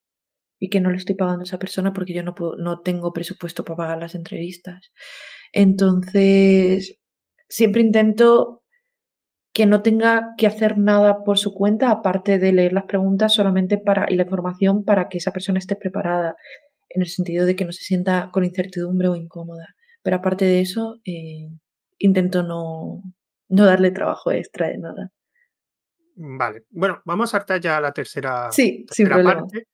y 0.61 0.71
que 0.71 0.81
no 0.81 0.91
le 0.91 0.97
estoy 0.97 1.15
pagando 1.15 1.41
a 1.41 1.45
esa 1.45 1.59
persona 1.59 1.93
porque 1.93 2.15
yo 2.15 2.23
no, 2.23 2.35
no 2.59 2.81
tengo 2.81 3.13
presupuesto 3.13 3.65
para 3.65 3.77
pagar 3.77 3.99
las 3.99 4.15
entrevistas. 4.15 4.93
Entonces, 5.53 6.99
siempre 7.49 7.83
intento 7.83 8.63
que 9.53 9.67
no 9.67 9.83
tenga 9.83 10.35
que 10.37 10.47
hacer 10.47 10.79
nada 10.79 11.25
por 11.25 11.39
su 11.39 11.53
cuenta, 11.53 11.91
aparte 11.91 12.39
de 12.39 12.53
leer 12.53 12.73
las 12.73 12.85
preguntas 12.85 13.33
solamente 13.35 13.79
para, 13.79 14.07
y 14.09 14.17
la 14.17 14.23
información 14.25 14.85
para 14.85 15.09
que 15.09 15.19
esa 15.19 15.33
persona 15.33 15.59
esté 15.59 15.75
preparada, 15.75 16.37
en 16.91 17.03
el 17.03 17.09
sentido 17.09 17.45
de 17.47 17.57
que 17.57 17.65
no 17.65 17.73
se 17.73 17.83
sienta 17.83 18.31
con 18.33 18.45
incertidumbre 18.45 19.09
o 19.09 19.17
incómoda. 19.17 19.75
Pero 20.03 20.17
aparte 20.17 20.45
de 20.45 20.61
eso, 20.61 21.01
eh, 21.05 21.49
intento 21.99 22.43
no, 22.43 23.03
no 23.49 23.65
darle 23.65 23.91
trabajo 23.91 24.31
extra 24.33 24.69
de 24.69 24.79
nada. 24.79 25.13
Vale, 26.21 26.65
bueno, 26.71 27.01
vamos 27.05 27.33
a 27.33 27.39
saltar 27.39 27.61
ya 27.61 27.77
a 27.77 27.81
la 27.81 27.93
tercera, 27.93 28.51
sí, 28.51 28.85
parte, 29.07 29.69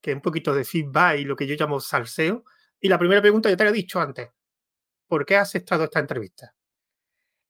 que 0.00 0.10
es 0.10 0.14
un 0.14 0.22
poquito 0.22 0.54
de 0.54 0.64
feedback 0.64 1.18
y 1.18 1.24
lo 1.24 1.36
que 1.36 1.46
yo 1.46 1.56
llamo 1.58 1.78
salseo. 1.78 2.44
Y 2.80 2.88
la 2.88 2.98
primera 2.98 3.20
pregunta 3.20 3.50
ya 3.50 3.56
te 3.56 3.64
la 3.64 3.70
he 3.70 3.74
dicho 3.74 4.00
antes. 4.00 4.30
¿Por 5.06 5.26
qué 5.26 5.36
has 5.36 5.48
aceptado 5.48 5.84
esta 5.84 6.00
entrevista? 6.00 6.54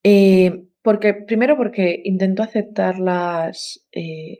Eh, 0.03 0.67
porque, 0.81 1.13
primero 1.13 1.57
porque 1.57 2.01
intento 2.03 2.43
aceptarlas, 2.43 3.85
eh, 3.91 4.37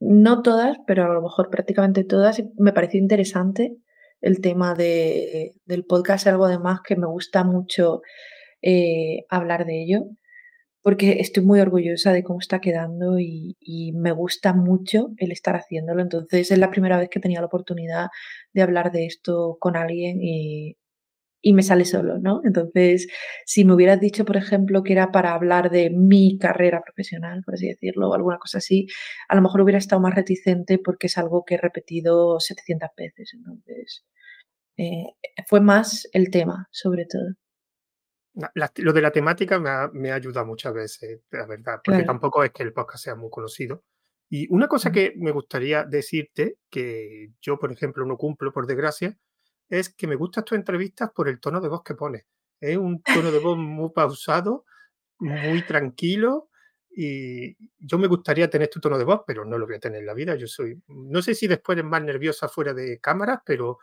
no 0.00 0.42
todas, 0.42 0.78
pero 0.86 1.04
a 1.04 1.14
lo 1.14 1.22
mejor 1.22 1.50
prácticamente 1.50 2.04
todas. 2.04 2.42
Me 2.58 2.72
pareció 2.72 3.00
interesante 3.00 3.76
el 4.20 4.40
tema 4.40 4.74
de, 4.74 5.52
del 5.64 5.84
podcast, 5.84 6.26
algo 6.26 6.44
además 6.44 6.80
que 6.86 6.96
me 6.96 7.06
gusta 7.06 7.42
mucho 7.42 8.02
eh, 8.62 9.24
hablar 9.30 9.66
de 9.66 9.82
ello 9.82 10.04
porque 10.88 11.20
estoy 11.20 11.44
muy 11.44 11.60
orgullosa 11.60 12.12
de 12.12 12.22
cómo 12.22 12.40
está 12.40 12.60
quedando 12.60 13.18
y, 13.18 13.56
me 13.94 14.12
gusta 14.12 14.54
mucho 14.54 15.10
el 15.18 15.32
estar 15.32 15.54
haciéndolo. 15.56 16.02
Entonces 16.02 16.50
es 16.50 16.58
la 16.58 16.70
primera 16.70 16.98
vez 16.98 17.08
que 17.10 17.20
tenía 17.20 17.40
la 17.40 17.46
oportunidad 17.46 18.08
de 18.54 18.62
hablar 18.62 18.92
de 18.92 19.06
esto 19.06 19.58
con 19.60 19.76
alguien 19.76 20.18
y, 20.22 20.76
me 21.52 21.62
sale 21.62 21.84
solo, 21.84 22.18
¿no? 22.18 22.40
Entonces, 22.44 23.08
si 23.46 23.64
me 23.64 23.74
hubieras 23.74 24.00
dicho, 24.00 24.24
por 24.24 24.36
ejemplo, 24.36 24.82
que 24.82 24.92
era 24.94 25.12
para 25.12 25.34
hablar 25.34 25.70
de 25.70 25.90
mi 25.90 26.38
carrera 26.38 26.82
profesional, 26.82 27.42
por 27.44 27.54
así 27.54 27.68
decirlo, 27.68 28.10
o 28.10 28.14
alguna 28.14 28.38
cosa 28.38 28.58
así, 28.58 28.86
a 29.28 29.36
lo 29.36 29.42
mejor 29.42 29.62
hubiera 29.62 29.78
estado 29.78 30.00
más 30.02 30.14
reticente 30.14 30.78
porque 30.78 31.08
es 31.08 31.18
algo 31.18 31.44
que 31.44 31.56
he 31.56 31.58
repetido 31.58 32.40
700 32.40 32.90
veces. 32.96 33.32
Entonces, 33.34 34.04
eh, 34.78 35.06
fue 35.46 35.60
más 35.60 36.08
el 36.12 36.30
tema, 36.30 36.68
sobre 36.72 37.06
todo 37.06 37.24
lo 38.76 38.92
de 38.92 39.02
la 39.02 39.10
temática 39.10 39.58
me 39.58 39.70
ha, 39.70 39.90
me 39.92 40.10
ha, 40.10 40.14
ayudado 40.14 40.46
muchas 40.46 40.72
veces, 40.72 41.20
la 41.30 41.46
verdad, 41.46 41.80
porque 41.84 42.04
tampoco 42.04 42.44
es 42.44 42.52
que 42.52 42.62
el 42.62 42.72
podcast 42.72 43.04
sea 43.04 43.14
muy 43.14 43.30
conocido. 43.30 43.84
Y 44.30 44.46
una 44.52 44.68
cosa 44.68 44.92
que 44.92 45.14
me 45.16 45.30
gustaría 45.30 45.84
decirte, 45.84 46.58
que 46.70 47.30
yo, 47.40 47.58
por 47.58 47.72
ejemplo, 47.72 48.04
no 48.04 48.16
cumplo, 48.16 48.52
por 48.52 48.66
desgracia, 48.66 49.18
es 49.68 49.94
que 49.94 50.06
me 50.06 50.16
gustan 50.16 50.44
tus 50.44 50.56
entrevistas 50.56 51.10
por 51.14 51.28
el 51.28 51.40
tono 51.40 51.60
de 51.60 51.68
voz 51.68 51.82
que 51.82 51.94
pones. 51.94 52.24
Es 52.60 52.76
un 52.76 53.02
tono 53.02 53.30
de 53.30 53.38
voz 53.38 53.56
muy 53.56 53.90
pausado, 53.90 54.64
muy 55.18 55.62
tranquilo, 55.62 56.48
y 56.90 57.56
yo 57.78 57.98
me 57.98 58.08
gustaría 58.08 58.50
tener 58.50 58.68
tu 58.68 58.80
tono 58.80 58.98
de 58.98 59.04
voz, 59.04 59.22
pero 59.26 59.44
no 59.44 59.56
lo 59.56 59.66
voy 59.66 59.76
a 59.76 59.80
tener 59.80 60.00
en 60.00 60.06
la 60.06 60.14
vida. 60.14 60.34
Yo 60.34 60.46
soy, 60.46 60.82
no 60.88 61.22
sé 61.22 61.34
si 61.34 61.46
después 61.46 61.78
eres 61.78 61.88
más 61.88 62.02
nerviosa 62.02 62.48
fuera 62.48 62.74
de 62.74 62.98
cámaras, 62.98 63.40
pero 63.46 63.78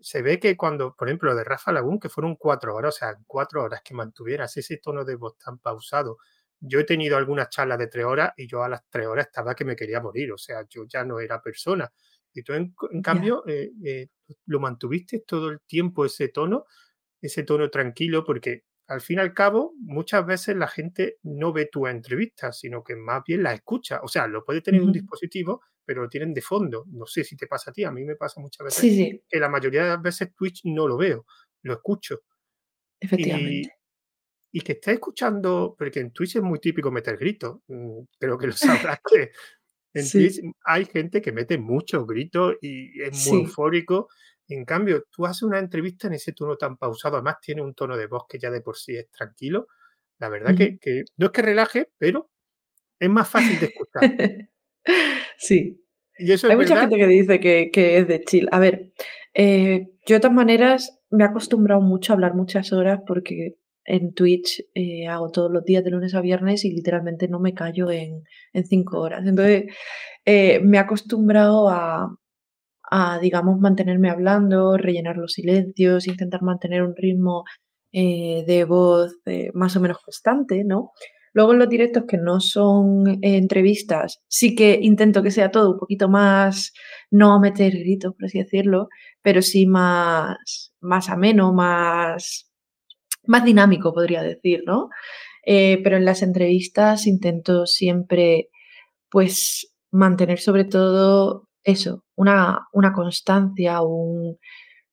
se 0.00 0.22
ve 0.22 0.38
que 0.40 0.56
cuando, 0.56 0.94
por 0.94 1.08
ejemplo, 1.08 1.30
lo 1.30 1.36
de 1.36 1.44
Rafa 1.44 1.72
Lagún, 1.72 1.98
que 1.98 2.08
fueron 2.08 2.36
cuatro 2.36 2.74
horas, 2.74 2.96
o 2.96 2.98
sea, 2.98 3.16
cuatro 3.26 3.62
horas 3.62 3.80
que 3.84 3.94
mantuvieras 3.94 4.56
ese 4.56 4.78
tono 4.78 5.04
de 5.04 5.16
voz 5.16 5.36
tan 5.38 5.58
pausado. 5.58 6.18
Yo 6.60 6.80
he 6.80 6.84
tenido 6.84 7.16
algunas 7.16 7.50
charlas 7.50 7.78
de 7.78 7.88
tres 7.88 8.04
horas 8.04 8.32
y 8.36 8.46
yo 8.46 8.62
a 8.62 8.68
las 8.68 8.82
tres 8.88 9.06
horas 9.06 9.26
estaba 9.26 9.54
que 9.54 9.64
me 9.64 9.76
quería 9.76 10.00
morir, 10.00 10.32
o 10.32 10.38
sea, 10.38 10.64
yo 10.68 10.84
ya 10.88 11.04
no 11.04 11.20
era 11.20 11.40
persona. 11.40 11.92
Y 12.32 12.42
tú, 12.42 12.52
en, 12.52 12.74
cambio, 13.02 13.44
eh, 13.46 13.72
eh, 13.84 14.08
lo 14.46 14.60
mantuviste 14.60 15.20
todo 15.26 15.48
el 15.48 15.60
tiempo 15.66 16.04
ese 16.04 16.28
tono, 16.28 16.66
ese 17.20 17.42
tono 17.44 17.70
tranquilo, 17.70 18.24
porque 18.24 18.64
al 18.88 19.00
fin 19.00 19.18
y 19.18 19.22
al 19.22 19.34
cabo, 19.34 19.74
muchas 19.80 20.24
veces 20.24 20.56
la 20.56 20.68
gente 20.68 21.18
no 21.22 21.52
ve 21.52 21.66
tu 21.66 21.86
entrevista, 21.86 22.52
sino 22.52 22.84
que 22.84 22.94
más 22.94 23.22
bien 23.26 23.42
la 23.42 23.52
escucha. 23.52 24.00
O 24.02 24.08
sea, 24.08 24.28
lo 24.28 24.44
puede 24.44 24.60
tener 24.60 24.82
un 24.82 24.92
dispositivo, 24.92 25.62
pero 25.86 26.02
lo 26.02 26.08
tienen 26.08 26.34
de 26.34 26.42
fondo. 26.42 26.84
No 26.88 27.06
sé 27.06 27.24
si 27.24 27.36
te 27.36 27.46
pasa 27.46 27.70
a 27.70 27.72
ti, 27.72 27.84
a 27.84 27.90
mí 27.90 28.04
me 28.04 28.16
pasa 28.16 28.40
muchas 28.40 28.64
veces 28.64 29.20
que 29.28 29.40
la 29.40 29.48
mayoría 29.48 29.84
de 29.84 29.88
las 29.90 30.02
veces 30.02 30.34
Twitch 30.34 30.62
no 30.64 30.88
lo 30.88 30.96
veo, 30.96 31.24
lo 31.62 31.74
escucho. 31.74 32.22
Efectivamente. 33.00 33.72
Y, 34.52 34.60
que 34.62 34.72
esté 34.72 34.92
escuchando, 34.92 35.74
porque 35.78 36.00
en 36.00 36.12
Twitch 36.12 36.36
es 36.36 36.42
muy 36.42 36.58
típico 36.58 36.90
meter 36.90 37.18
gritos, 37.18 37.60
mm, 37.68 38.00
creo 38.18 38.38
que 38.38 38.46
lo 38.46 38.52
sabrás 38.52 39.00
que 39.08 39.30
en 39.92 40.10
Twitch 40.10 40.40
hay 40.64 40.86
gente 40.86 41.20
que 41.20 41.30
mete 41.30 41.58
muchos 41.58 42.06
gritos 42.06 42.56
y 42.62 43.02
es 43.02 43.26
muy 43.28 43.42
eufórico 43.42 44.08
en 44.48 44.64
cambio, 44.64 45.04
tú 45.10 45.26
haces 45.26 45.42
una 45.42 45.58
entrevista 45.58 46.06
en 46.06 46.14
ese 46.14 46.32
tono 46.32 46.56
tan 46.56 46.76
pausado, 46.76 47.16
además 47.16 47.36
tiene 47.40 47.62
un 47.62 47.74
tono 47.74 47.96
de 47.96 48.06
voz 48.06 48.24
que 48.28 48.38
ya 48.38 48.50
de 48.50 48.60
por 48.60 48.76
sí 48.76 48.96
es 48.96 49.10
tranquilo. 49.10 49.66
La 50.18 50.28
verdad 50.28 50.56
que, 50.56 51.04
no 51.16 51.26
es 51.26 51.32
que 51.32 51.42
relaje, 51.42 51.90
pero 51.98 52.30
es 52.98 53.10
más 53.10 53.28
fácil 53.28 53.58
de 53.58 53.66
escuchar. 53.66 54.00
sí. 55.38 55.82
Y 56.18 56.32
eso 56.32 56.48
Hay 56.48 56.56
mucha 56.56 56.80
gente 56.80 56.96
que 56.96 57.06
dice 57.06 57.40
que, 57.40 57.98
es 57.98 58.08
de 58.08 58.24
chill. 58.24 58.48
A 58.50 58.58
ver, 58.58 58.92
eh, 59.34 59.88
yo 60.06 60.16
de 60.16 60.20
todas 60.20 60.34
maneras 60.34 60.98
me 61.10 61.24
he 61.24 61.26
acostumbrado 61.26 61.80
mucho 61.82 62.12
a 62.12 62.14
hablar 62.14 62.34
muchas 62.34 62.72
horas 62.72 63.00
porque 63.06 63.56
en 63.84 64.14
Twitch 64.14 64.64
eh, 64.74 65.06
hago 65.06 65.30
todos 65.30 65.50
los 65.50 65.64
días 65.64 65.84
de 65.84 65.90
lunes 65.90 66.14
a 66.14 66.20
viernes 66.20 66.64
y 66.64 66.72
literalmente 66.72 67.28
no 67.28 67.38
me 67.38 67.54
callo 67.54 67.90
en, 67.90 68.24
cinco 68.64 69.00
horas. 69.00 69.26
Entonces, 69.26 69.64
eh, 70.24 70.60
me 70.60 70.78
he 70.78 70.80
acostumbrado 70.80 71.68
a, 71.68 72.16
a, 72.90 73.18
digamos, 73.20 73.60
mantenerme 73.60 74.10
hablando, 74.10 74.76
rellenar 74.78 75.18
los 75.18 75.34
silencios, 75.34 76.06
intentar 76.06 76.42
mantener 76.42 76.82
un 76.82 76.94
ritmo 76.96 77.44
de 77.92 78.66
voz 78.68 79.16
más 79.54 79.74
o 79.74 79.80
menos 79.80 79.98
constante, 80.04 80.64
¿no? 80.64 80.92
Luego 81.36 81.52
en 81.52 81.58
los 81.58 81.68
directos 81.68 82.04
que 82.08 82.16
no 82.16 82.40
son 82.40 83.06
eh, 83.08 83.36
entrevistas, 83.36 84.22
sí 84.26 84.54
que 84.54 84.78
intento 84.80 85.22
que 85.22 85.30
sea 85.30 85.50
todo 85.50 85.72
un 85.72 85.78
poquito 85.78 86.08
más, 86.08 86.72
no 87.10 87.38
meter 87.38 87.74
gritos, 87.74 88.14
por 88.14 88.24
así 88.24 88.38
decirlo, 88.38 88.88
pero 89.20 89.42
sí 89.42 89.66
más, 89.66 90.72
más 90.80 91.10
ameno, 91.10 91.52
más, 91.52 92.50
más 93.26 93.44
dinámico, 93.44 93.92
podría 93.92 94.22
decir, 94.22 94.62
¿no? 94.64 94.88
Eh, 95.44 95.78
pero 95.84 95.98
en 95.98 96.06
las 96.06 96.22
entrevistas 96.22 97.06
intento 97.06 97.66
siempre, 97.66 98.48
pues, 99.10 99.74
mantener 99.90 100.38
sobre 100.38 100.64
todo 100.64 101.50
eso, 101.64 102.02
una, 102.14 102.66
una 102.72 102.94
constancia, 102.94 103.82
un, 103.82 104.38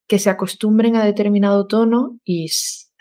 que 0.08 0.20
se 0.20 0.30
acostumbren 0.30 0.98
a 0.98 1.06
determinado 1.06 1.68
tono 1.68 2.20
y 2.26 2.50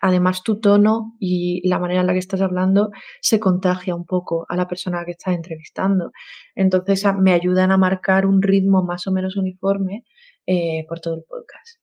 además 0.02 0.42
tu 0.42 0.60
tono 0.60 1.16
y 1.18 1.66
la 1.66 1.78
manera 1.78 2.00
en 2.00 2.08
la 2.08 2.12
que 2.12 2.18
estás 2.18 2.40
hablando 2.42 2.90
se 3.20 3.38
contagia 3.38 3.94
un 3.94 4.04
poco 4.04 4.44
a 4.48 4.56
la 4.56 4.66
persona 4.66 5.04
que 5.04 5.12
estás 5.12 5.34
entrevistando. 5.34 6.12
Entonces 6.56 7.04
me 7.18 7.32
ayudan 7.32 7.70
a 7.70 7.78
marcar 7.78 8.26
un 8.26 8.42
ritmo 8.42 8.82
más 8.82 9.06
o 9.06 9.12
menos 9.12 9.36
uniforme 9.36 10.04
eh, 10.44 10.84
por 10.88 11.00
todo 11.00 11.14
el 11.14 11.22
podcast. 11.22 11.78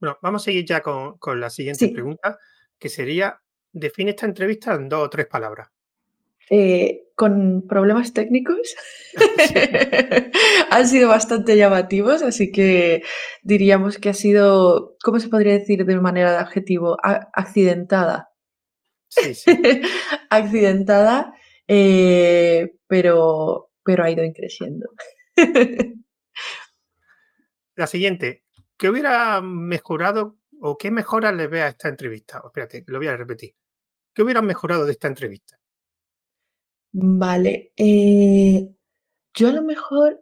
Bueno, 0.00 0.18
vamos 0.20 0.42
a 0.42 0.44
seguir 0.46 0.66
ya 0.66 0.82
con, 0.82 1.40
la 1.40 1.48
siguiente 1.48 1.88
pregunta, 1.88 2.38
que 2.78 2.88
sería, 2.88 3.40
define 3.72 4.10
esta 4.10 4.26
entrevista 4.26 4.74
en 4.74 4.88
dos 4.88 5.06
o 5.06 5.08
tres 5.08 5.26
palabras. 5.26 5.68
Eh, 6.50 7.02
con 7.16 7.66
problemas 7.66 8.12
técnicos 8.12 8.76
han 10.70 10.86
sido 10.86 11.08
bastante 11.08 11.56
llamativos, 11.56 12.22
así 12.22 12.52
que 12.52 13.02
diríamos 13.42 13.98
que 13.98 14.10
ha 14.10 14.14
sido, 14.14 14.96
¿cómo 15.02 15.18
se 15.18 15.28
podría 15.28 15.54
decir 15.54 15.84
de 15.84 16.00
manera 16.00 16.32
de 16.32 16.38
adjetivo? 16.38 16.98
accidentada. 17.02 18.30
Sí, 19.08 19.34
sí. 19.34 19.50
accidentada, 20.30 21.34
eh, 21.66 22.74
pero, 22.86 23.70
pero 23.82 24.04
ha 24.04 24.10
ido 24.10 24.22
creciendo. 24.34 24.88
La 27.76 27.86
siguiente, 27.86 28.44
¿qué 28.76 28.90
hubiera 28.90 29.40
mejorado 29.40 30.36
o 30.60 30.76
qué 30.76 30.90
mejoras 30.90 31.34
le 31.34 31.46
ve 31.46 31.62
a 31.62 31.68
esta 31.68 31.88
entrevista? 31.88 32.42
espérate, 32.44 32.84
lo 32.86 32.98
voy 32.98 33.08
a 33.08 33.16
repetir. 33.16 33.54
¿Qué 34.12 34.22
hubiera 34.22 34.42
mejorado 34.42 34.86
de 34.86 34.92
esta 34.92 35.08
entrevista? 35.08 35.58
Vale, 36.98 37.72
eh, 37.76 38.70
yo 39.34 39.48
a 39.48 39.52
lo 39.52 39.62
mejor 39.62 40.18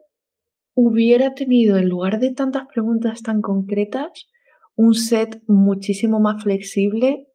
hubiera 0.75 1.33
tenido, 1.33 1.77
en 1.77 1.89
lugar 1.89 2.18
de 2.18 2.33
tantas 2.33 2.66
preguntas 2.66 3.22
tan 3.22 3.43
concretas, 3.43 4.27
un 4.75 4.95
set 4.95 5.41
muchísimo 5.47 6.18
más 6.18 6.43
flexible 6.43 7.29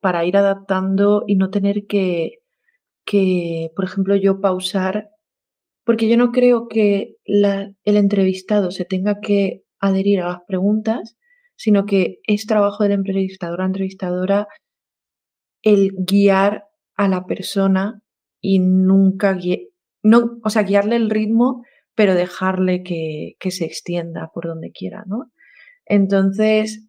para 0.00 0.24
ir 0.24 0.36
adaptando 0.36 1.24
y 1.26 1.34
no 1.34 1.50
tener 1.50 1.86
que, 1.88 2.38
que, 3.04 3.72
por 3.74 3.86
ejemplo, 3.86 4.14
yo 4.14 4.40
pausar, 4.40 5.08
porque 5.84 6.08
yo 6.08 6.16
no 6.16 6.30
creo 6.30 6.68
que 6.68 7.16
el 7.24 7.74
entrevistado 7.84 8.70
se 8.70 8.84
tenga 8.84 9.18
que 9.18 9.64
adherir 9.80 10.20
a 10.20 10.28
las 10.28 10.40
preguntas, 10.46 11.16
sino 11.56 11.86
que 11.86 12.20
es 12.22 12.46
trabajo 12.46 12.84
del 12.84 12.92
entrevistador 12.92 13.62
o 13.62 13.64
entrevistadora 13.64 14.46
el 15.62 15.90
guiar 16.06 16.66
a 16.94 17.08
la 17.08 17.26
persona 17.26 18.00
y 18.40 18.58
nunca 18.60 19.38
no, 20.02 20.38
o 20.42 20.50
sea, 20.50 20.62
guiarle 20.62 20.96
el 20.96 21.10
ritmo, 21.10 21.62
pero 21.94 22.14
dejarle 22.14 22.82
que, 22.82 23.36
se 23.50 23.64
extienda 23.64 24.30
por 24.32 24.46
donde 24.46 24.70
quiera, 24.72 25.04
¿no? 25.06 25.30
Entonces, 25.86 26.86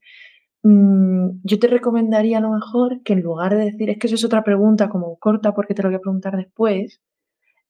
mm, 0.63 1.41
yo 1.43 1.59
te 1.59 1.67
recomendaría 1.67 2.37
a 2.37 2.41
lo 2.41 2.51
mejor 2.51 3.01
que 3.03 3.13
en 3.13 3.21
lugar 3.21 3.55
de 3.55 3.65
decir, 3.65 3.89
es 3.89 3.97
que 3.99 4.07
eso 4.07 4.15
es 4.15 4.25
otra 4.25 4.43
pregunta 4.43 4.89
como 4.89 5.17
corta 5.17 5.53
porque 5.53 5.73
te 5.73 5.83
lo 5.83 5.89
voy 5.89 5.97
a 5.97 5.99
preguntar 5.99 6.37
después, 6.37 7.01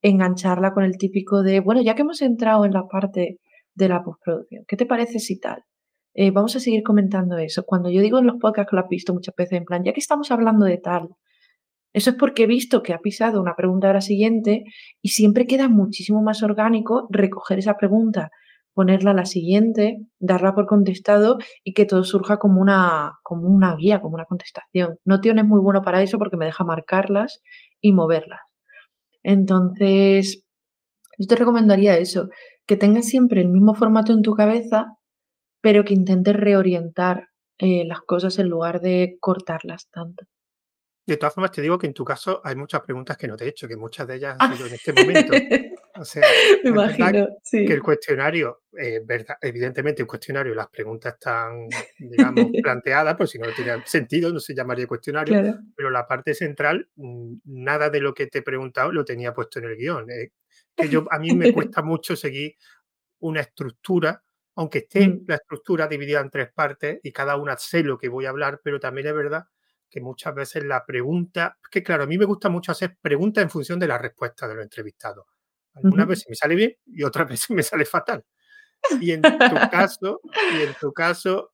engancharla 0.02 0.74
con 0.74 0.84
el 0.84 0.98
típico 0.98 1.44
de, 1.44 1.60
bueno, 1.62 1.82
ya 1.82 1.96
que 1.96 2.04
hemos 2.04 2.22
entrado 2.22 2.66
en 2.66 2.74
la 2.74 2.88
parte 2.88 3.40
de 3.76 3.90
la 3.90 4.04
postproducción, 4.04 4.66
¿qué 4.68 4.78
te 4.78 4.86
parece 4.86 5.20
si 5.20 5.40
tal? 5.40 5.64
Eh, 6.14 6.32
vamos 6.32 6.56
a 6.56 6.60
seguir 6.60 6.84
comentando 6.84 7.38
eso. 7.38 7.64
Cuando 7.64 7.90
yo 7.90 8.02
digo 8.02 8.20
en 8.20 8.28
los 8.28 8.38
podcasts 8.38 8.70
que 8.70 8.76
lo 8.76 8.82
has 8.84 8.90
visto 8.90 9.14
muchas 9.14 9.36
veces, 9.36 9.54
en 9.58 9.66
plan, 9.66 9.84
ya 9.84 9.94
que 9.94 10.00
estamos 10.02 10.32
hablando 10.32 10.66
de 10.66 10.78
tal, 10.78 11.10
eso 11.94 12.12
es 12.12 12.16
porque 12.16 12.44
he 12.44 12.48
visto 12.48 12.84
que 12.84 12.94
ha 12.94 13.00
pisado 13.00 13.42
una 13.42 13.56
pregunta 13.56 13.90
a 13.90 13.94
la 13.94 14.02
siguiente 14.02 14.64
y 15.02 15.10
siempre 15.10 15.46
queda 15.46 15.68
muchísimo 15.68 16.22
más 16.22 16.42
orgánico 16.44 17.08
recoger 17.10 17.60
esa 17.60 17.76
pregunta, 17.76 18.32
ponerla 18.74 19.12
a 19.12 19.14
la 19.14 19.26
siguiente, 19.26 20.00
darla 20.20 20.56
por 20.56 20.68
contestado 20.68 21.38
y 21.64 21.74
que 21.74 21.86
todo 21.86 22.04
surja 22.04 22.38
como 22.38 22.62
una, 22.62 23.20
como 23.24 23.48
una 23.50 23.76
guía, 23.76 24.02
como 24.02 24.16
una 24.16 24.26
contestación. 24.26 24.98
No 25.04 25.20
es 25.22 25.46
muy 25.46 25.60
bueno 25.60 25.82
para 25.82 26.02
eso 26.02 26.18
porque 26.18 26.38
me 26.38 26.46
deja 26.46 26.64
marcarlas 26.64 27.42
y 27.82 27.92
moverlas. 27.92 28.40
Entonces, 29.24 30.46
yo 31.18 31.28
te 31.28 31.36
recomendaría 31.36 31.98
eso, 31.98 32.30
que 32.66 32.78
tengas 32.78 33.06
siempre 33.06 33.42
el 33.42 33.50
mismo 33.50 33.76
formato 33.76 34.14
en 34.14 34.22
tu 34.22 34.34
cabeza, 34.34 34.98
pero 35.62 35.84
que 35.84 35.94
intentes 35.94 36.36
reorientar 36.36 37.28
eh, 37.60 37.86
las 37.86 38.02
cosas 38.02 38.40
en 38.40 38.50
lugar 38.50 38.82
de 38.82 39.18
cortarlas 39.20 39.90
tanto. 39.92 40.26
De 41.06 41.18
todas 41.18 41.34
formas, 41.34 41.52
te 41.52 41.62
digo 41.62 41.80
que 41.80 41.88
en 41.88 41.94
tu 41.94 42.06
caso 42.06 42.42
hay 42.44 42.56
muchas 42.56 42.82
preguntas 42.82 43.18
que 43.18 43.28
no 43.28 43.36
te 43.36 43.46
he 43.46 43.50
hecho, 43.50 43.68
que 43.68 43.76
muchas 43.76 44.08
de 44.08 44.16
ellas 44.16 44.36
han 44.40 44.56
sido 44.56 44.68
en 44.68 44.74
este 44.74 44.94
momento. 44.94 45.34
O 46.00 46.06
sea, 46.06 46.24
Me 46.64 46.70
imagino, 46.70 47.28
sí. 47.44 47.66
que 47.66 47.74
el 47.74 47.82
cuestionario, 47.82 48.64
eh, 48.78 49.02
verdad, 49.04 49.36
evidentemente, 49.42 50.04
un 50.04 50.08
cuestionario, 50.08 50.54
las 50.54 50.70
preguntas 50.70 51.14
están, 51.14 51.68
digamos, 51.98 52.46
planteadas, 52.64 53.16
por 53.16 53.28
si 53.28 53.40
no 53.40 53.48
tiene 53.54 53.84
sentido, 53.86 54.32
no 54.32 54.40
se 54.40 54.56
llamaría 54.56 54.88
cuestionario, 54.88 55.60
pero 55.76 55.90
la 55.90 56.08
parte 56.08 56.34
central, 56.34 56.88
mm, 56.96 57.34
nada 57.46 57.90
de 57.90 58.00
lo 58.00 58.14
que 58.14 58.28
te 58.28 58.40
he 58.40 58.42
preguntado 58.44 58.92
lo 58.92 59.04
tenía 59.04 59.34
puesto 59.34 59.60
en 59.60 59.66
el 59.66 59.76
guion. 59.76 60.10
Eh, 60.10 60.32
que 60.76 60.88
yo, 60.88 61.06
a 61.10 61.20
mí 61.20 61.36
me 61.36 61.52
cuesta 61.72 61.82
mucho 61.82 62.16
seguir 62.16 62.56
una 63.20 63.42
estructura, 63.42 64.24
aunque 64.56 64.80
esté 64.80 65.08
mm. 65.08 65.26
la 65.28 65.36
estructura 65.36 65.88
dividida 65.88 66.22
en 66.22 66.30
tres 66.30 66.52
partes 66.54 67.00
y 67.04 67.12
cada 67.12 67.38
una 67.38 67.58
sé 67.58 67.84
lo 67.84 67.98
que 67.98 68.08
voy 68.08 68.28
a 68.28 68.30
hablar, 68.30 68.62
pero 68.64 68.80
también 68.80 69.08
es 69.08 69.14
verdad 69.14 69.46
que 69.92 70.00
muchas 70.00 70.34
veces 70.34 70.64
la 70.64 70.86
pregunta, 70.86 71.58
que 71.70 71.84
claro, 71.84 72.04
a 72.04 72.08
mí 72.08 72.18
me 72.18 72.26
gusta 72.26 72.48
mucho 72.48 72.72
hacer 72.72 72.98
preguntas 73.02 73.44
en 73.44 73.50
función 73.50 73.78
de 73.78 73.88
la 73.88 73.98
respuesta 73.98 74.48
de 74.48 74.56
los 74.56 74.64
entrevistados. 74.64 75.26
Algunas 75.74 76.08
veces 76.08 76.28
me 76.30 76.36
sale 76.36 76.56
bien 76.56 76.78
y 76.86 77.04
otras 77.04 77.28
veces 77.30 77.50
me 77.52 77.62
sale 77.62 77.86
fatal. 77.86 78.26
Y 79.02 79.12
en 79.12 79.22
tu 79.22 79.30
caso, 79.72 80.22
y 80.54 80.62
en 80.62 80.74
tu 80.80 80.94
caso, 80.94 81.54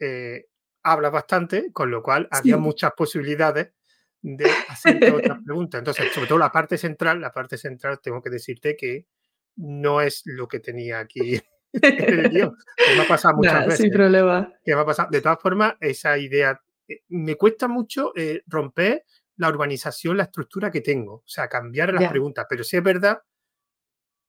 eh, 0.00 0.46
hablas 0.82 1.12
bastante, 1.12 1.72
con 1.72 1.90
lo 1.90 2.02
cual 2.02 2.28
había 2.32 2.56
muchas 2.56 2.92
posibilidades 2.92 3.72
de 4.20 4.50
hacerte 4.68 5.12
otras 5.12 5.38
preguntas. 5.44 5.78
Entonces, 5.78 6.12
sobre 6.12 6.26
todo 6.26 6.38
la 6.38 6.50
parte 6.50 6.76
central, 6.76 7.20
la 7.20 7.32
parte 7.32 7.56
central, 7.56 8.00
tengo 8.02 8.20
que 8.20 8.30
decirte 8.30 8.76
que 8.76 9.06
no 9.54 10.00
es 10.00 10.22
lo 10.24 10.48
que 10.48 10.58
tenía 10.58 10.98
aquí 10.98 11.40
en 11.72 12.18
el 12.18 12.30
guion. 12.30 12.56
me 12.96 13.02
ha 13.02 13.08
pasado 13.08 13.36
muchas 13.36 13.64
veces. 13.64 13.80
Sin 13.80 13.92
problema. 13.92 14.52
Que 14.64 14.74
me 14.74 14.80
ha 14.80 14.84
pasado. 14.84 15.08
De 15.10 15.20
todas 15.20 15.40
formas, 15.40 15.74
esa 15.80 16.18
idea 16.18 16.60
me 17.08 17.36
cuesta 17.36 17.68
mucho 17.68 18.12
eh, 18.16 18.42
romper 18.46 19.04
la 19.36 19.48
urbanización, 19.48 20.16
la 20.16 20.24
estructura 20.24 20.70
que 20.70 20.80
tengo, 20.80 21.14
o 21.14 21.28
sea, 21.28 21.48
cambiar 21.48 21.92
las 21.92 22.10
preguntas, 22.10 22.46
pero 22.48 22.64
sí 22.64 22.76
es 22.76 22.82
verdad 22.82 23.20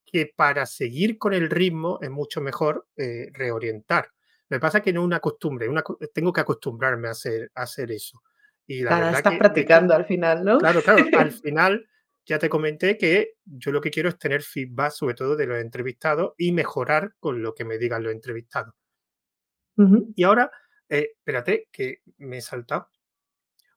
que 0.05 0.33
para 0.35 0.65
seguir 0.65 1.17
con 1.17 1.33
el 1.33 1.49
ritmo 1.49 1.99
es 2.01 2.09
mucho 2.09 2.41
mejor 2.41 2.87
eh, 2.95 3.29
reorientar. 3.33 4.09
Me 4.49 4.59
pasa 4.59 4.81
que 4.81 4.93
no 4.93 5.01
es 5.01 5.05
una 5.05 5.19
costumbre, 5.19 5.67
una, 5.67 5.83
tengo 6.13 6.31
que 6.31 6.41
acostumbrarme 6.41 7.09
a 7.09 7.11
hacer, 7.11 7.51
a 7.53 7.63
hacer 7.63 7.91
eso. 7.91 8.21
Y 8.65 8.81
la 8.81 8.89
claro, 8.89 9.17
estás 9.17 9.37
practicando 9.37 9.93
al 9.93 10.05
final, 10.05 10.43
¿no? 10.43 10.57
Claro, 10.59 10.81
claro, 10.81 11.05
al 11.17 11.31
final 11.43 11.87
ya 12.25 12.39
te 12.39 12.49
comenté 12.49 12.97
que 12.97 13.35
yo 13.45 13.71
lo 13.71 13.81
que 13.81 13.91
quiero 13.91 14.09
es 14.09 14.17
tener 14.17 14.41
feedback 14.41 14.91
sobre 14.91 15.15
todo 15.15 15.35
de 15.35 15.47
los 15.47 15.59
entrevistados 15.59 16.33
y 16.37 16.51
mejorar 16.51 17.13
con 17.19 17.41
lo 17.41 17.53
que 17.53 17.65
me 17.65 17.77
digan 17.77 18.03
los 18.03 18.13
entrevistados. 18.13 18.73
Y 20.15 20.23
ahora 20.23 20.49
eh, 20.89 21.11
espérate, 21.17 21.67
que 21.71 22.01
me 22.17 22.37
he 22.37 22.41
saltado. 22.41 22.89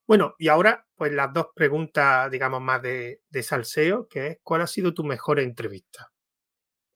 Bueno, 0.06 0.34
y 0.38 0.48
ahora, 0.48 0.86
pues 0.96 1.12
las 1.12 1.32
dos 1.32 1.48
preguntas, 1.54 2.30
digamos, 2.30 2.60
más 2.60 2.82
de, 2.82 3.20
salseo, 3.42 4.08
que 4.08 4.26
es, 4.26 4.38
¿cuál 4.42 4.62
ha 4.62 4.66
sido 4.66 4.92
tu 4.92 5.04
mejor 5.04 5.38
entrevista? 5.38 6.10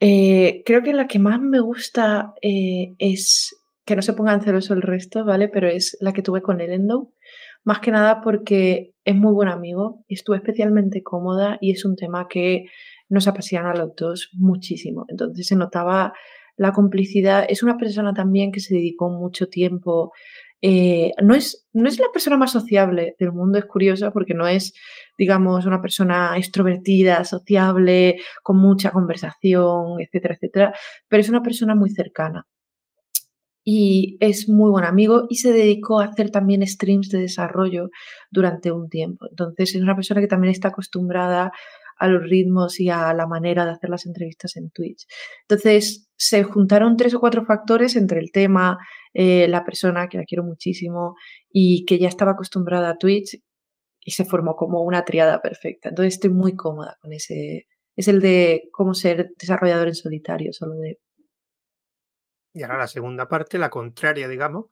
Eh, 0.01 0.63
creo 0.67 0.83
que 0.83 0.93
la 0.93 1.07
que 1.07 1.21
más 1.21 1.41
me 1.41 1.61
gusta 1.61 2.35
eh, 2.43 2.95
es, 2.99 3.57
que 3.85 3.95
no 3.95 4.03
se 4.03 4.15
pongan 4.15 4.43
celoso 4.43 4.75
el 4.75 4.83
resto, 4.83 5.25
¿vale? 5.25 5.49
Pero 5.49 5.69
es 5.69 5.97
la 6.01 6.13
que 6.13 6.23
tuve 6.23 6.43
con 6.43 6.61
el 6.61 6.73
Endo. 6.73 7.13
Más 7.63 7.79
que 7.81 7.91
nada 7.91 8.21
porque 8.21 8.95
es 9.05 9.15
muy 9.15 9.33
buen 9.33 9.49
amigo, 9.49 10.05
estuve 10.09 10.37
especialmente 10.37 11.03
cómoda 11.03 11.57
y 11.61 11.71
es 11.71 11.85
un 11.85 11.97
tema 11.97 12.27
que 12.29 12.67
nos 13.09 13.29
apasiona 13.29 13.71
a 13.71 13.77
los 13.77 13.95
dos 13.97 14.31
muchísimo. 14.33 15.07
Entonces 15.09 15.47
se 15.47 15.57
notaba 15.57 16.15
la 16.57 16.73
complicidad. 16.73 17.47
Es 17.49 17.63
una 17.63 17.77
persona 17.77 18.13
también 18.15 18.53
que 18.53 18.61
se 18.61 18.75
dedicó 18.75 19.11
mucho 19.11 19.49
tiempo. 19.49 20.13
Eh, 20.63 21.13
no, 21.23 21.35
es, 21.35 21.67
no 21.75 21.89
es 21.89 21.99
la 21.99 22.07
persona 22.13 22.37
más 22.39 22.53
sociable 22.53 23.17
del 23.19 23.33
mundo, 23.33 23.59
es 23.59 23.67
curioso 23.67 24.11
porque 24.13 24.35
no 24.35 24.47
es, 24.49 24.73
digamos, 25.19 25.67
una 25.67 25.83
persona 25.83 26.37
extrovertida, 26.39 27.25
sociable, 27.25 28.17
con 28.43 28.57
mucha 28.59 28.91
conversación, 28.91 30.01
etcétera, 30.01 30.35
etcétera, 30.35 30.75
pero 31.09 31.21
es 31.21 31.29
una 31.29 31.43
persona 31.43 31.75
muy 31.75 31.91
cercana. 31.91 32.47
y 33.67 34.19
es 34.21 34.49
muy 34.49 34.71
buen 34.71 34.85
amigo 34.85 35.27
y 35.31 35.37
se 35.37 35.53
dedicó 35.53 36.01
a 36.01 36.05
hacer 36.07 36.31
también 36.31 36.67
streams 36.67 37.09
de 37.09 37.21
desarrollo 37.21 37.89
durante 38.31 38.71
un 38.73 38.89
tiempo. 38.91 39.27
Entonces 39.31 39.75
es 39.75 39.83
una 39.83 39.97
persona 39.97 40.21
que 40.21 40.27
también 40.27 40.53
está 40.53 40.69
acostumbrada 40.69 41.53
a 41.97 42.09
los 42.09 42.23
ritmos 42.23 42.81
y 42.81 42.91
a 42.91 43.13
la 43.15 43.27
manera 43.27 43.65
de 43.65 43.73
hacer 43.73 43.91
las 43.91 44.07
entrevistas 44.07 44.57
en 44.57 44.71
Twitch. 44.71 45.07
Entonces 45.49 46.09
se 46.17 46.43
juntaron 46.43 46.97
tres 46.97 47.15
o 47.15 47.21
cuatro 47.21 47.45
factores 47.45 47.97
entre 47.97 48.21
el 48.21 48.31
tema, 48.33 48.79
eh, 49.13 49.49
la 49.49 49.65
persona 49.65 50.09
que 50.09 50.19
la 50.19 50.25
quiero 50.25 50.45
muchísimo 50.45 51.17
y 51.51 51.85
que 51.85 51.99
ya 51.99 52.09
estaba 52.09 52.33
acostumbrada 52.33 52.91
a 52.91 52.99
Twitch 52.99 53.41
y 54.01 54.11
se 54.11 54.25
formó 54.25 54.57
como 54.57 54.83
una 54.83 55.05
triada 55.05 55.41
perfecta. 55.41 55.91
Entonces 55.91 56.15
estoy 56.15 56.31
muy 56.31 56.55
cómoda 56.57 56.97
con 57.01 57.13
ese. 57.13 57.67
Es 57.97 58.09
el 58.09 58.21
de 58.21 58.69
cómo 58.73 58.95
ser 58.95 59.31
desarrollador 59.39 59.89
en 59.89 59.95
solitario, 59.95 60.53
solo 60.53 60.75
de 60.77 60.99
y 62.55 62.63
ahora 62.63 62.79
la 62.79 62.87
segunda 62.87 63.29
parte, 63.29 63.59
la 63.59 63.69
contraria, 63.69 64.29
digamos, 64.29 64.67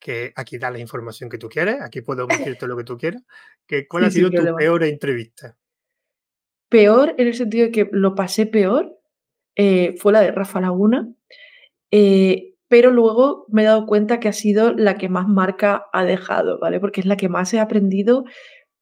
que 0.00 0.32
aquí 0.34 0.58
da 0.58 0.70
la 0.70 0.80
información 0.80 1.30
que 1.30 1.38
tú 1.38 1.48
quieres, 1.48 1.80
aquí 1.80 2.02
puedo 2.02 2.24
omitirte 2.56 2.66
lo 2.66 2.76
que 2.76 2.84
tú 2.84 2.98
quieras. 2.98 3.22
Que, 3.66 3.86
¿Cuál 3.86 4.04
ha 4.04 4.10
sido 4.10 4.30
tu 4.30 4.42
peor 4.56 4.82
entrevista? 4.82 5.56
Peor 6.68 7.14
en 7.18 7.28
el 7.28 7.34
sentido 7.34 7.66
de 7.66 7.72
que 7.72 7.88
lo 7.90 8.14
pasé 8.14 8.46
peor 8.46 8.98
eh, 9.56 9.94
fue 9.98 10.12
la 10.12 10.20
de 10.20 10.32
Rafa 10.32 10.60
Laguna, 10.60 11.08
eh, 11.90 12.54
pero 12.68 12.90
luego 12.90 13.46
me 13.48 13.62
he 13.62 13.64
dado 13.64 13.86
cuenta 13.86 14.20
que 14.20 14.28
ha 14.28 14.32
sido 14.32 14.74
la 14.74 14.96
que 14.96 15.08
más 15.08 15.26
marca 15.26 15.86
ha 15.92 16.04
dejado, 16.04 16.58
¿vale? 16.60 16.80
Porque 16.80 17.00
es 17.00 17.06
la 17.06 17.16
que 17.16 17.28
más 17.28 17.52
he 17.54 17.60
aprendido, 17.60 18.24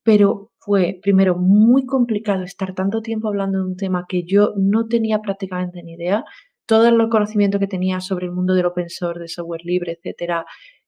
pero 0.03 0.51
fue 0.59 0.99
primero 1.03 1.37
muy 1.37 1.87
complicado 1.87 2.43
estar 2.43 2.74
tanto 2.74 3.01
tiempo 3.03 3.28
hablando 3.28 3.59
de 3.59 3.64
un 3.64 3.76
tema 3.76 4.07
que 4.09 4.24
yo 4.24 4.53
no 4.57 4.89
tenía 4.89 5.20
prácticamente 5.20 5.82
ni 5.82 5.95
idea 5.95 6.24
todo 6.66 6.89
el 6.89 7.09
conocimiento 7.09 7.61
que 7.61 7.68
tenía 7.68 8.01
sobre 8.01 8.26
el 8.26 8.32
mundo 8.32 8.55
del 8.55 8.66
open 8.66 8.91
source, 8.91 9.20
de 9.20 9.28
software 9.28 9.64
libre, 9.64 9.93
etcétera, 9.93 10.45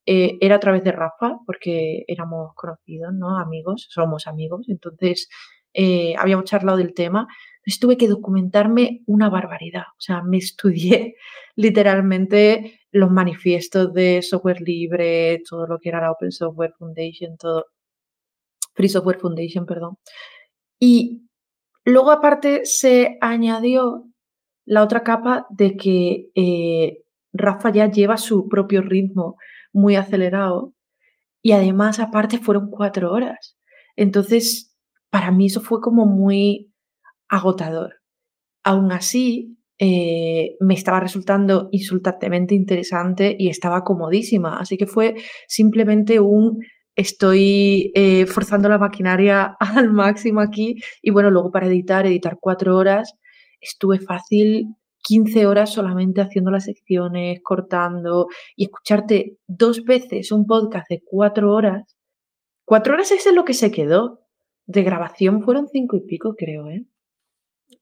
eh, 0.07 0.38
era 0.40 0.57
a 0.57 0.61
través 0.61 0.82
de 0.84 0.92
Rafa, 0.92 1.38
porque 1.46 2.05
éramos 2.09 2.53
conocidos, 2.55 3.12
¿no? 3.14 3.38
Amigos, 3.38 3.86
somos 3.90 4.26
amigos, 4.26 4.66
entonces 4.68 5.28
eh, 5.75 6.14
habíamos 6.19 6.45
charlado 6.45 6.79
del 6.79 6.95
tema. 6.95 7.27
Entonces 7.59 7.81
tuve 7.81 7.97
que 7.97 8.09
documentarme 8.09 9.03
una 9.07 9.29
barbaridad. 9.29 9.85
O 9.99 10.01
sea, 10.01 10.23
me 10.23 10.39
estudié 10.39 11.16
literalmente 11.57 12.81
los 12.91 13.11
manifiestos 13.11 13.93
de 13.93 14.23
software 14.23 14.61
libre, 14.61 15.43
todo 15.49 15.66
lo 15.66 15.79
que 15.79 15.91
era 15.91 16.01
la 16.01 16.12
Open 16.12 16.33
Software 16.33 16.75
Foundation, 16.79 17.37
todo. 17.37 17.66
Free 18.75 18.89
Software 18.89 19.19
Foundation, 19.19 19.66
perdón. 19.66 19.99
Y 20.79 21.29
luego 21.85 22.12
aparte 22.12 22.64
se 22.64 23.19
añadió 23.21 24.05
la 24.64 24.85
otra 24.85 25.03
capa 25.03 25.47
de 25.51 25.77
que 25.77 26.31
eh, 26.35 27.03
Rafa 27.33 27.71
ya 27.71 27.91
lleva 27.91 28.16
su 28.16 28.49
propio 28.49 28.83
ritmo 28.83 29.37
muy 29.73 29.97
acelerado 29.97 30.75
y 31.43 31.53
además 31.53 31.99
aparte 32.01 32.39
fueron 32.39 32.71
cuatro 32.71 33.12
horas. 33.12 33.57
Entonces, 33.97 34.68
para 35.11 35.30
mí 35.30 35.46
eso 35.46 35.61
fue 35.61 35.80
como 35.80 36.06
muy 36.06 36.72
agotador. 37.28 37.94
Aún 38.64 38.92
así, 38.92 39.59
eh, 39.78 40.56
me 40.61 40.74
estaba 40.74 41.00
resultando 41.00 41.68
insultantemente 41.72 42.54
interesante 42.54 43.36
y 43.38 43.48
estaba 43.48 43.84
comodísima. 43.84 44.59
Así 44.59 44.76
que 44.76 44.86
fue 44.86 45.14
simplemente 45.46 46.20
un 46.20 46.59
estoy 46.96 47.92
eh, 47.94 48.26
forzando 48.26 48.68
la 48.68 48.78
maquinaria 48.78 49.56
al 49.61 49.92
máximo 49.92 50.40
aquí 50.40 50.76
y 51.02 51.11
bueno, 51.11 51.30
luego 51.30 51.52
para 51.52 51.66
editar, 51.66 52.06
editar 52.06 52.38
cuatro 52.40 52.76
horas 52.76 53.14
estuve 53.61 54.00
fácil 54.00 54.66
15 55.02 55.46
horas 55.46 55.72
solamente 55.72 56.20
haciendo 56.20 56.50
las 56.50 56.64
secciones, 56.64 57.40
cortando 57.42 58.26
y 58.56 58.64
escucharte 58.64 59.38
dos 59.46 59.84
veces 59.84 60.32
un 60.32 60.46
podcast 60.46 60.88
de 60.90 61.02
cuatro 61.04 61.54
horas. 61.54 61.96
Cuatro 62.64 62.94
horas 62.94 63.12
es 63.12 63.32
lo 63.32 63.44
que 63.44 63.54
se 63.54 63.70
quedó. 63.70 64.20
De 64.69 64.83
grabación 64.83 65.43
fueron 65.43 65.66
cinco 65.66 65.97
y 65.97 66.01
pico, 66.01 66.37
creo, 66.37 66.69
¿eh? 66.69 66.85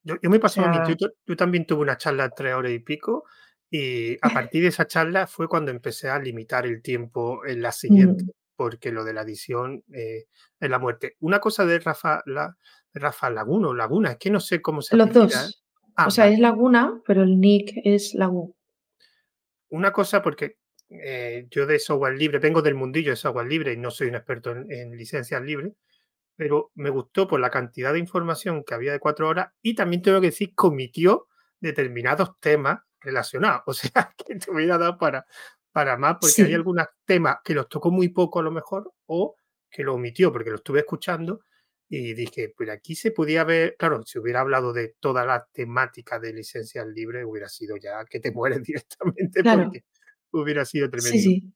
Yo, 0.03 0.31
me 0.31 0.41
pasó 0.41 0.63
a 0.63 0.69
mí, 0.69 0.97
yo, 0.97 1.37
también 1.37 1.67
tuve 1.67 1.83
una 1.83 1.97
charla 1.97 2.29
de 2.29 2.35
tres 2.37 2.55
horas 2.55 2.73
y 2.73 2.79
pico 2.79 3.25
y 3.69 4.15
a 4.23 4.31
partir 4.53 4.63
de 4.63 4.69
esa 4.69 4.87
charla 4.87 5.27
fue 5.27 5.49
cuando 5.49 5.73
empecé 5.73 6.09
a 6.09 6.19
limitar 6.19 6.65
el 6.65 6.81
tiempo 6.83 7.45
en 7.45 7.61
la 7.61 7.73
siguiente, 7.73 8.25
mm. 8.25 8.31
porque 8.55 8.93
lo 8.93 9.05
de 9.05 9.13
la 9.13 9.23
edición 9.23 9.83
eh, 9.93 10.27
es 10.61 10.71
la 10.71 10.79
muerte. 10.79 11.17
Una 11.21 11.41
cosa 11.41 11.67
de 11.67 11.81
Rafa, 11.81 12.23
la, 12.27 12.57
Rafa 12.95 13.31
Laguna 13.31 13.75
Laguna, 13.75 14.13
es 14.13 14.19
que 14.19 14.31
no 14.31 14.41
sé 14.41 14.63
cómo 14.63 14.81
se 14.81 14.97
Los 14.97 15.13
dos. 15.13 15.35
¿eh? 15.35 15.55
Ah, 15.97 16.07
o 16.07 16.11
sea, 16.11 16.29
es 16.29 16.39
Laguna, 16.39 17.01
pero 17.07 17.23
el 17.23 17.41
nick 17.41 17.73
es 17.85 18.15
Lagu. 18.15 18.55
Una 19.71 19.93
cosa, 19.93 20.23
porque 20.23 20.59
eh, 20.89 21.49
yo 21.51 21.67
de 21.67 21.79
software 21.79 22.17
libre, 22.17 22.39
vengo 22.39 22.63
del 22.63 22.75
mundillo 22.75 23.11
de 23.11 23.17
software 23.17 23.47
libre 23.47 23.73
y 23.73 23.77
no 23.77 23.91
soy 23.91 24.09
un 24.09 24.15
experto 24.15 24.53
en, 24.53 24.97
licencias 24.97 25.43
libres, 25.43 25.73
pero 26.37 26.71
me 26.75 26.91
gustó 26.91 27.27
por 27.27 27.41
la 27.41 27.51
cantidad 27.51 27.93
de 27.93 27.99
información 27.99 28.63
que 28.63 28.75
había 28.75 28.93
de 28.93 29.01
cuatro 29.01 29.29
horas 29.29 29.53
y 29.63 29.75
también 29.75 30.03
tengo 30.03 30.21
que 30.21 30.29
decir 30.29 30.55
comitió 30.55 31.27
determinados 31.61 32.39
temas 32.41 32.81
relacionados. 33.01 33.63
O 33.67 33.73
sea, 33.73 34.15
que 34.17 34.37
te 34.37 34.51
hubiera 34.51 34.79
dado 34.79 34.99
para, 34.99 35.27
para 35.73 35.97
más, 35.97 36.19
porque 36.21 36.43
hay 36.43 36.55
algunos 36.55 36.87
temas 37.05 37.39
que 37.43 37.55
los 37.55 37.69
tocó 37.69 37.91
muy 37.91 38.11
poco 38.11 38.41
a 38.41 38.43
lo 38.43 38.51
mejor 38.51 38.93
o 39.07 39.37
que 39.71 39.83
lo 39.83 39.95
omitió 39.95 40.33
porque 40.33 40.51
lo 40.51 40.57
estuve 40.57 40.81
escuchando 40.81 41.41
y 41.89 42.15
dije, 42.15 42.53
pues 42.57 42.69
aquí 42.69 42.97
se 42.97 43.13
podía 43.13 43.45
ver, 43.45 43.77
claro, 43.79 44.03
si 44.05 44.19
hubiera 44.19 44.41
hablado 44.41 44.73
de 44.73 44.97
toda 44.99 45.25
la 45.25 45.47
temática 45.53 46.19
de 46.19 46.33
licencias 46.33 46.87
libres, 46.87 47.25
hubiera 47.27 47.49
sido 47.49 47.77
ya 47.77 48.05
que 48.05 48.21
te 48.21 48.33
mueres 48.33 48.63
directamente 48.65 49.43
porque 49.43 49.85
hubiera 50.33 50.65
sido 50.65 50.91
tremendo. 50.91 51.19
Sí, 51.19 51.23
sí. 51.23 51.53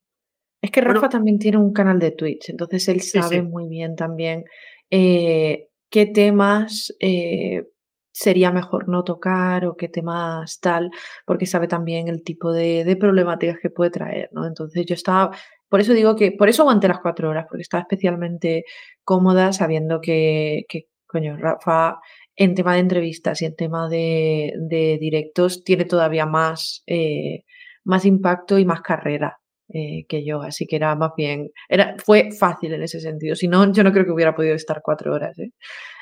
Es 0.62 0.70
que 0.70 0.80
Rafa 0.80 1.08
también 1.08 1.38
tiene 1.38 1.56
un 1.58 1.72
canal 1.72 1.98
de 1.98 2.10
Twitch, 2.10 2.50
entonces 2.50 2.86
él 2.88 3.00
sabe 3.00 3.42
muy 3.42 3.66
bien 3.66 3.96
también 3.96 4.44
eh, 4.90 5.68
qué 5.88 6.06
temas 6.06 6.94
eh, 7.00 7.64
sería 8.12 8.52
mejor 8.52 8.88
no 8.88 9.02
tocar 9.02 9.64
o 9.64 9.76
qué 9.76 9.88
temas 9.88 10.60
tal, 10.60 10.90
porque 11.24 11.46
sabe 11.46 11.66
también 11.66 12.08
el 12.08 12.22
tipo 12.22 12.52
de, 12.52 12.84
de 12.84 12.96
problemáticas 12.96 13.58
que 13.60 13.70
puede 13.70 13.90
traer, 13.90 14.28
¿no? 14.32 14.46
Entonces 14.46 14.84
yo 14.84 14.94
estaba 14.94 15.30
por 15.70 15.80
eso 15.80 15.94
digo 15.94 16.16
que, 16.16 16.32
por 16.32 16.48
eso 16.48 16.62
aguanté 16.62 16.88
las 16.88 17.00
cuatro 17.00 17.30
horas, 17.30 17.46
porque 17.48 17.62
estaba 17.62 17.82
especialmente 17.82 18.64
cómoda 19.04 19.52
sabiendo 19.52 20.00
que, 20.00 20.66
coño, 21.06 21.36
Rafa 21.38 22.00
en 22.36 22.54
tema 22.54 22.74
de 22.74 22.80
entrevistas 22.80 23.40
y 23.42 23.46
en 23.46 23.54
tema 23.56 23.88
de, 23.88 24.52
directos 25.00 25.62
tiene 25.62 25.84
todavía 25.84 26.26
más, 26.26 26.82
eh, 26.86 27.44
más 27.84 28.04
impacto 28.04 28.58
y 28.58 28.64
más 28.64 28.80
carrera 28.82 29.39
eh, 29.72 30.04
que 30.08 30.24
yo, 30.24 30.42
así 30.42 30.66
que 30.66 30.76
era 30.76 30.94
más 30.94 31.12
bien, 31.16 31.50
era, 31.68 31.96
fue 32.04 32.30
fácil 32.32 32.72
en 32.74 32.82
ese 32.82 33.00
sentido, 33.00 33.34
si 33.36 33.48
no, 33.48 33.72
yo 33.72 33.84
no 33.84 33.92
creo 33.92 34.04
que 34.04 34.12
hubiera 34.12 34.34
podido 34.34 34.54
estar 34.54 34.80
cuatro 34.82 35.12
horas. 35.12 35.38
¿eh? 35.38 35.52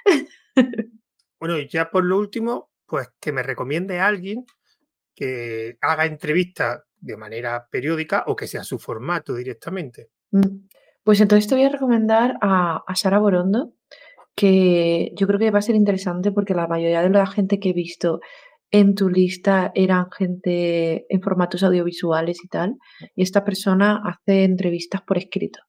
bueno, 1.40 1.58
y 1.58 1.68
ya 1.68 1.90
por 1.90 2.04
lo 2.04 2.18
último, 2.18 2.70
pues 2.86 3.08
que 3.20 3.32
me 3.32 3.42
recomiende 3.42 3.98
a 3.98 4.06
alguien 4.06 4.44
que 5.14 5.76
haga 5.80 6.06
entrevistas 6.06 6.82
de 7.00 7.16
manera 7.16 7.68
periódica 7.70 8.24
o 8.26 8.36
que 8.36 8.46
sea 8.46 8.64
su 8.64 8.78
formato 8.78 9.34
directamente. 9.34 10.10
Mm. 10.30 10.68
Pues 11.02 11.20
entonces 11.20 11.48
te 11.48 11.54
voy 11.54 11.64
a 11.64 11.70
recomendar 11.70 12.36
a, 12.42 12.84
Sara 12.94 13.18
Borondo, 13.18 13.72
que 14.34 15.12
yo 15.16 15.26
creo 15.26 15.38
que 15.38 15.50
va 15.50 15.58
a 15.58 15.62
ser 15.62 15.74
interesante 15.74 16.32
porque 16.32 16.54
la 16.54 16.66
mayoría 16.66 17.02
de 17.02 17.08
la 17.08 17.26
gente 17.26 17.58
que 17.58 17.70
he 17.70 17.72
visto 17.72 18.20
en 18.70 18.94
tu 18.94 19.08
lista 19.08 19.72
eran 19.74 20.10
gente 20.10 21.06
en 21.08 21.22
formatos 21.22 21.62
audiovisuales 21.62 22.44
y 22.44 22.48
tal, 22.48 22.76
y 23.16 23.22
esta 23.22 23.44
persona 23.44 24.02
hace 24.04 24.44
entrevistas 24.44 25.02
por 25.02 25.18
escrito. 25.18 25.60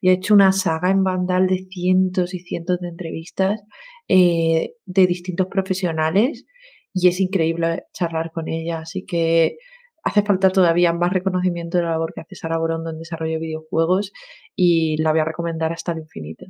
Y 0.00 0.10
ha 0.10 0.12
hecho 0.12 0.34
una 0.34 0.52
saga 0.52 0.90
en 0.90 1.02
Vandal 1.04 1.46
de 1.46 1.66
cientos 1.70 2.34
y 2.34 2.40
cientos 2.40 2.78
de 2.80 2.88
entrevistas 2.88 3.60
eh, 4.08 4.72
de 4.84 5.06
distintos 5.06 5.46
profesionales 5.46 6.44
y 6.92 7.08
es 7.08 7.20
increíble 7.20 7.84
charlar 7.92 8.32
con 8.32 8.48
ella. 8.48 8.80
Así 8.80 9.04
que 9.06 9.56
hace 10.02 10.22
falta 10.22 10.50
todavía 10.50 10.92
más 10.92 11.12
reconocimiento 11.12 11.78
de 11.78 11.84
la 11.84 11.90
labor 11.90 12.12
que 12.14 12.20
hace 12.20 12.34
Sara 12.34 12.58
Borondo 12.58 12.90
en 12.90 12.98
desarrollo 12.98 13.34
de 13.34 13.46
videojuegos 13.46 14.12
y 14.56 15.00
la 15.00 15.12
voy 15.12 15.20
a 15.20 15.24
recomendar 15.24 15.72
hasta 15.72 15.92
el 15.92 15.98
infinito. 15.98 16.46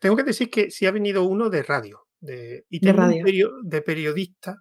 Tengo 0.00 0.16
que 0.16 0.24
decir 0.24 0.50
que 0.50 0.70
sí 0.70 0.86
ha 0.86 0.90
venido 0.90 1.24
uno 1.24 1.48
de 1.48 1.62
radio 1.62 2.05
de, 2.20 2.64
y 2.68 2.80
de, 2.80 2.92
radio. 2.92 3.50
de 3.62 3.82
periodista, 3.82 4.60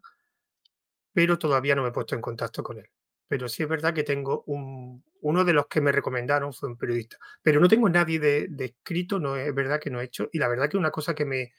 pero 1.14 1.38
todavía 1.38 1.76
no 1.76 1.84
me 1.84 1.89
he 1.89 1.93
puesto 1.93 2.16
en 2.16 2.22
contacto 2.22 2.64
con 2.64 2.78
él. 2.78 2.89
Pero 3.28 3.49
sí 3.49 3.64
es 3.64 3.70
verdad 3.70 3.93
que 3.93 4.03
tengo 4.03 4.43
un, 4.45 5.03
uno 5.22 5.43
de 5.43 5.53
los 5.53 5.68
que 5.68 5.82
me 5.82 5.91
recomendaron 5.91 6.53
fue 6.53 6.70
un 6.70 6.78
periodista, 6.78 7.18
pero 7.41 7.60
no 7.60 7.68
tengo 7.68 7.89
nadie 7.89 8.20
de, 8.20 8.47
de 8.49 8.66
escrito, 8.66 9.20
no 9.20 9.36
es 9.36 9.53
verdad 9.53 9.80
que 9.80 9.89
no 9.89 9.99
he 9.99 10.06
hecho. 10.06 10.30
Y 10.32 10.38
la 10.38 10.47
verdad 10.47 10.70
que 10.70 10.78
una 10.78 10.91
cosa 10.91 11.16
que 11.16 11.26
me, 11.26 11.51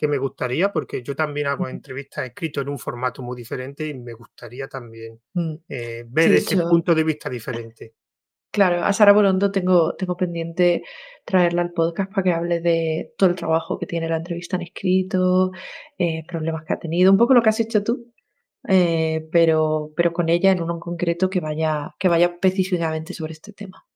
que 0.00 0.08
me 0.08 0.16
gustaría, 0.16 0.72
porque 0.72 1.02
yo 1.02 1.14
también 1.14 1.46
hago 1.46 1.68
entrevistas 1.68 2.24
escritas 2.24 2.62
en 2.62 2.70
un 2.70 2.78
formato 2.78 3.20
muy 3.20 3.36
diferente 3.36 3.86
y 3.86 3.92
me 3.92 4.14
gustaría 4.14 4.66
también 4.66 5.20
mm. 5.34 5.54
eh, 5.68 6.06
ver 6.08 6.32
ese 6.32 6.56
punto 6.56 6.94
de 6.94 7.04
vista 7.04 7.28
diferente. 7.28 7.96
Claro, 8.50 8.84
a 8.84 8.92
Sara 8.92 9.12
Borondo 9.12 9.52
tengo, 9.52 9.94
tengo 9.94 10.16
pendiente 10.16 10.82
traerla 11.24 11.62
al 11.62 11.72
podcast 11.72 12.10
para 12.10 12.24
que 12.24 12.32
hable 12.32 12.60
de 12.60 13.14
todo 13.16 13.30
el 13.30 13.36
trabajo 13.36 13.78
que 13.78 13.86
tiene 13.86 14.08
la 14.08 14.16
entrevista 14.16 14.56
en 14.56 14.62
escrito, 14.62 15.52
eh, 15.98 16.24
problemas 16.26 16.64
que 16.64 16.72
ha 16.72 16.78
tenido, 16.78 17.12
un 17.12 17.18
poco 17.18 17.34
lo 17.34 17.42
que 17.42 17.50
has 17.50 17.60
hecho 17.60 17.84
tú, 17.84 18.12
eh, 18.66 19.28
pero, 19.30 19.92
pero 19.96 20.12
con 20.12 20.28
ella 20.28 20.50
en 20.50 20.62
uno 20.62 20.74
en 20.74 20.80
concreto 20.80 21.30
que 21.30 21.38
vaya, 21.38 21.94
que 21.98 22.08
vaya 22.08 22.26
específicamente 22.26 23.14
sobre 23.14 23.32
este 23.32 23.52
tema. 23.52 23.86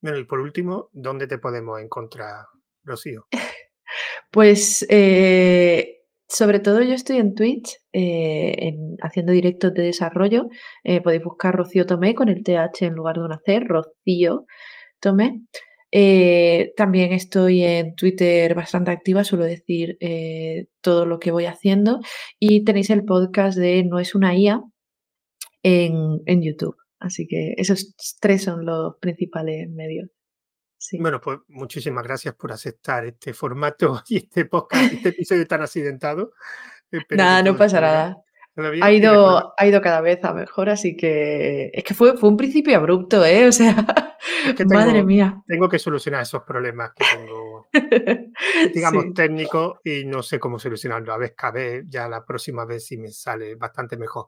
Bueno, 0.00 0.18
y 0.18 0.24
por 0.24 0.40
último, 0.40 0.88
¿dónde 0.92 1.26
te 1.26 1.38
podemos 1.38 1.80
encontrar, 1.80 2.46
Rocío? 2.84 3.26
Pues 4.30 4.86
eh, 4.90 5.97
sobre 6.28 6.60
todo 6.60 6.82
yo 6.82 6.94
estoy 6.94 7.18
en 7.18 7.34
Twitch 7.34 7.76
eh, 7.92 8.74
haciendo 9.02 9.32
directos 9.32 9.74
de 9.74 9.82
desarrollo. 9.82 10.48
Eh, 10.84 11.00
podéis 11.00 11.24
buscar 11.24 11.54
Rocío 11.56 11.86
Tomé 11.86 12.14
con 12.14 12.28
el 12.28 12.42
TH 12.42 12.86
en 12.86 12.94
lugar 12.94 13.16
de 13.16 13.22
un 13.22 13.38
C, 13.44 13.60
Rocío 13.60 14.46
Tomé. 15.00 15.42
también 16.76 17.12
estoy 17.12 17.62
en 17.64 17.94
Twitter 17.94 18.54
bastante 18.54 18.90
activa, 18.90 19.24
suelo 19.24 19.44
decir 19.44 19.98
todo 20.82 21.06
lo 21.06 21.18
que 21.18 21.30
voy 21.30 21.46
haciendo. 21.46 22.00
Y 22.38 22.64
tenéis 22.64 22.90
el 22.90 23.04
podcast 23.04 23.58
de 23.58 23.84
No 23.84 23.98
es 23.98 24.14
una 24.14 24.36
IA 24.36 24.62
en, 25.62 26.20
en 26.26 26.42
YouTube. 26.42 26.76
Así 27.00 27.26
que 27.26 27.54
esos 27.56 27.94
tres 28.20 28.42
son 28.44 28.66
los 28.66 28.96
principales 29.00 29.68
medios. 29.70 30.08
Bueno, 30.98 31.20
pues 31.20 31.38
muchísimas 31.48 32.04
gracias 32.04 32.34
por 32.34 32.52
aceptar 32.52 33.04
este 33.04 33.34
formato 33.34 34.02
y 34.08 34.18
este 34.18 34.44
podcast, 34.44 34.92
este 34.92 35.08
episodio 35.10 35.46
tan 35.46 35.62
accidentado. 35.62 36.32
nada, 37.10 37.42
no 37.42 37.56
pasa 37.56 37.80
nada. 37.80 38.22
Ha 38.82 38.90
ido, 38.90 39.54
ha 39.56 39.66
ido 39.66 39.80
cada 39.80 40.00
vez 40.00 40.24
a 40.24 40.34
mejor, 40.34 40.68
así 40.68 40.96
que 40.96 41.70
es 41.72 41.84
que 41.84 41.94
fue, 41.94 42.16
fue 42.16 42.28
un 42.28 42.36
principio 42.36 42.76
abrupto, 42.76 43.24
¿eh? 43.24 43.46
O 43.46 43.52
sea, 43.52 43.86
madre 44.66 45.04
mía. 45.04 45.40
Tengo 45.46 45.68
que 45.68 45.78
solucionar 45.78 46.22
esos 46.22 46.42
problemas 46.42 46.90
que 46.92 47.04
tengo, 47.16 47.68
digamos, 48.74 49.14
técnicos 49.14 49.78
y 49.84 50.04
no 50.06 50.24
sé 50.24 50.40
cómo 50.40 50.58
solucionarlo. 50.58 51.12
A 51.12 51.18
ver, 51.18 51.36
cabe 51.36 51.84
ya 51.86 52.08
la 52.08 52.24
próxima 52.24 52.64
vez 52.64 52.84
si 52.84 52.98
me 52.98 53.10
sale 53.10 53.54
bastante 53.54 53.96
mejor. 53.96 54.26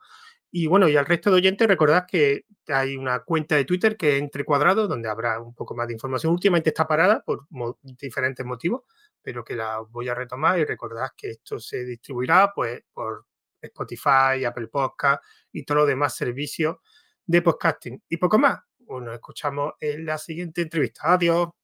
Y 0.53 0.67
bueno, 0.67 0.89
y 0.89 0.97
al 0.97 1.07
resto 1.07 1.31
de 1.31 1.37
oyentes, 1.37 1.69
recordad 1.69 2.07
que 2.07 2.45
hay 2.67 2.97
una 2.97 3.21
cuenta 3.21 3.57
de 3.57 3.65
Twitter 3.65 3.97
que 3.97 4.17
es 4.17 4.23
Entre 4.23 4.45
Cuadrados, 4.45 4.89
donde 4.89 5.09
habrá 5.09 5.41
un 5.41 5.55
poco 5.55 5.77
más 5.77 5.87
de 5.87 5.93
información. 5.95 6.33
Últimamente 6.33 6.71
está 6.71 6.87
parada 6.87 7.23
por 7.25 7.47
diferentes 7.81 8.45
motivos, 8.45 8.83
pero 9.23 9.45
que 9.45 9.55
la 9.55 9.79
voy 9.81 10.09
a 10.09 10.15
retomar 10.15 10.59
y 10.59 10.65
recordad 10.65 11.11
que 11.17 11.31
esto 11.31 11.61
se 11.61 11.85
distribuirá 11.85 12.53
pues, 12.55 12.83
por 12.93 13.27
Spotify, 13.63 14.45
Apple 14.45 14.69
Podcast 14.69 15.23
y 15.53 15.65
todos 15.65 15.81
los 15.81 15.89
demás 15.89 16.17
servicios 16.17 16.79
de 17.27 17.43
podcasting. 17.43 18.03
Y 18.09 18.17
poco 18.17 18.39
más. 18.39 18.59
Bueno, 18.79 19.13
escuchamos 19.13 19.75
en 19.81 20.05
la 20.05 20.19
siguiente 20.19 20.63
entrevista. 20.63 21.13
Adiós. 21.13 21.60